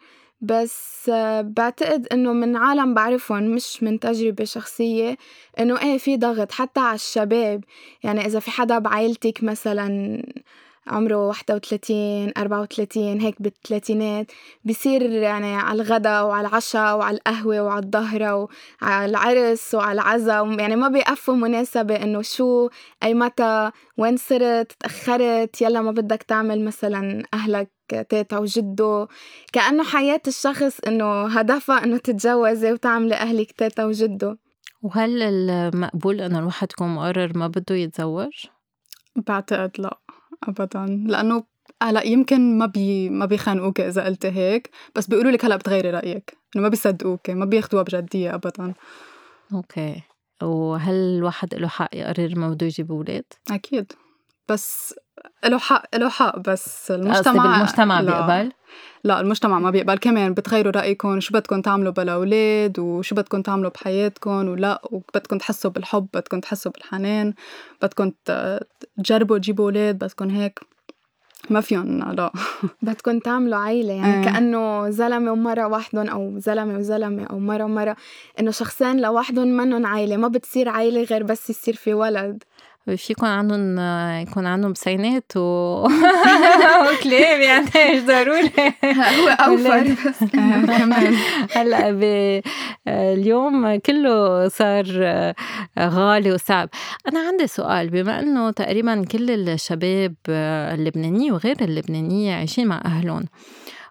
بس 0.41 1.09
بعتقد 1.41 2.07
إنه 2.11 2.33
من 2.33 2.55
عالم 2.55 2.93
بعرفهم 2.93 3.43
مش 3.43 3.83
من 3.83 3.99
تجربة 3.99 4.43
شخصية 4.45 5.17
إنه 5.59 5.81
إيه 5.81 5.97
في 5.97 6.17
ضغط 6.17 6.51
حتى 6.51 6.79
على 6.79 6.95
الشباب. 6.95 7.63
يعني 8.03 8.25
إذا 8.25 8.39
في 8.39 8.51
حدا 8.51 8.79
بعيلتك 8.79 9.43
مثلا 9.43 10.21
عمره 10.87 11.27
واحدة 11.27 11.55
وثلاثين 11.55 12.31
أربعة 12.37 12.61
وثلاثين 12.61 13.21
هيك 13.21 13.41
بالثلاثينات 13.41 14.31
بصير 14.65 15.01
يعني 15.11 15.55
على 15.55 15.81
الغدا 15.81 16.21
وعلى 16.21 16.47
العشاء 16.47 16.97
وعلى 16.97 17.17
القهوة 17.17 17.61
وعلى 17.61 17.85
الظهرة 17.85 18.47
وعلى 18.81 19.05
العرس 19.05 19.75
وعلى 19.75 19.93
العزا. 20.01 20.55
يعني 20.59 20.75
ما 20.75 20.87
بيقفوا 20.87 21.35
مناسبة 21.35 21.95
إنه 21.95 22.21
شو 22.21 22.69
أي 23.03 23.13
متى 23.13 23.71
وين 23.97 24.17
صرت 24.17 24.71
تأخرت 24.79 25.61
يلا 25.61 25.81
ما 25.81 25.91
بدك 25.91 26.23
تعمل 26.23 26.65
مثلا 26.65 27.23
أهلك 27.33 27.76
تيتا 27.95 28.37
وجدو 28.37 29.07
كأنه 29.53 29.83
حياة 29.83 30.21
الشخص 30.27 30.79
إنه 30.87 31.27
هدفها 31.27 31.83
إنه 31.83 31.97
تتجوزي 31.97 32.71
وتعملي 32.71 33.15
أهلك 33.15 33.51
تيتا 33.51 33.85
وجدو 33.85 34.35
وهل 34.81 35.21
المقبول 35.21 36.21
إنه 36.21 36.39
الواحد 36.39 36.67
يكون 36.71 36.87
مقرر 36.95 37.37
ما 37.37 37.47
بده 37.47 37.75
يتزوج؟ 37.75 38.45
بعتقد 39.15 39.71
لأ 39.79 39.97
أبدًا، 40.43 40.85
لإنه 40.85 41.43
هلأ 41.83 42.03
يمكن 42.03 42.57
ما 42.57 42.65
بي 42.65 43.09
ما 43.09 43.25
بيخانقوكِ 43.25 43.79
إذا 43.79 44.05
قلتِ 44.05 44.25
هيك، 44.25 44.69
بس 44.95 45.07
بيقولوا 45.07 45.31
لِك 45.31 45.45
هلأ 45.45 45.55
بتغيّري 45.55 45.89
رأيِك، 45.89 46.37
إنه 46.55 46.63
ما 46.63 46.69
بيصدقوكِ، 46.69 47.29
ما 47.29 47.45
بياخدوها 47.45 47.83
بجدية 47.83 48.35
أبدًا. 48.35 48.73
أوكي، 49.53 50.01
وهل 50.43 50.95
الواحد 50.95 51.53
إله 51.53 51.67
حق 51.67 51.95
يقرر 51.95 52.39
ما 52.39 52.49
بده 52.49 52.65
يجيب 52.65 52.91
أولاد؟ 52.91 53.25
أكيد، 53.51 53.93
بس 54.49 54.95
إله 55.45 55.57
حق 55.57 55.95
إله 55.95 56.09
حق 56.09 56.39
بس 56.39 56.91
قصدي 56.91 57.01
المجتمع 57.01 57.43
بالمجتمع 57.43 58.01
لا. 58.01 58.11
بيقبل؟ 58.11 58.51
لأ 59.03 59.19
المجتمع 59.19 59.59
ما 59.59 59.69
بيقبل، 59.71 59.97
كمان 59.97 60.33
بتغيروا 60.33 60.71
رأيكم 60.71 61.19
شو 61.19 61.33
بدكم 61.33 61.61
تعملوا 61.61 61.91
بلا 61.91 62.13
أولاد 62.13 62.79
وشو 62.79 63.15
بدكم 63.15 63.41
تعملوا 63.41 63.69
بحياتكم 63.69 64.47
ولأ 64.49 64.81
وبدكم 64.91 65.37
تحسّوا 65.37 65.71
بالحُب، 65.71 66.07
بدكم 66.13 66.39
تحسّوا 66.39 66.71
بالحنان، 66.71 67.33
بدكم 67.81 68.11
تجربوا 68.97 69.37
تجيبوا 69.37 69.65
أولاد، 69.65 69.95
بدكم 69.95 70.29
هيك، 70.29 70.59
ما 71.49 71.61
فيُن 71.61 72.11
لأ. 72.11 72.31
بدكم 72.81 73.19
تعملوا 73.19 73.57
عيلة 73.59 73.93
يعني 73.93 74.13
إيه. 74.13 74.31
كأنه 74.33 74.89
زلمة 74.89 75.31
ومرة 75.31 75.67
وحدن 75.67 76.09
أو 76.09 76.39
زلمة 76.39 76.77
وزلمة 76.77 77.23
أو 77.23 77.39
مرة 77.39 77.63
ومرة 77.63 77.95
إنه 78.39 78.51
شخصين 78.51 79.01
لوحدن 79.01 79.47
منن 79.47 79.85
عيلة 79.85 80.17
ما 80.17 80.27
بتصير 80.27 80.69
عيلة 80.69 81.03
غير 81.03 81.23
بس 81.23 81.49
يصير 81.49 81.75
في 81.75 81.93
ولد 81.93 82.43
في 82.95 83.13
يكون 83.13 83.29
عندهم 83.29 83.79
يكون 84.27 84.45
عندهم 84.45 84.71
بسينات 84.71 85.31
و 85.37 85.39
وكلاب 86.87 87.39
يعني 87.39 87.65
مش 87.95 88.01
ضروري. 88.03 88.51
هو 88.85 89.27
أوفر. 89.29 89.83
بس 90.09 90.23
كمان 90.33 91.15
هلأ 91.51 91.91
ب- 91.91 92.41
اليوم 92.87 93.75
كله 93.75 94.47
صار 94.47 94.85
غالي 95.79 96.31
وصعب. 96.31 96.69
أنا 97.11 97.19
عندي 97.27 97.47
سؤال. 97.47 97.89
بما 97.89 98.19
إنه 98.19 98.51
تقريبا 98.51 99.05
كل 99.11 99.29
الشباب 99.49 100.13
اللبنانيه 100.73 101.31
وغير 101.31 101.55
اللبنانية 101.61 102.35
عايشين 102.35 102.67
مع 102.67 102.81
أهلهم 102.85 103.25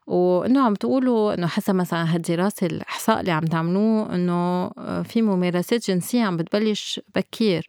وانه 0.06 0.64
عم 0.64 0.74
تقولوا 0.74 1.34
إنه 1.34 1.46
حسب 1.46 1.74
مثلا 1.74 2.14
هالدراسة 2.14 2.66
الإحصاء 2.66 3.20
اللي 3.20 3.30
عم 3.30 3.44
تعملوه 3.44 4.14
إنه 4.14 4.68
في 5.02 5.22
ممارسات 5.22 5.90
جنسية 5.90 6.24
عم 6.24 6.36
بتبلش 6.36 7.00
بكير. 7.14 7.66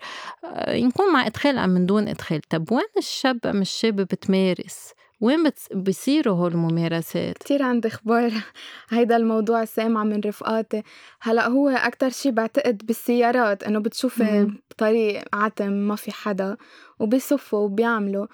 يكون 0.68 1.14
مع 1.14 1.28
إدخال 1.28 1.58
أم 1.58 1.70
من 1.70 1.86
دون 1.86 2.08
إدخال. 2.08 2.42
طب 2.42 2.72
وين 2.72 2.88
الشاب 2.98 3.40
أم 3.46 3.62
الشابة 3.62 4.04
بتمارس؟ 4.04 4.94
وين 5.22 5.44
بيصيروا 5.72 6.36
هول 6.36 6.52
الممارسات؟ 6.52 7.38
كتير 7.38 7.64
عندي 7.64 7.88
أخبار 7.88 8.32
هيدا 8.90 9.16
الموضوع 9.16 9.66
سامعة 9.66 10.04
من 10.04 10.22
رفقاتي. 10.26 10.84
هلأ 11.22 11.48
هو 11.48 11.70
أكتر 11.70 12.10
شي 12.10 12.32
بعتقد 12.32 12.82
بالسيارات 12.86 13.64
إنه 13.64 13.80
بتشوفي. 13.80 14.52
بطريق 14.72 15.24
عتم 15.34 15.72
ما 15.72 15.96
في 15.96 16.12
حدا 16.12 16.58
وبيصفوا 17.00 17.60
وبيعملوا. 17.60 18.26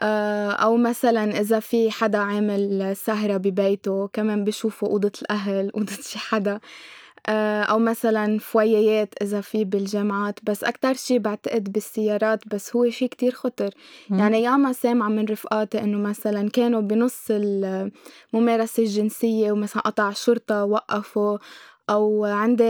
آه، 0.00 0.50
أو 0.50 0.76
مثلا 0.76 1.40
إذا 1.40 1.60
في 1.60 1.90
حدا 1.90 2.18
عامل 2.18 2.92
سهرة 2.96 3.36
ببيته 3.36 4.08
كمان 4.12 4.44
بيشوفوا 4.44 4.88
أوضة 4.88 5.12
الأهل 5.22 5.70
أوضة 5.76 5.92
شي 6.02 6.18
حدا. 6.18 6.60
آه، 7.28 7.62
أو 7.62 7.78
مثلا 7.78 8.38
فويات 8.38 9.14
إذا 9.22 9.40
في 9.40 9.64
بالجامعات 9.64 10.38
بس 10.42 10.64
أكتر 10.64 10.94
شي 10.94 11.18
بعتقد 11.18 11.72
بالسيارات 11.72 12.40
بس 12.54 12.76
هو 12.76 12.90
شي 12.90 13.08
كتير 13.08 13.32
خطر. 13.32 13.70
يعني 14.10 14.42
ياما 14.42 14.72
سامعة 14.72 15.08
من 15.08 15.24
رفقاتي 15.24 15.80
إنه 15.80 15.98
مثلا 15.98 16.50
كانوا 16.50 16.80
بنص 16.80 17.26
الممارسة 17.30 18.82
الجنسية 18.82 19.52
ومثلا 19.52 19.82
قطع 19.82 20.10
شرطة 20.10 20.64
وقفوا 20.64 21.38
أو 21.90 22.24
عندي 22.24 22.64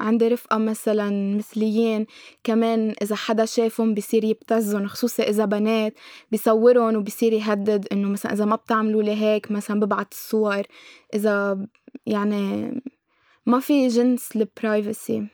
عندي 0.00 0.28
رفقة 0.28 0.58
مثلا 0.58 1.36
مثليين 1.36 2.06
كمان 2.44 2.94
إذا 3.02 3.16
حدا 3.16 3.44
شافهم 3.44 3.94
بصير 3.94 4.24
يبتزهم 4.24 4.86
خصوصي 4.86 5.22
إذا 5.22 5.44
بنات 5.44 5.94
بيصورهم 6.30 6.96
وبصير 6.96 7.32
يهدد 7.32 7.86
إنه 7.92 8.08
مثلا 8.08 8.32
إذا 8.32 8.44
ما 8.44 8.56
بتعملوا 8.56 9.02
لي 9.02 9.16
هيك 9.16 9.50
مثلا 9.50 9.80
ببعت 9.80 10.12
الصور. 10.12 10.62
إذا 11.14 11.66
يعني 12.06 12.72
ما 13.46 13.60
في 13.60 13.88
جنس 13.88 14.36
البرايفسي 14.36 15.26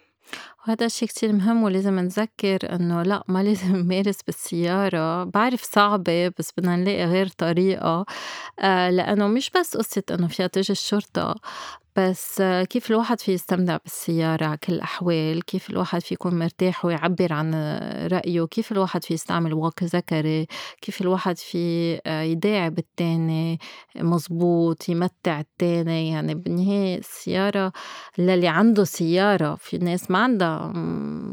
وهذا 0.66 0.87
الشيء 0.87 1.09
كتير 1.09 1.33
مهم 1.33 1.62
ولازم 1.62 1.99
نذكر 1.99 2.75
إنه 2.75 3.03
لا 3.03 3.25
ما 3.29 3.43
لازم 3.43 3.77
نمارس 3.77 4.23
بالسيارة. 4.23 5.25
بعرف 5.25 5.62
صعبة 5.62 6.33
بس 6.39 6.53
بدنا 6.59 6.77
نلاقي 6.77 7.05
غير 7.05 7.29
طريقة. 7.29 8.07
آه 8.61 8.91
لأنه 8.91 9.29
مش 9.29 9.51
بس 9.51 9.77
قصة 9.77 10.03
إنه 10.11 10.29
فيها 10.29 10.47
تجي 10.47 10.73
الشرطة. 10.73 11.35
بس 11.97 12.43
كيف 12.43 12.90
الواحد 12.90 13.20
في 13.20 13.32
يستمتع 13.32 13.76
بالسيارة 13.76 14.45
على 14.45 14.57
كل 14.57 14.72
الأحوال؟ 14.72 15.45
كيف 15.45 15.70
الواحد 15.70 16.01
في 16.01 16.14
يكون 16.14 16.38
مرتاح 16.38 16.84
ويعبر 16.84 17.32
عن 17.32 17.55
رأيه؟ 18.12 18.47
كيف 18.47 18.72
الواحد 18.72 19.05
في 19.05 19.14
يستعمل 19.14 19.55
واقي 19.55 19.86
ذكري؟ 19.86 20.47
كيف 20.82 21.01
الواحد 21.01 21.38
في 21.38 21.95
يداعب 22.07 22.78
التاني؟ 22.78 23.59
مزبوط 23.97 24.88
يمتع 24.88 25.40
التاني؟ 25.40 26.11
يعني 26.11 26.34
بالنهاية 26.34 26.99
السيارة 26.99 27.72
للي 28.18 28.49
عنده 28.49 28.84
سيارة 28.84 29.55
في 29.55 29.78
ناس 29.78 30.11
ما 30.11 30.18
عندها 30.18 30.72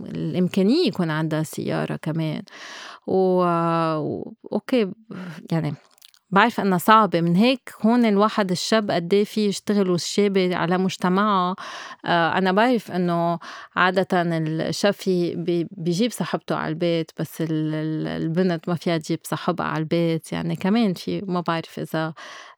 الإمكانية 0.06 0.88
يكون 0.88 1.12
عندها 1.12 1.44
سيارة 1.44 1.96
كمان. 1.96 2.42
و... 3.08 3.44
و... 3.98 4.34
أوكي 4.54 4.92
يعني 5.52 5.74
بعرف 6.32 6.60
انها 6.60 6.78
صعبة 6.78 7.22
من 7.22 7.36
هيك 7.36 7.74
هون 7.82 8.06
الواحد 8.06 8.52
الشاب 8.52 8.92
قد 8.92 9.14
إيه 9.14 9.24
في 9.24 9.46
يشتغل 9.48 9.90
والشابة 9.90 10.56
على 10.56 10.78
مجتمعها 10.78 11.56
آه 12.06 12.38
أنا 12.38 12.52
بعرف 12.52 12.92
إنه 12.92 13.40
عادة 13.76 14.08
الشاب 14.14 14.94
في 14.94 15.36
بي- 15.36 15.68
بيجيب 15.72 16.12
صاحبته 16.12 16.56
على 16.56 16.70
البيت 16.70 17.12
بس 17.20 17.42
ال- 17.42 17.74
ال- 17.74 18.08
البنت 18.08 18.70
ما 18.70 18.76
فيها 18.76 18.98
تجيب 18.98 19.20
صاحبها 19.24 19.66
على 19.66 19.78
البيت. 19.80 20.32
يعني 20.34 20.56
كمان 20.56 20.94
في 20.94 21.22
ما 21.22 21.42
بعرف 21.42 21.80
إذا 21.80 22.14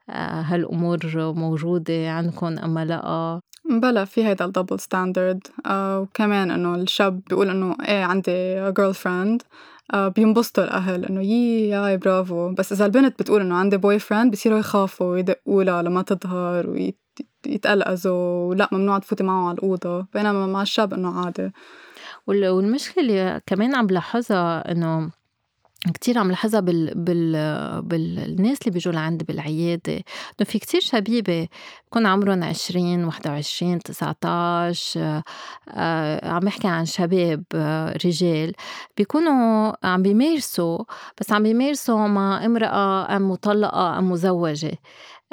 آه 0.09 0.41
هالأمور 0.41 0.99
موجودة 1.15 2.11
عندكم 2.11 2.57
أما 2.57 2.85
لأ. 2.85 3.41
بلا 3.81 4.05
في 4.05 4.25
هيدا 4.25 4.45
ال 4.45 4.50
double 4.50 4.79
standard 4.79 5.47
وكمان 5.71 6.51
إنه 6.51 6.75
الشاب 6.75 7.21
بيقول 7.29 7.49
إنه 7.49 7.75
إيه 7.87 8.03
عندي 8.03 8.71
girlfriend 8.77 9.41
بينبسطوا 9.95 10.63
الأهل 10.63 11.05
إنه 11.05 11.21
يي 11.21 11.69
yay 11.69 11.97
برافو. 11.97 12.53
بس 12.53 12.71
إذا 12.71 12.85
البنت 12.85 13.19
بتقول 13.19 13.41
إنه 13.41 13.55
عندي 13.55 13.77
boyfriend 13.77 14.31
بصيروا 14.31 14.59
يخافوا 14.59 15.07
ويدقوا 15.07 15.63
لها 15.63 15.81
لما 15.81 16.01
تظهر 16.01 16.69
ويتقلقزوا 17.45 18.49
ولأ 18.49 18.69
ممنوع 18.71 18.99
تفوتي 18.99 19.23
معه 19.23 19.47
على 19.49 19.57
الأوضة. 19.57 20.07
بينما 20.13 20.47
مع 20.47 20.61
الشاب 20.61 20.93
إنه 20.93 21.19
عادي. 21.25 21.51
وال- 22.27 22.47
والمشكلة 22.49 23.03
اللي 23.03 23.41
كمان 23.45 23.75
عم 23.75 23.87
بلاحظها 23.87 24.71
إنه 24.71 25.11
كتير 25.93 26.17
عم 26.19 26.29
لاحظها 26.29 26.59
بال 26.59 26.95
بال 26.95 27.81
بالناس 27.81 28.57
اللي 28.61 28.71
بيجوا 28.71 28.93
لعندي 28.93 29.25
بالعيادة 29.25 29.93
إنه 29.93 30.45
في 30.45 30.59
كتير 30.59 30.81
شبيبة 30.81 31.47
بكون 31.87 32.05
عمرهم 32.05 32.43
عشرين 32.43 33.03
واحدة 33.05 33.29
وعشرين 33.31 33.79
تسعتاش 33.79 34.97
آه، 34.97 35.23
آه، 35.69 36.29
عم 36.29 36.39
بحكي 36.39 36.67
عن 36.67 36.85
شباب 36.85 37.43
آه، 37.55 37.97
رجال 38.05 38.53
بيكونوا 38.97 39.73
عم 39.85 40.01
بيمارسوا 40.01 40.83
بس 41.21 41.31
عم 41.31 41.43
بيمارسوا 41.43 42.07
مع 42.07 42.45
امرأة 42.45 43.15
أم 43.15 43.31
مطلقة 43.31 43.99
أم 43.99 44.11
مزوجة. 44.11 44.71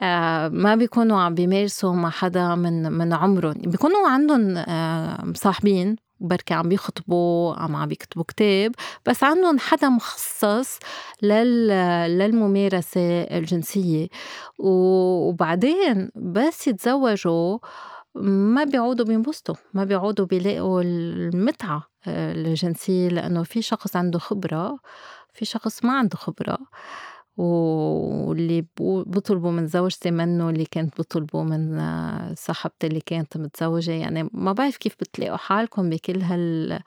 آه، 0.03 0.49
ما 0.49 0.75
بيكونوا 0.77 1.21
عم 1.21 1.35
بيمارسوا 1.35 1.93
مع 1.95 2.11
حدا 2.11 2.55
من 2.55 2.93
من 2.93 3.13
عمرهم. 3.13 3.53
بيكونوا 3.53 4.09
عندهم 4.09 4.57
آه، 4.57 5.25
مصاحبين. 5.25 5.97
بركي 6.21 6.55
عم 6.55 6.69
بيخطبوا 6.69 7.55
عم 7.55 7.77
عم 7.77 7.89
بيكتبوا 7.89 8.25
كتاب 8.25 8.75
بس 9.07 9.25
عندهم 9.25 9.59
حدا 9.59 9.89
مخصص 9.89 10.79
لل 11.23 11.69
للممارسة 12.19 13.23
الجنسية. 13.23 14.09
وبعدين 14.59 16.11
بس 16.17 16.69
يتزوجوا 16.69 17.59
ما 18.15 18.65
بيعودوا 18.65 19.07
بينبسطوا 19.07 19.55
ما 19.75 19.85
بيعودوا 19.85 20.27
بيلاقوا 20.27 20.83
المتعة 20.83 21.83
آه، 22.07 22.33
الجنسية 22.33 23.09
لأنه 23.09 23.43
في 23.43 23.63
شخص 23.63 23.97
عنده 23.97 24.19
خبرة 24.19 24.79
في 25.33 25.45
شخص 25.45 25.85
ما 25.85 25.99
عنده 25.99 26.17
خبرة. 26.17 26.59
واللي 27.39 28.65
بطلبوا 28.81 29.51
من 29.51 29.67
زوجتي 29.67 30.11
منه 30.11 30.51
اللي 30.51 30.65
كانت 30.65 31.01
بطلبوا 31.01 31.43
من 31.43 31.79
آه، 31.79 32.35
صاحبتي 32.35 32.87
اللي 32.87 33.01
كانت 33.01 33.37
متزوجة. 33.37 33.93
يعني 33.93 34.31
ما 34.33 34.53
بعرف 34.53 34.77
كيف 34.77 34.97
بتلاقوا 35.01 35.37
حالكم 35.37 35.91
بكل 35.91 36.21
هال 36.23 36.81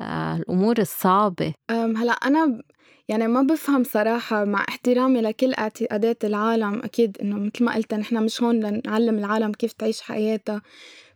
آه، 0.00 0.36
الأمور 0.36 0.78
الصعبة. 0.78 1.54
هلا 1.70 2.12
أنا 2.12 2.62
يعني 3.08 3.26
ما 3.28 3.42
بفهم 3.42 3.84
صراحة 3.84 4.44
مع 4.44 4.64
احترامي 4.68 5.20
لكل 5.20 5.54
اعتقادات 5.54 6.24
العالم. 6.24 6.82
أكيد 6.84 7.18
إنه 7.22 7.36
مثل 7.36 7.64
ما 7.64 7.74
قلت 7.74 7.94
نحن 7.94 8.22
مش 8.22 8.42
هون 8.42 8.60
لنعلم 8.60 9.18
العالم 9.18 9.52
كيف 9.52 9.72
تعيش 9.72 10.00
حياتها. 10.00 10.62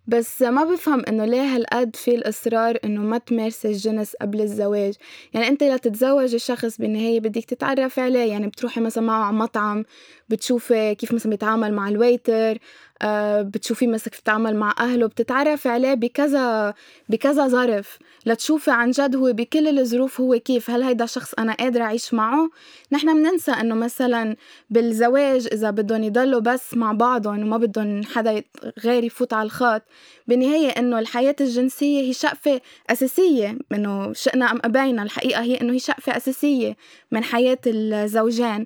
بس 0.06 0.42
ما 0.42 0.64
بفهم 0.64 1.02
إنه 1.08 1.24
ليه 1.24 1.42
هالقد 1.56 1.96
في 1.96 2.14
الإصرار 2.14 2.78
إنه 2.84 3.00
ما 3.02 3.18
تمارسي 3.18 3.68
الجنس 3.68 4.16
قبل 4.20 4.40
الزواج؟ 4.40 4.94
يعني 5.34 5.48
أنت 5.48 5.62
لتتزوجي 5.62 6.38
شخص 6.38 6.78
بالنهاية 6.78 7.20
بدك 7.20 7.44
تتعرفي 7.44 8.00
عليه 8.00 8.30
يعني 8.32 8.46
بتروحي 8.46 8.80
مثلا 8.80 9.04
معه 9.04 9.24
على 9.24 9.36
مطعم 9.36 9.84
بتشوفي 10.32 10.94
كيف 10.94 11.12
مثلا 11.12 11.30
بيتعامل 11.30 11.72
مع 11.72 11.88
الويتر 11.88 12.58
آه، 13.02 13.42
بتشوفي 13.42 13.86
مثلا 13.86 14.08
كيف 14.08 14.20
بتعامل 14.20 14.56
مع 14.56 14.74
أهله 14.80 15.06
بتتعرفي 15.06 15.68
عليه 15.68 15.94
بكذا 15.94 16.74
بكذا 17.08 17.48
ظرف. 17.48 17.98
لتشوفي 18.26 18.70
عن 18.70 18.90
جد 18.90 19.16
هو 19.16 19.32
بكل 19.32 19.78
الظروف 19.78 20.20
هو 20.20 20.38
كيف 20.38 20.70
هل 20.70 20.82
هيدا 20.82 21.06
شخص 21.06 21.34
أنا 21.38 21.52
قادرة 21.52 21.82
أعيش 21.84 22.14
معه؟ 22.14 22.50
نحن 22.92 23.14
بننسى 23.14 23.52
إنه 23.52 23.74
مثلا 23.74 24.36
بالزواج 24.70 25.48
إذا 25.52 25.70
بدهم 25.70 26.02
يضلوا 26.02 26.40
بس 26.40 26.74
مع 26.74 26.92
بعضهم 26.92 27.42
وما 27.42 27.56
بدهم 27.56 28.04
حدا 28.04 28.42
غير 28.84 29.04
يفوت 29.04 29.32
على 29.32 29.46
الخط 29.46 29.82
بالنهاية 30.28 30.68
إنه 30.68 30.98
الحياة 30.98 31.36
الجنسية 31.40 32.00
هي 32.08 32.12
شقفة 32.12 32.60
أساسية. 32.90 33.58
إنه 33.72 34.12
شئنا 34.12 34.52
أم 34.52 34.60
أبينا 34.64 35.02
الحقيقة 35.02 35.42
هي 35.42 35.60
إنه 35.60 35.72
هي 35.72 35.78
شقفة 35.78 36.16
أساسية 36.16 36.76
من 37.10 37.24
حياة 37.24 37.58
الزوجين. 37.66 38.64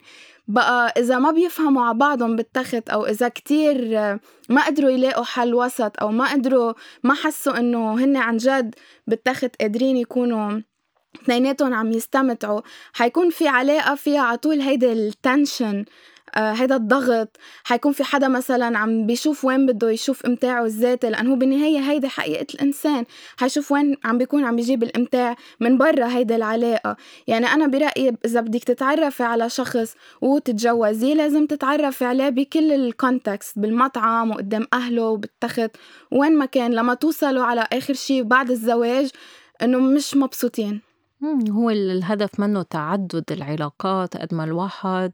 بقى 0.49 0.95
إذا 0.97 1.19
ما 1.19 1.31
بيفهموا 1.31 1.83
على 1.85 1.99
بعضهم 1.99 2.37
بالتخت 2.37 2.89
أو 2.89 3.07
إذا 3.07 3.29
كتير 3.29 3.89
ما 4.49 4.67
قدروا 4.67 4.91
يلاقوا 4.91 5.25
حل 5.25 5.55
وسط 5.55 5.93
أو 6.03 6.11
ما 6.11 6.33
قدروا 6.33 6.73
ما 7.03 7.15
حسوا 7.15 7.59
إنه 7.59 7.95
هن 7.95 8.17
عن 8.17 8.37
جد 8.37 8.75
بالتخت 9.07 9.57
قادرين 9.61 9.97
يكونوا 9.97 10.61
اثنيناتهم 11.23 11.75
عم 11.75 11.93
يستمتعوا 11.93 12.61
حيكون 12.93 13.31
في 13.31 13.49
علاقة 13.49 13.95
فيها 13.95 14.21
على 14.21 14.39
طول 14.39 14.61
هيدي 14.61 14.93
التنشن 14.93 15.79
آه، 15.79 15.85
هيدا 16.37 16.77
الضغط 16.77 17.37
حيكون 17.65 17.93
في 17.93 18.05
حدا 18.05 18.29
مثلا 18.29 18.79
عم 18.79 19.07
بيشوف 19.07 19.45
وين 19.45 19.67
بده 19.67 19.91
يشوف 19.91 20.27
إمتاعه 20.27 20.65
الذاتي 20.65 21.11
لأنه 21.11 21.31
هو 21.33 21.37
بالنهاية 21.37 21.79
هيدي 21.79 22.09
حقيقة 22.09 22.47
الإنسان. 22.55 23.05
حيشوف 23.37 23.73
وين 23.73 23.97
عم 24.05 24.19
بيكون 24.19 24.45
عم 24.45 24.57
بيجيب 24.57 24.83
الإمتاع 24.83 25.37
من 25.61 25.79
برا 25.79 26.07
هيدي 26.09 26.37
العلاقة. 26.37 26.97
يعني 27.27 27.47
أنا 27.47 27.67
برأيي 27.67 28.17
إذا 28.25 28.41
بدك 28.41 28.65
تتعرفي 28.65 29.23
على 29.23 29.51
شخص 29.51 29.95
وتتجوزيه 30.21 31.15
لازم 31.15 31.47
تتعرفي 31.47 32.05
عليه 32.05 32.29
بكل 32.29 32.73
الكونتكست 32.73 33.59
بالمطعم 33.59 34.31
وقدام 34.31 34.67
أهله 34.73 35.03
وبالتخت 35.03 35.71
وين 36.13 36.37
ما 36.39 36.47
كان 36.47 36.75
لما 36.75 36.95
توصلوا 36.95 37.45
على 37.45 37.67
آخر 37.73 37.95
شيء 37.95 38.23
بعد 38.23 38.51
الزواج 38.51 39.11
إنه 39.63 39.79
مش 39.79 40.17
مبسوطين. 40.17 40.86
هو 41.25 41.71
الهدف 41.71 42.41
منه 42.41 42.63
تعدد 42.63 43.25
العلاقات 43.33 44.17
قد 44.17 44.35
ما 44.35 44.45
الواحد 44.45 45.13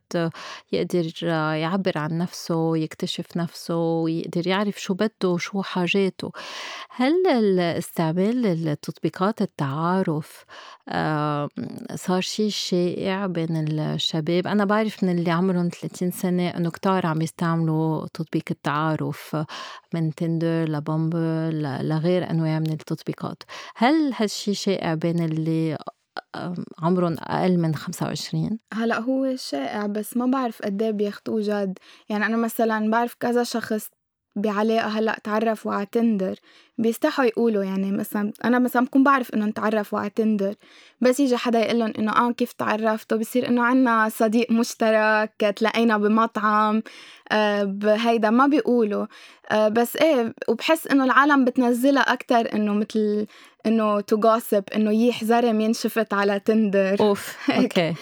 يقدر 0.73 1.25
يعبر 1.57 1.99
عن 1.99 2.19
نفسه 2.19 2.77
يكتشف 2.77 3.37
نفسه 3.37 3.77
ويقدر 3.77 4.47
يعرف 4.47 4.81
شو 4.81 4.95
بده 4.95 5.29
وشو 5.29 5.63
حاجاته. 5.63 6.33
هل 6.91 7.27
استعمال 7.61 8.47
التطبيقات 8.69 9.43
التعارف 9.43 10.45
صار 11.95 12.21
شي 12.21 12.51
شائع 12.51 13.27
بين 13.27 13.69
الشباب؟ 13.69 14.47
أنا 14.47 14.65
بعرف 14.65 15.05
من 15.05 15.19
اللي 15.19 15.31
عمرهم 15.31 15.69
30 15.69 16.11
سنة 16.11 16.49
إنه 16.49 16.71
كتار 16.71 17.07
عم 17.07 17.23
يستعملوا 17.23 18.07
تطبيق 18.15 18.45
التعارف 18.51 19.37
من 19.95 20.15
تندر 20.15 20.65
لبامبل 20.69 21.63
لغير 21.89 22.31
أنواع 22.31 22.59
من 22.59 22.73
التطبيقات. 22.73 23.43
هل 23.77 24.13
هالشي 24.17 24.55
شائع 24.55 24.95
بين 24.95 25.25
اللي 25.25 25.79
عمرهم 26.79 27.17
أقل 27.19 27.59
من 27.59 27.75
25 27.75 28.59
هلأ 28.75 29.01
هو 29.01 29.37
شائع 29.37 29.87
بس 29.87 30.17
ما 30.17 30.27
بعرف 30.27 30.63
قد 30.63 30.83
إيه 30.83 30.91
بياخدوه 30.91 31.41
جد 31.41 31.79
يعني 32.09 32.27
أنا 32.27 32.37
مثلا 32.37 32.91
بعرف 32.91 33.15
كذا 33.21 33.43
شخص 33.45 33.89
بعلاقة 34.37 34.89
هلأ 34.89 35.19
تعرفوا 35.25 35.73
على 35.73 35.87
تندر 35.87 36.35
بيستحوا 36.79 37.25
يقولوا 37.25 37.65
يعني 37.65 37.93
مثلا 37.93 38.33
أنا 38.45 38.59
مثلا 38.59 38.85
بكون 38.85 39.05
بعرف 39.05 39.35
إنهم 39.35 39.51
تعرفوا 39.51 39.99
على 39.99 40.11
تندر 40.11 40.55
بس 41.01 41.21
يجي 41.21 41.37
حدا 41.37 41.59
يقول 41.59 41.79
لهم 41.79 41.93
إنه 41.99 42.13
آه 42.13 42.33
كيف 42.33 42.53
تعرفتوا؟ 42.53 43.19
بصير 43.19 43.49
إنه 43.49 43.63
عنا 43.65 44.09
صديق 44.09 44.51
مشترك 44.51 45.55
تلاقينا 45.57 45.99
بمطعم 45.99 46.83
آه 47.33 47.63
بهيدا 47.65 48.31
ما 48.31 48.47
بيقولوا. 48.47 49.07
آه 49.51 49.69
بس 49.69 49.97
إيه 49.97 50.35
وبحس 50.49 50.87
إنه 50.87 51.05
العالم 51.05 51.45
بتنزلها 51.45 52.03
أكتر 52.03 52.55
إنه 52.55 52.75
مثل 52.75 53.27
إنه 53.67 54.01
تو 54.01 54.17
جوسب 54.17 54.65
إنه 54.75 54.93
يح 54.93 55.25
زلم 55.25 55.61
ينشفت 55.61 56.15
على 56.15 56.41
تندر 56.41 57.01
أوف 57.01 57.37
أوكي. 57.51 57.95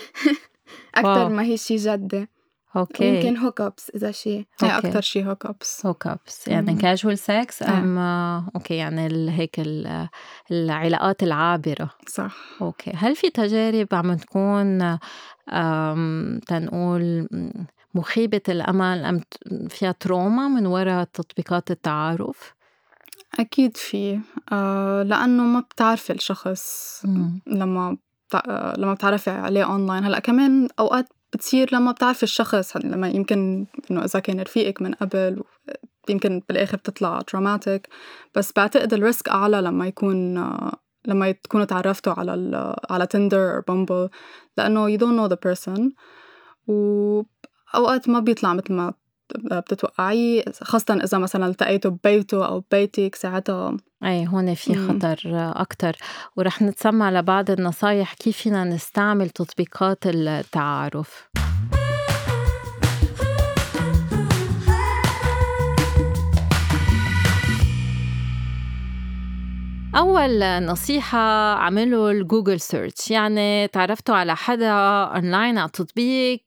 أكتر 0.94 1.28
ما 1.28 1.42
هي 1.42 1.56
شي 1.56 1.76
جدي 1.76 2.28
okay. 2.76 3.04
يمكن 3.04 3.36
hookups 3.36 3.90
إذا 3.90 4.10
شيء 4.10 4.44
هي 4.62 4.78
أكثر 4.78 5.00
شيء 5.00 5.26
hookups 5.26 5.86
hookups 5.86 6.48
يعني 6.48 6.74
casual 6.74 7.18
sex 7.18 7.62
أم 7.62 7.98
okay 8.54 8.74
يعني 8.74 9.30
هيك 9.30 9.60
العلاقات 10.50 11.22
العابرة. 11.22 11.90
صح. 12.08 12.36
okay. 12.60 12.92
هل 12.94 13.16
في 13.16 13.30
تجارب 13.30 13.88
عم 13.92 14.14
تكون 14.16 14.98
تنقول 16.40 17.28
مخيبة 17.94 18.42
الأمل 18.48 19.04
أم 19.04 19.20
فيها 19.68 19.92
trauma 19.92 20.48
من 20.48 20.66
وراء 20.66 21.04
تطبيقات 21.04 21.70
التعارف؟ 21.70 22.54
أكيد 23.38 23.76
في 23.76 24.20
آه 24.52 25.02
لأنه 25.02 25.42
ما 25.42 25.60
بتعرفي 25.60 26.12
الشخص 26.12 27.02
لما 27.46 27.96
لما 28.78 28.94
بتعرفي 28.94 29.30
عليه 29.30 29.64
أونلاين 29.64 30.04
هلأ 30.04 30.18
كمان 30.18 30.68
أوقات 30.78 31.08
بتصير 31.32 31.74
لما 31.74 31.92
بتعرفي 31.92 32.22
الشخص 32.22 32.76
لما 32.76 33.08
يمكن 33.08 33.66
إنه 33.90 34.04
إذا 34.04 34.20
كان 34.20 34.40
رفيقك 34.40 34.82
من 34.82 34.94
قبل 34.94 35.42
يمكن 36.08 36.42
بالآخر 36.48 36.76
بتطلع 36.76 37.20
traumatic 37.20 37.88
بس 38.34 38.52
بعتقد 38.56 38.94
ال 38.94 39.01
risk 39.01 39.28
أعلى 39.28 39.60
لما 39.60 39.86
يكون 39.86 40.38
لما 41.06 41.30
تكونوا 41.30 41.66
تعرفتوا 41.66 42.12
على 42.12 42.76
على 42.90 43.06
تندر 43.06 43.56
أو 43.56 43.62
بامبل 43.68 44.08
لأنه 44.56 44.96
you 44.96 45.00
don't 45.00 45.16
know 45.16 45.34
the 45.34 45.38
person. 45.48 45.80
واوقات 46.66 48.08
ما 48.08 48.20
بيطلع 48.20 48.54
مثل 48.54 48.72
ما 48.72 48.94
بتتوقعيه 49.36 50.44
خاصة 50.62 50.94
إذا 50.94 51.18
مثلا 51.18 51.46
التقيتوا 51.46 51.90
ببيته 51.90 52.46
أو 52.46 52.60
ببيتك 52.60 53.14
ساعتها 53.14 53.76
اي 54.04 54.26
هون 54.26 54.54
في 54.54 54.74
خطر 54.74 55.20
أكتر. 55.56 55.96
ورح 56.36 56.62
نتسمع 56.62 57.10
لبعض 57.10 57.50
النصايح 57.50 58.14
كيف 58.14 58.36
فينا 58.36 58.64
نستعمل 58.64 59.30
تطبيقات 59.30 59.98
التعارف. 60.06 61.30
أول 69.96 70.64
نصيحة 70.64 71.54
عملوا 71.54 72.10
ال 72.10 72.18
Google 72.18 72.60
search 72.60 73.10
يعني 73.10 73.68
تعرفتوا 73.68 74.14
على 74.14 74.36
حدا 74.36 74.70
أونلاين 74.70 75.58
على 75.58 75.70
تطبيق 75.72 76.40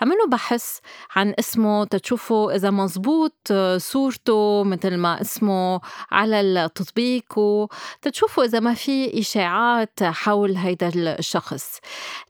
عملوا 0.00 0.26
بحث 0.28 0.78
عن 1.16 1.34
اسمه 1.38 1.84
تشوفوا 1.84 2.56
إذا 2.56 2.70
مزبوط 2.70 3.52
صورته 3.76 4.64
مثل 4.64 4.96
ما 4.96 5.20
اسمه 5.20 5.80
على 6.10 6.40
التطبيق 6.40 7.38
وتشوفوا 7.38 8.44
إذا 8.44 8.60
ما 8.60 8.74
في 8.74 9.20
إشاعات 9.20 10.02
حول 10.02 10.56
هيدا 10.56 10.90
الشخص. 10.94 11.78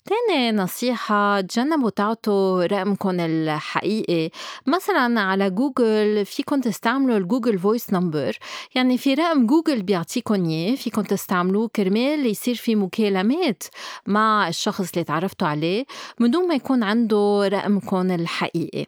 تاني 0.05 0.53
نصيحة 0.53 1.41
تجنبوا 1.41 1.91
تعطوا 1.91 2.67
رقمكم 2.67 3.21
الحقيقي. 3.21 4.31
مثلا 4.67 5.21
على 5.21 5.51
جوجل 5.51 6.25
فيكم 6.27 6.61
تستعملوا 6.61 7.17
ال 7.17 7.23
Google 7.23 7.59
Voice 7.59 7.93
number. 7.93 8.39
يعني 8.75 8.99
في 8.99 9.15
رقم 9.15 9.47
جوجل 9.47 9.83
بيعطيكم 9.83 10.45
إياه 10.45 10.75
فيكم 10.75 11.03
تستعملوه 11.03 11.69
كرمال 11.77 12.27
يصير 12.27 12.55
في 12.55 12.77
مكالمات 12.77 13.63
مع 14.07 14.49
الشخص 14.49 14.93
اللي 14.93 15.05
تعرفتوا 15.05 15.49
عليه. 15.49 15.85
من 16.21 16.31
دون 16.31 16.49
ما 16.49 16.55
يكون 16.55 16.83
عنده 16.83 17.02
عنده 17.03 17.49
رقمكم 17.53 18.11
الحقيقي. 18.11 18.85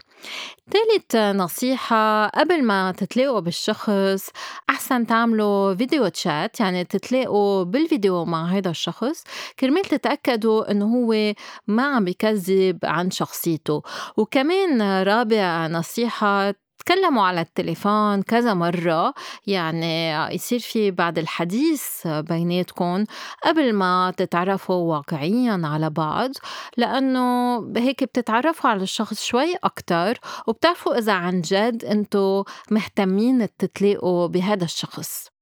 ثالث 0.71 1.17
نصيحة 1.17 2.27
قبل 2.27 2.65
ما 2.65 2.93
تتلاقوا 2.93 3.41
بالشخص 3.41 4.31
أحسن 4.71 5.07
تعملوا 5.07 5.75
فيديو 5.75 6.09
تشات 6.09 6.61
يعني 6.61 6.85
تتلاقوا 6.85 7.65
بالفيديو 7.65 8.25
مع 8.25 8.47
هذا 8.47 8.71
الشخص. 8.71 9.25
كرمال 9.59 9.83
تتأكدوا 9.83 10.71
إنه 10.71 10.85
هو 10.85 11.35
ما 11.67 11.83
عم 11.83 12.05
بكذب 12.05 12.79
عن 12.85 13.11
شخصيته. 13.11 13.83
وكمان 14.17 15.03
رابع 15.03 15.67
نصيحة 15.67 16.55
تكلموا 16.85 17.23
على 17.23 17.41
التليفون 17.41 18.23
كذا 18.23 18.55
مرة 18.55 19.15
يعني 19.47 20.11
يصير 20.35 20.59
في 20.59 20.91
بعد 20.91 21.19
الحديث 21.19 22.07
بيناتكم 22.07 23.05
قبل 23.45 23.73
ما 23.73 24.13
تتعرفوا 24.17 24.95
واقعيا 24.97 25.61
على 25.65 25.91
بعض 25.91 26.31
لأنه 26.77 27.57
هيك 27.77 28.05
بتتعرفوا 28.05 28.71
على 28.71 28.83
الشخص 28.83 29.25
شوي 29.25 29.55
أكتر 29.65 30.19
وبتعرفوا 30.47 30.99
إذا 30.99 31.13
عن 31.13 31.41
جد 31.41 31.85
أنتوا 31.85 32.45
مهتمين 32.71 33.49
تتلاقوا 33.59 34.27
بهذا 34.27 34.65
الشخص. 34.65 35.34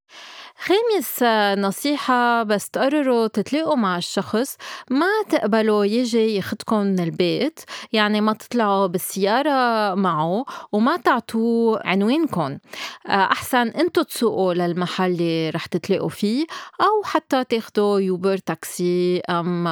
خامس 0.62 1.22
نصيحة 1.58 2.42
بس 2.42 2.70
تقرروا 2.70 3.26
تتلاقوا 3.26 3.76
مع 3.76 3.96
الشخص 3.98 4.56
ما 4.90 5.06
تقبلوا 5.28 5.84
يجي 5.84 6.34
ياخدكم 6.34 6.76
من 6.80 7.00
البيت 7.00 7.60
يعني 7.92 8.20
ما 8.20 8.32
تطلعوا 8.32 8.86
بالسيارة 8.86 9.94
معه 9.94 10.44
وما 10.72 10.96
تعطوه 10.96 11.80
عنوانكم. 11.84 12.58
أحسن 13.06 13.68
أنتوا 13.68 14.02
تسوقوا 14.02 14.54
للمحل 14.54 15.04
اللي 15.04 15.50
رح 15.50 15.66
تتلاقوا 15.66 16.08
فيه 16.08 16.46
أو 16.80 17.02
حتى 17.04 17.44
تاخدوا 17.44 18.00
يوبر 18.00 18.36
تاكسي 18.36 19.20
أم 19.30 19.64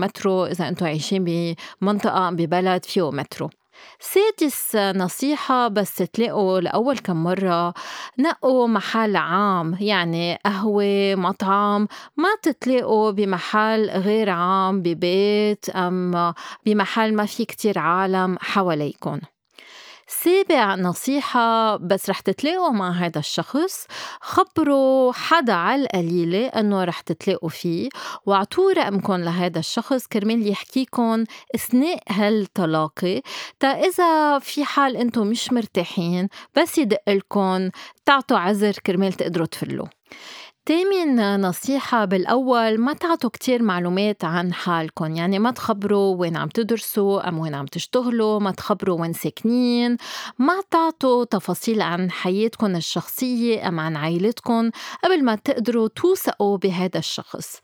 مترو 0.00 0.46
إذا 0.46 0.68
أنتوا 0.68 0.86
عايشين 0.86 1.24
بمنطقة 1.24 2.30
ببلد 2.30 2.84
فيه 2.84 3.10
مترو. 3.10 3.50
سادس 4.00 4.76
نصيحة 4.76 5.68
بس 5.68 5.94
تلاقوا 5.96 6.60
لأول 6.60 6.98
كم 6.98 7.24
مرة 7.24 7.74
نقوا 8.18 8.66
محل 8.66 9.16
عام 9.16 9.76
يعني 9.80 10.38
قهوة 10.44 11.14
مطعم 11.14 11.88
ما 12.16 12.28
تتلاقوا 12.42 13.10
بمحل 13.10 13.90
غير 13.90 14.30
عام 14.30 14.82
ببيت 14.82 15.68
أم 15.70 16.34
بمحل 16.66 17.14
ما 17.14 17.26
في 17.26 17.44
كتير 17.44 17.78
عالم 17.78 18.38
حواليكم 18.40 19.18
سابع 20.20 20.74
نصيحة 20.74 21.76
بس 21.76 22.10
رح 22.10 22.20
تتلاقوا 22.20 22.70
مع 22.70 22.90
هذا 22.90 23.18
الشخص. 23.18 23.86
خبروا 24.20 25.12
حدا 25.12 25.52
على 25.52 25.82
القليلة 25.82 26.46
إنه 26.46 26.84
رح 26.84 27.00
تتلاقوا 27.00 27.48
فيه. 27.48 27.88
واعطوه 28.26 28.72
رقمكم 28.72 29.14
لهذا 29.14 29.58
الشخص. 29.58 30.06
كرمال 30.06 30.48
يحكيكم 30.48 31.24
أثناء 31.54 32.02
هالتلاقي. 32.08 33.22
تا 33.60 33.68
إذا 33.68 34.38
في 34.38 34.64
حال 34.64 34.96
إنتم 34.96 35.26
مش 35.26 35.52
مرتاحين 35.52 36.28
بس 36.56 36.78
يدق 36.78 37.08
لكم 37.08 37.70
تعطوا 38.06 38.38
عذر 38.38 38.72
كرمال 38.72 39.12
تقدروا 39.12 39.46
تفلوا. 39.46 39.86
تامن 40.66 41.40
نصيحة 41.40 42.04
بالأول 42.04 42.78
ما 42.78 42.92
تعطوا 42.92 43.30
كتير 43.30 43.62
معلومات 43.62 44.24
عن 44.24 44.52
حالكم 44.52 45.16
يعني 45.16 45.38
ما 45.38 45.50
تخبروا 45.50 46.16
وين 46.16 46.36
عم 46.36 46.48
تدرسوا 46.48 47.28
أم 47.28 47.38
وين 47.38 47.54
عم 47.54 47.66
تشتغلوا 47.66 48.40
ما 48.40 48.50
تخبروا 48.50 49.00
وين 49.00 49.12
ساكنين. 49.12 49.96
ما 50.38 50.60
تعطوا 50.70 51.24
تفاصيل 51.24 51.82
عن 51.82 52.10
حياتكم 52.10 52.76
الشخصية 52.76 53.68
أم 53.68 53.80
عن 53.80 53.96
عائلتكم 53.96 54.70
قبل 55.04 55.24
ما 55.24 55.34
تقدروا 55.34 55.88
توثقوا 55.88 56.58
بهذا 56.58 56.98
الشخص. 56.98 57.60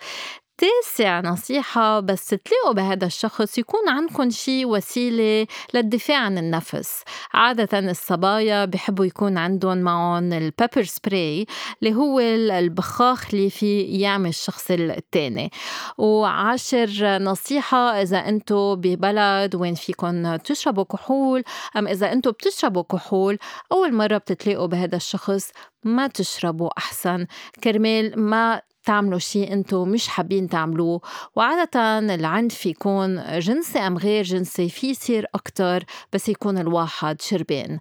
تاسع 0.58 1.20
نصيحة 1.20 2.00
بس 2.00 2.28
تلاقوا 2.28 2.72
بهذا 2.72 3.06
الشخص 3.06 3.58
يكون 3.58 3.88
عندكم 3.88 4.30
شي 4.30 4.64
وسيلة 4.64 5.46
للدفاع 5.74 6.18
عن 6.18 6.38
النفس. 6.38 7.02
عادة 7.32 7.78
الصبايا 7.78 8.64
بحبوا 8.64 9.04
يكون 9.04 9.38
عندهم 9.38 9.78
معهم 9.78 10.32
ال 10.32 10.39
pepper 10.39 10.82
spray 10.82 11.46
اللي 11.82 11.94
هو 11.94 12.20
البخاخ 12.20 13.34
اللي 13.34 13.50
في 13.50 13.82
يعمل 13.82 14.28
الشخص 14.28 14.70
التاني. 14.70 15.50
وعاشر 15.98 17.18
نصيحة 17.18 18.02
إذا 18.02 18.18
أنتوا 18.18 18.74
ببلد 18.74 19.54
وين 19.54 19.74
فيكم 19.74 20.36
تشربوا 20.36 20.84
كحول 20.84 21.42
أم 21.76 21.88
إذا 21.88 22.12
أنتوا 22.12 22.32
بتشربوا 22.32 22.82
كحول 22.82 23.38
أول 23.72 23.94
مرة 23.94 24.18
بتتلاقوا 24.18 24.66
بهذا 24.66 24.96
الشخص 24.96 25.50
ما 25.84 26.06
تشربوا 26.06 26.70
أحسن. 26.78 27.26
كرمال 27.64 28.20
ما 28.20 28.60
تعملوا 28.88 29.18
شيء 29.18 29.52
أنتم 29.52 29.88
مش 29.88 30.08
حابين 30.08 30.48
تعملوه. 30.48 31.00
وعادة 31.36 31.98
العنف 31.98 32.66
يكون 32.66 33.38
جنسي 33.38 33.78
أم 33.78 33.98
غير 33.98 34.24
جنسي 34.24 34.68
في 34.68 34.90
يصير 34.90 35.26
أكتر 35.34 35.84
بس 36.12 36.28
يكون 36.28 36.58
الواحد 36.58 37.22
شربان 37.22 37.78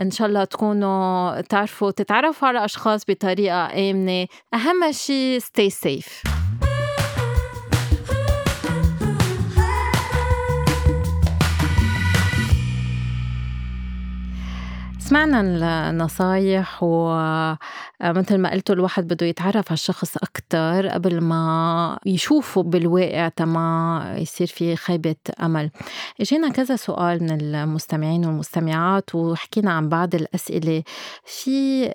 إن 0.00 0.10
شاء 0.10 0.28
الله 0.28 0.44
تكونوا 0.44 1.40
تعرفوا 1.40 1.90
تتعرفوا 1.90 2.48
على 2.48 2.64
أشخاص 2.64 3.00
بطريقة 3.08 3.90
آمنة. 3.90 4.26
أهم 4.54 4.92
شيء 4.92 5.40
stay 5.40 5.70
safe. 5.70 6.36
سمعنا 14.98 15.40
النصايح 15.90 16.84
ومثل 18.04 18.38
ما 18.38 18.50
قلتوا 18.50 18.74
الواحد 18.74 19.08
بده 19.08 19.26
يتعرف 19.26 19.66
على 19.68 19.74
الشخص 19.74 20.16
أكتر 20.16 20.88
قبل 20.88 21.20
ما 21.20 21.98
يشوفه 22.06 22.62
بالواقع 22.62 23.28
تما 23.28 24.14
يصير 24.18 24.46
في 24.46 24.76
خيبة 24.76 25.14
أمل. 25.42 25.70
إجينا 26.20 26.48
كذا 26.48 26.76
سؤال 26.76 27.22
من 27.22 27.40
المستمعين 27.40 28.26
والمستمعات 28.26 29.14
وحكينا 29.14 29.72
عن 29.72 29.88
بعض 29.88 30.14
الأسئلة. 30.14 30.82
في 31.24 31.86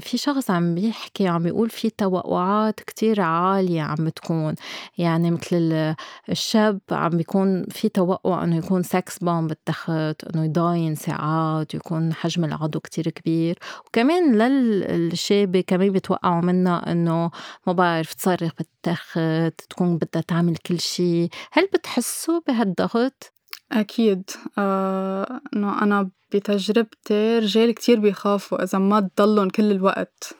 في 0.00 0.18
شخص 0.18 0.50
عم 0.50 0.74
بيحكي 0.74 1.28
عم 1.28 1.42
بيقول 1.42 1.70
في 1.70 1.90
توقعات 1.90 2.80
كتير 2.80 3.20
عالية 3.20 3.82
عم 3.82 4.04
بتكون. 4.04 4.54
يعني 4.98 5.30
مثل 5.30 5.94
الشاب 6.28 6.80
عم 6.90 7.10
بيكون 7.10 7.64
في 7.66 7.88
توقع 7.88 8.44
إنه 8.44 8.56
يكون 8.56 8.82
سكس 8.82 9.18
بوم 9.18 9.46
بالتخت 9.46 10.24
إنه 10.34 10.44
يضاين 10.44 10.94
ساعات 10.94 11.74
ويكون 11.74 12.14
حجم 12.14 12.44
العضو 12.44 12.80
كتير 12.80 13.08
كبير. 13.08 13.58
وكمان 13.86 14.38
للشابة 15.16 15.60
كمان 15.60 15.92
بيتوقعوا 15.92 16.40
منها 16.40 16.92
إنه 16.92 17.30
ما 17.66 17.72
بعرف 17.72 18.14
تصرخ 18.14 18.52
بالتخت 18.58 19.68
تكون 19.70 19.98
بدها 19.98 20.22
تعمل 20.22 20.56
كل 20.56 20.80
شيء. 20.80 21.28
هل 21.52 21.68
بتحسوا 21.74 22.40
بهالضغط؟ 22.46 23.32
أكيد. 23.72 24.30
آه، 24.58 25.40
إنه 25.54 25.82
أنا 25.82 26.10
بتجربتي 26.32 27.38
رجال 27.38 27.74
كتير 27.74 28.00
بيخافوا 28.00 28.62
إذا 28.62 28.78
ما 28.78 29.00
تضلهم 29.16 29.48
كل 29.48 29.70
الوقت. 29.70 30.34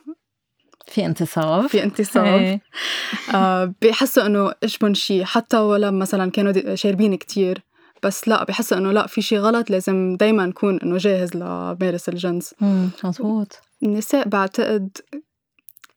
في 0.87 1.07
انتصاب 1.07 1.67
في 1.67 1.85
انتصاب 1.85 2.61
آه 3.35 3.75
بيحسوا 3.81 4.27
إنه 4.27 4.53
اشبن 4.63 4.95
شيء 4.95 5.25
حتى 5.25 5.57
ولا 5.57 5.91
مثلا 5.91 6.31
كانوا 6.31 6.75
شاربين 6.75 7.15
كتير. 7.15 7.63
بس 8.03 8.29
لا 8.29 8.45
بحس 8.45 8.73
إنه 8.73 8.93
لا 8.93 9.07
في 9.07 9.23
شيء 9.23 9.39
غلط 9.39 9.71
لازم 9.71 10.17
دايما 10.17 10.47
نكون 10.47 10.81
إنه 10.81 10.97
جاهز 10.97 11.37
لمارس 11.37 12.09
الجنس. 12.09 12.55
مزبوط 13.05 13.61
النساء 13.83 14.29
بعتقد 14.29 14.99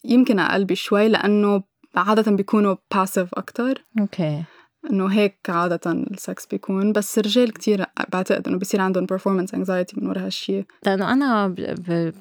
يمكن 0.03 0.39
أقل 0.39 0.65
بشوي 0.65 1.07
لأنه 1.09 1.63
عادة 1.95 2.31
بيكونوا 2.31 2.75
passive 2.95 3.29
أكتر. 3.33 3.85
okay. 3.99 4.43
إنه 4.91 5.07
هيك 5.07 5.37
عادة 5.49 5.91
السكس 5.91 6.45
بيكون 6.45 6.93
بس 6.93 7.19
الرجال 7.19 7.53
كتير 7.53 7.85
بعتقد 8.13 8.47
إنه 8.47 8.57
بصير 8.57 8.81
عندهم 8.81 9.07
performance 9.13 9.49
anxiety 9.49 9.97
من 9.97 10.07
ورا 10.07 10.25
هالشيء 10.25 10.65
لأنه 10.85 11.13
أنا 11.13 11.55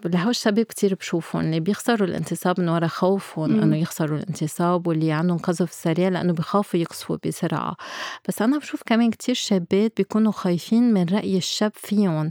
لهو 0.05 0.31
الشباب 0.31 0.65
كتير 0.65 0.95
بشوفهم 0.95 1.45
اللي 1.45 1.61
بيخسروا 1.61 2.09
الانتصاب 2.09 2.61
من 2.61 2.69
ورا 2.69 2.87
خوفهم 2.87 3.61
إنه 3.61 3.77
يخسروا 3.77 4.19
الانتصاب 4.19 4.87
واللي 4.87 5.13
عندهم 5.13 5.39
قذف 5.39 5.73
سريع 5.73 6.09
لأنه 6.09 6.33
بخافوا 6.33 6.81
يقذفوا 6.81 7.17
بسرعة. 7.27 7.77
بس 8.29 8.43
أنا 8.43 8.59
بشوف 8.59 8.83
كمان 8.87 9.11
كتير 9.11 9.35
شابات 9.35 9.93
بيكونوا 9.97 10.33
خايفين 10.33 10.95
من 10.95 11.07
رأي 11.13 11.37
الشاب 11.37 11.73
فيهم. 11.75 12.31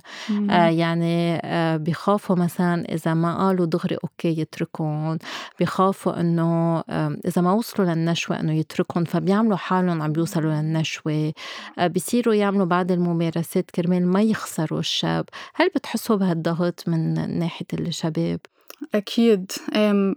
آه 0.50 0.68
يعني 0.68 1.40
آه 1.44 1.78
بخافوا 1.78 2.36
مثلا 2.36 2.94
إذا 2.94 3.14
ما 3.14 3.38
قالوا 3.38 3.66
دغري 3.66 3.98
okay 4.04 4.41
يتركون 4.42 5.18
بخافوا 5.60 6.20
إنه 6.20 6.84
آه 6.90 7.18
إذا 7.26 7.42
ما 7.42 7.52
وصلوا 7.52 7.94
للنشوة 7.94 8.40
إنه 8.40 8.54
يتركهم 8.54 9.04
فبيعملوا 9.04 9.58
حالهم 9.58 10.02
عم 10.02 10.16
بيوصلوا 10.18 10.53
للنشوة 10.53 11.34
آه، 11.80 11.88
بيصيروا 11.88 12.34
يعملوا 12.34 12.65
بعض 12.65 12.91
الممارسات 12.91 13.72
كرمال 13.72 14.07
ما 14.07 14.22
يخسروا 14.22 14.80
الشاب 14.80 15.26
هل 15.55 15.70
بتحسوا 15.76 16.15
بهالضغط 16.15 16.84
من 16.88 17.39
ناحية 17.39 17.65
الشباب؟ 17.74 18.39
أكيد. 18.95 19.51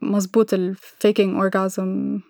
مزبوط 0.03 0.55
ال 0.55 0.66
faking 0.66 1.37
orgasm 1.37 2.21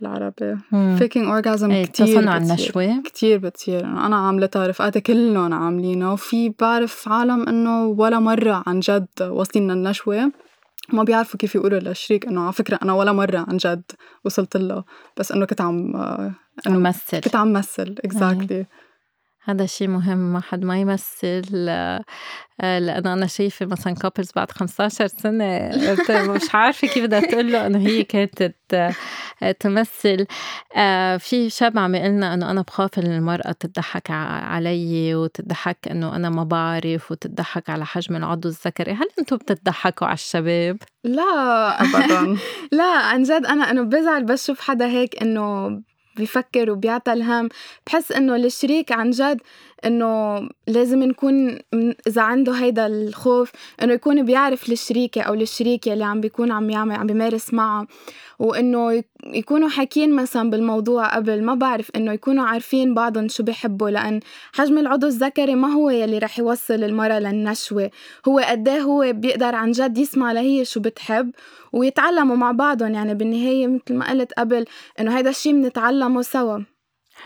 بالعربي 0.00 0.56
faking 0.98 1.26
orgasm 1.26 1.70
إيه 1.70 1.86
كتير 1.86 2.06
تصنع 2.06 2.36
النشوة 2.36 3.02
كتير. 3.02 3.38
بتصير. 3.38 3.84
أنا 3.84 4.16
عاملتها 4.16 4.66
رفقاتي 4.66 5.00
كلهم 5.00 5.54
عاملينها 5.54 6.12
وفي 6.12 6.52
بعرف 6.60 7.08
عالم 7.08 7.48
إنه 7.48 7.86
ولا 7.86 8.18
مرة 8.18 8.62
عن 8.66 8.80
جد 8.80 9.08
واصلين 9.20 9.70
للنشوة 9.70 10.32
ما 10.92 11.02
بيعرفوا 11.02 11.38
كيف 11.38 11.54
يقولوا 11.54 11.78
للشريك 11.78 12.26
إنه 12.26 12.42
على 12.42 12.52
فكرة 12.52 12.78
أنا 12.82 12.92
ولا 12.92 13.12
مرة 13.12 13.44
عن 13.48 13.56
جد 13.56 13.82
وصلت 14.24 14.56
له 14.56 14.84
بس 15.16 15.32
إنه 15.32 15.46
كنت 15.46 15.60
عم 15.60 15.96
إنه 16.66 16.78
مثل 16.78 17.20
كنت 17.20 17.36
عم 17.36 17.52
مثل 17.52 17.94
exactly 18.04 18.64
exactly. 18.64 18.85
هذا 19.48 19.66
شيء 19.66 19.88
مهم 19.88 20.32
ما 20.32 20.40
حد 20.40 20.64
ما 20.64 20.80
يمثل 20.80 21.66
آه، 22.60 22.78
لأنه 22.78 23.12
أنا 23.12 23.26
شايفة 23.26 23.66
مثلا 23.66 23.94
couples 23.94 24.30
بعد 24.36 24.50
15 24.50 25.06
سنة 25.06 25.70
مش 26.34 26.54
عارفة 26.54 26.88
كيف 26.88 27.04
بدها 27.04 27.20
تقول 27.20 27.52
له 27.52 27.66
إنه 27.66 27.78
هي 27.78 28.04
كانت 28.04 28.52
تمثل. 29.60 30.26
آه، 30.76 31.16
في 31.16 31.50
شاب 31.50 31.78
عم 31.78 31.94
يقول 31.94 32.08
لنا 32.08 32.34
إنه 32.34 32.50
أنا 32.50 32.62
بخاف 32.62 32.98
إن 32.98 33.12
المرأة 33.12 33.52
تضحك 33.52 34.10
علي 34.10 35.14
وتضحك 35.14 35.88
إنه 35.90 36.16
أنا 36.16 36.30
ما 36.30 36.44
بعرف 36.44 37.10
وتضحك 37.10 37.70
على 37.70 37.86
حجم 37.86 38.16
العضو 38.16 38.48
الذكري. 38.48 38.92
هل 38.92 39.08
أنتم 39.18 39.36
بتضحكوا 39.36 40.06
على 40.06 40.14
الشباب؟ 40.14 40.78
لا. 41.04 41.82
أبدا. 41.82 42.36
لا 42.78 42.98
عن 42.98 43.22
جد 43.22 43.46
أنا 43.46 43.70
إنه 43.70 43.82
بزعل 43.82 44.24
بس 44.24 44.46
شوف 44.46 44.60
حدا 44.60 44.86
هيك 44.86 45.22
إنه 45.22 45.68
بيفكر 46.16 46.70
وبيعطى 46.70 47.12
الهم 47.12 47.48
بحس 47.86 48.12
إنه 48.12 48.36
الشريك 48.36 48.92
عن 48.92 49.10
جد 49.10 49.40
إنه 49.84 50.40
لازم 50.66 51.02
نكون 51.02 51.58
إذا 52.06 52.22
عنده 52.22 52.52
هيدا 52.52 52.86
الخوف 52.86 53.52
إنه 53.82 53.92
يكون 53.92 54.24
بيعرف 54.24 54.72
الشريكه 54.72 55.20
أو 55.22 55.34
الشريكه 55.34 55.92
اللي 55.92 56.04
عم 56.04 56.20
بيكون 56.20 56.52
عم 56.52 56.70
يعمل 56.70 56.94
عم 56.94 57.06
بيمارس 57.06 57.54
معها 57.54 57.86
وإنه 58.38 59.02
يكونوا 59.26 59.68
حاكيين 59.68 60.16
مثلا 60.16 60.50
بالموضوع 60.50 61.16
قبل. 61.16 61.42
ما 61.42 61.54
بعرف 61.54 61.90
إنه 61.96 62.12
يكونوا 62.12 62.44
عارفين 62.44 62.94
بعضهم 62.94 63.28
شو 63.28 63.42
بيحبوا 63.42 63.90
لأن 63.90 64.20
حجم 64.52 64.78
العضو 64.78 65.06
الذكري 65.06 65.54
ما 65.54 65.68
هو 65.68 65.90
يلي 65.90 66.18
رح 66.18 66.38
يوصل 66.38 66.84
المرأة 66.84 67.18
للنشوة. 67.18 67.90
هو 68.28 68.38
قديه 68.38 68.80
هو 68.80 69.12
بيقدر 69.12 69.54
عن 69.54 69.70
جد 69.70 69.98
يسمع 69.98 70.32
لهي 70.32 70.64
شو 70.64 70.80
بتحب 70.80 71.30
ويتعلموا 71.72 72.36
مع 72.36 72.52
بعضهم. 72.52 72.94
يعني 72.94 73.14
بالنهاية 73.14 73.66
مثل 73.66 73.94
ما 73.94 74.10
قلت 74.10 74.32
قبل 74.32 74.64
إنه 75.00 75.18
هيدا 75.18 75.30
الشيء 75.30 75.52
بنتعلمه 75.52 76.22
سوا. 76.22 76.75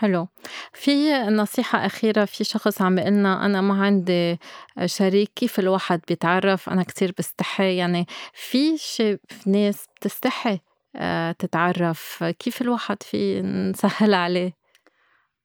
حلو. 0.01 0.27
في 0.73 1.13
نصيحة 1.13 1.85
أخيرة 1.85 2.25
في 2.25 2.43
شخص 2.43 2.81
عم 2.81 2.95
بيقلنا 2.95 3.45
أنا 3.45 3.61
ما 3.61 3.83
عندي 3.83 4.39
شريك 4.85 5.31
كيف 5.35 5.59
الواحد 5.59 6.01
بيتعرف؟ 6.07 6.69
أنا 6.69 6.83
كتير 6.83 7.13
بستحي. 7.19 7.75
يعني 7.75 8.05
في 8.33 8.77
شي 8.77 9.17
ناس 9.45 9.85
بتستحي 9.95 10.59
آه، 10.95 11.31
تتعرف. 11.31 12.23
كيف 12.39 12.61
الواحد 12.61 13.03
في 13.03 13.41
نسهل 13.41 14.13
عليه؟ 14.13 14.53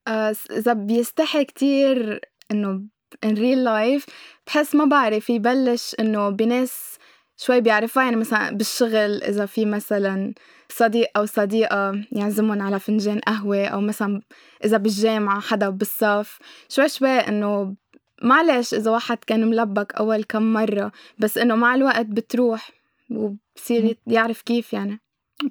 آه، 0.09 0.35
إذا 0.51 0.73
بيستحي 0.73 1.45
كتير 1.45 2.21
إنه 2.51 2.83
in 3.27 3.31
real 3.37 3.67
life 3.67 4.11
بحس 4.47 4.75
ما 4.75 4.85
بعرف 4.85 5.31
يبلش 5.31 5.97
إنه 6.01 6.31
بناس 6.31 6.99
شوي 7.37 7.61
بيعرفها 7.61 8.05
يعني 8.05 8.17
مثلا 8.17 8.51
بالشغل 8.51 9.23
إذا 9.23 9.47
في 9.47 9.65
مثلا 9.65 10.35
صديق 10.69 11.09
أو 11.17 11.27
صديقة 11.27 12.05
يعزمهم 12.13 12.63
على 12.63 12.81
فنجان 12.81 13.19
قهوة 13.19 13.67
أو 13.67 13.81
مثلا 13.81 14.23
إذا 14.65 14.77
بالجامعة 14.77 15.41
حدا 15.41 15.69
بالصف. 15.69 16.39
شوي 16.69 16.89
شوي 16.89 17.09
إنه 17.09 17.75
معلش 18.23 18.75
إذا 18.75 18.91
واحد 18.91 19.19
كان 19.27 19.51
ملبك 19.51 19.95
أول 19.95 20.25
كم 20.25 20.53
مرة 20.53 20.93
بس 21.19 21.39
إنه 21.39 21.55
مع 21.55 21.75
الوقت 21.75 22.07
بتروح 22.07 22.71
وبصير 23.11 23.97
يعرف 24.07 24.43
كيف 24.43 24.73
يعني. 24.73 25.01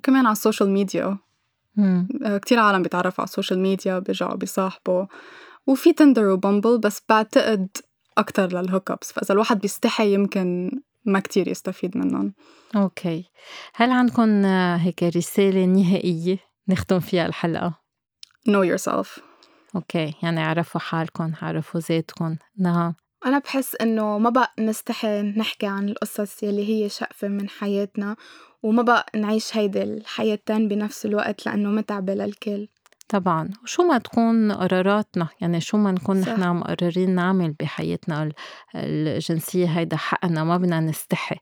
كمان 0.03 0.25
على 0.25 0.31
ال 0.31 0.37
social 0.37 0.69
media. 0.69 1.17
آه، 2.23 2.37
كتير 2.37 2.59
عالم 2.59 2.81
بيتعرفوا 2.81 3.21
على 3.21 3.27
ال 3.27 3.32
social 3.32 3.59
media 3.59 3.99
بيرجعوا 3.99 4.35
بيصاحبوا. 4.35 5.05
وفي 5.67 5.93
Tinder 5.93 6.25
و 6.25 6.33
Bumble 6.33 6.77
بس 6.77 7.01
بعتقد 7.09 7.67
أكتر 8.17 8.47
لل 8.47 8.62
hook 8.62 8.91
ups 8.91 9.11
فإذا 9.11 9.33
الواحد 9.33 9.59
بيستحي 9.59 10.13
يمكن 10.13 10.71
ما 11.05 11.19
كتير 11.19 11.47
يستفيد 11.47 11.97
منهم. 11.97 12.33
okay. 12.75 13.25
هل 13.75 13.91
عندكم 13.91 14.45
هيك 14.75 15.03
رسالة 15.03 15.65
نهائية 15.65 16.37
نختم 16.67 16.99
فيها 16.99 17.25
الحلقة؟ 17.25 17.73
know 18.49 18.77
yourself. 18.77 19.19
okay. 19.75 20.13
يعني 20.23 20.41
عرفوا 20.41 20.81
حالكم 20.81 21.31
عرفوا 21.41 21.79
ذاتكم 21.79 22.35
نعم. 22.59 22.95
أنا 23.25 23.39
بحس 23.39 23.75
إنه 23.75 24.17
ما 24.17 24.29
بقى 24.29 24.53
نستحي 24.59 25.21
نحكي 25.21 25.67
عن 25.67 25.89
القصص 25.89 26.43
يلي 26.43 26.69
هي 26.69 26.89
شقفة 26.89 27.27
من 27.27 27.49
حياتنا 27.49 28.15
وما 28.63 28.81
بقى 28.83 29.05
نعيش 29.15 29.57
هيدي 29.57 29.83
الحياتين 29.83 30.67
بنفس 30.67 31.05
الوقت 31.05 31.45
لأنه 31.45 31.69
متعبة 31.69 32.13
للكل. 32.13 32.67
طبعا. 33.09 33.49
وشو 33.63 33.83
ما 33.83 33.97
تكون 33.97 34.51
قراراتنا 34.51 35.27
يعني 35.41 35.61
شو 35.61 35.77
ما 35.77 35.91
نكون 35.91 36.21
نحن 36.21 36.55
مقررين 36.55 37.15
نعمل 37.15 37.51
بحياتنا 37.51 38.31
الجنسية 38.75 39.65
هيدا 39.67 39.97
حقنا 39.97 40.43
ما 40.43 40.57
بدنا 40.57 40.79
نستحي 40.79 41.35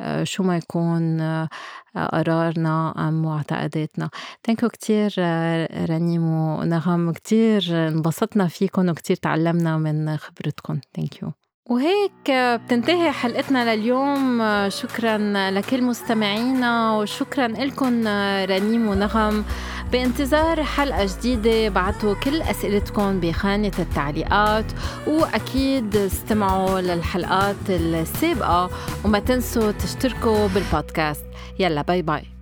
آه، 0.00 0.24
شو 0.24 0.42
ما 0.42 0.56
يكون 0.56 1.20
آه، 1.20 1.48
قرارنا 1.96 3.08
أو 3.08 3.22
معتقداتنا. 3.22 4.10
thank 4.46 4.60
you 4.60 4.68
كتير 4.68 5.14
آه، 5.18 5.86
رنيم 5.86 6.24
ونغم 6.30 7.12
كتير 7.12 7.88
انبسطنا 7.88 8.48
فيكم 8.48 8.88
وكتير 8.88 9.16
تعلمنا 9.16 9.78
من 9.78 10.16
خبرتكم 10.16 10.80
thank 10.96 11.19
you 11.19 11.32
وهيك 11.68 12.30
بتنتهي 12.30 13.12
حلقتنا 13.12 13.74
لليوم. 13.76 14.42
شكرا 14.68 15.18
لكل 15.50 15.82
مستمعينا 15.82 16.96
وشكرا 16.96 17.48
لكم 17.48 18.06
رنيم 18.50 18.88
ونغم. 18.88 19.44
بانتظار 19.92 20.64
حلقة 20.64 21.06
جديدة 21.06 21.68
بعتوا 21.68 22.14
كل 22.14 22.42
أسئلتكم 22.42 23.20
بخانة 23.20 23.72
التعليقات 23.78 24.64
وأكيد 25.06 25.96
استمعوا 25.96 26.80
للحلقات 26.80 27.70
السابقة 27.70 28.70
وما 29.04 29.18
تنسوا 29.18 29.72
تشتركوا 29.72 30.46
بالبودكاست. 30.46 31.24
يلا 31.58 31.82
bye 31.82 32.02
bye. 32.02 32.35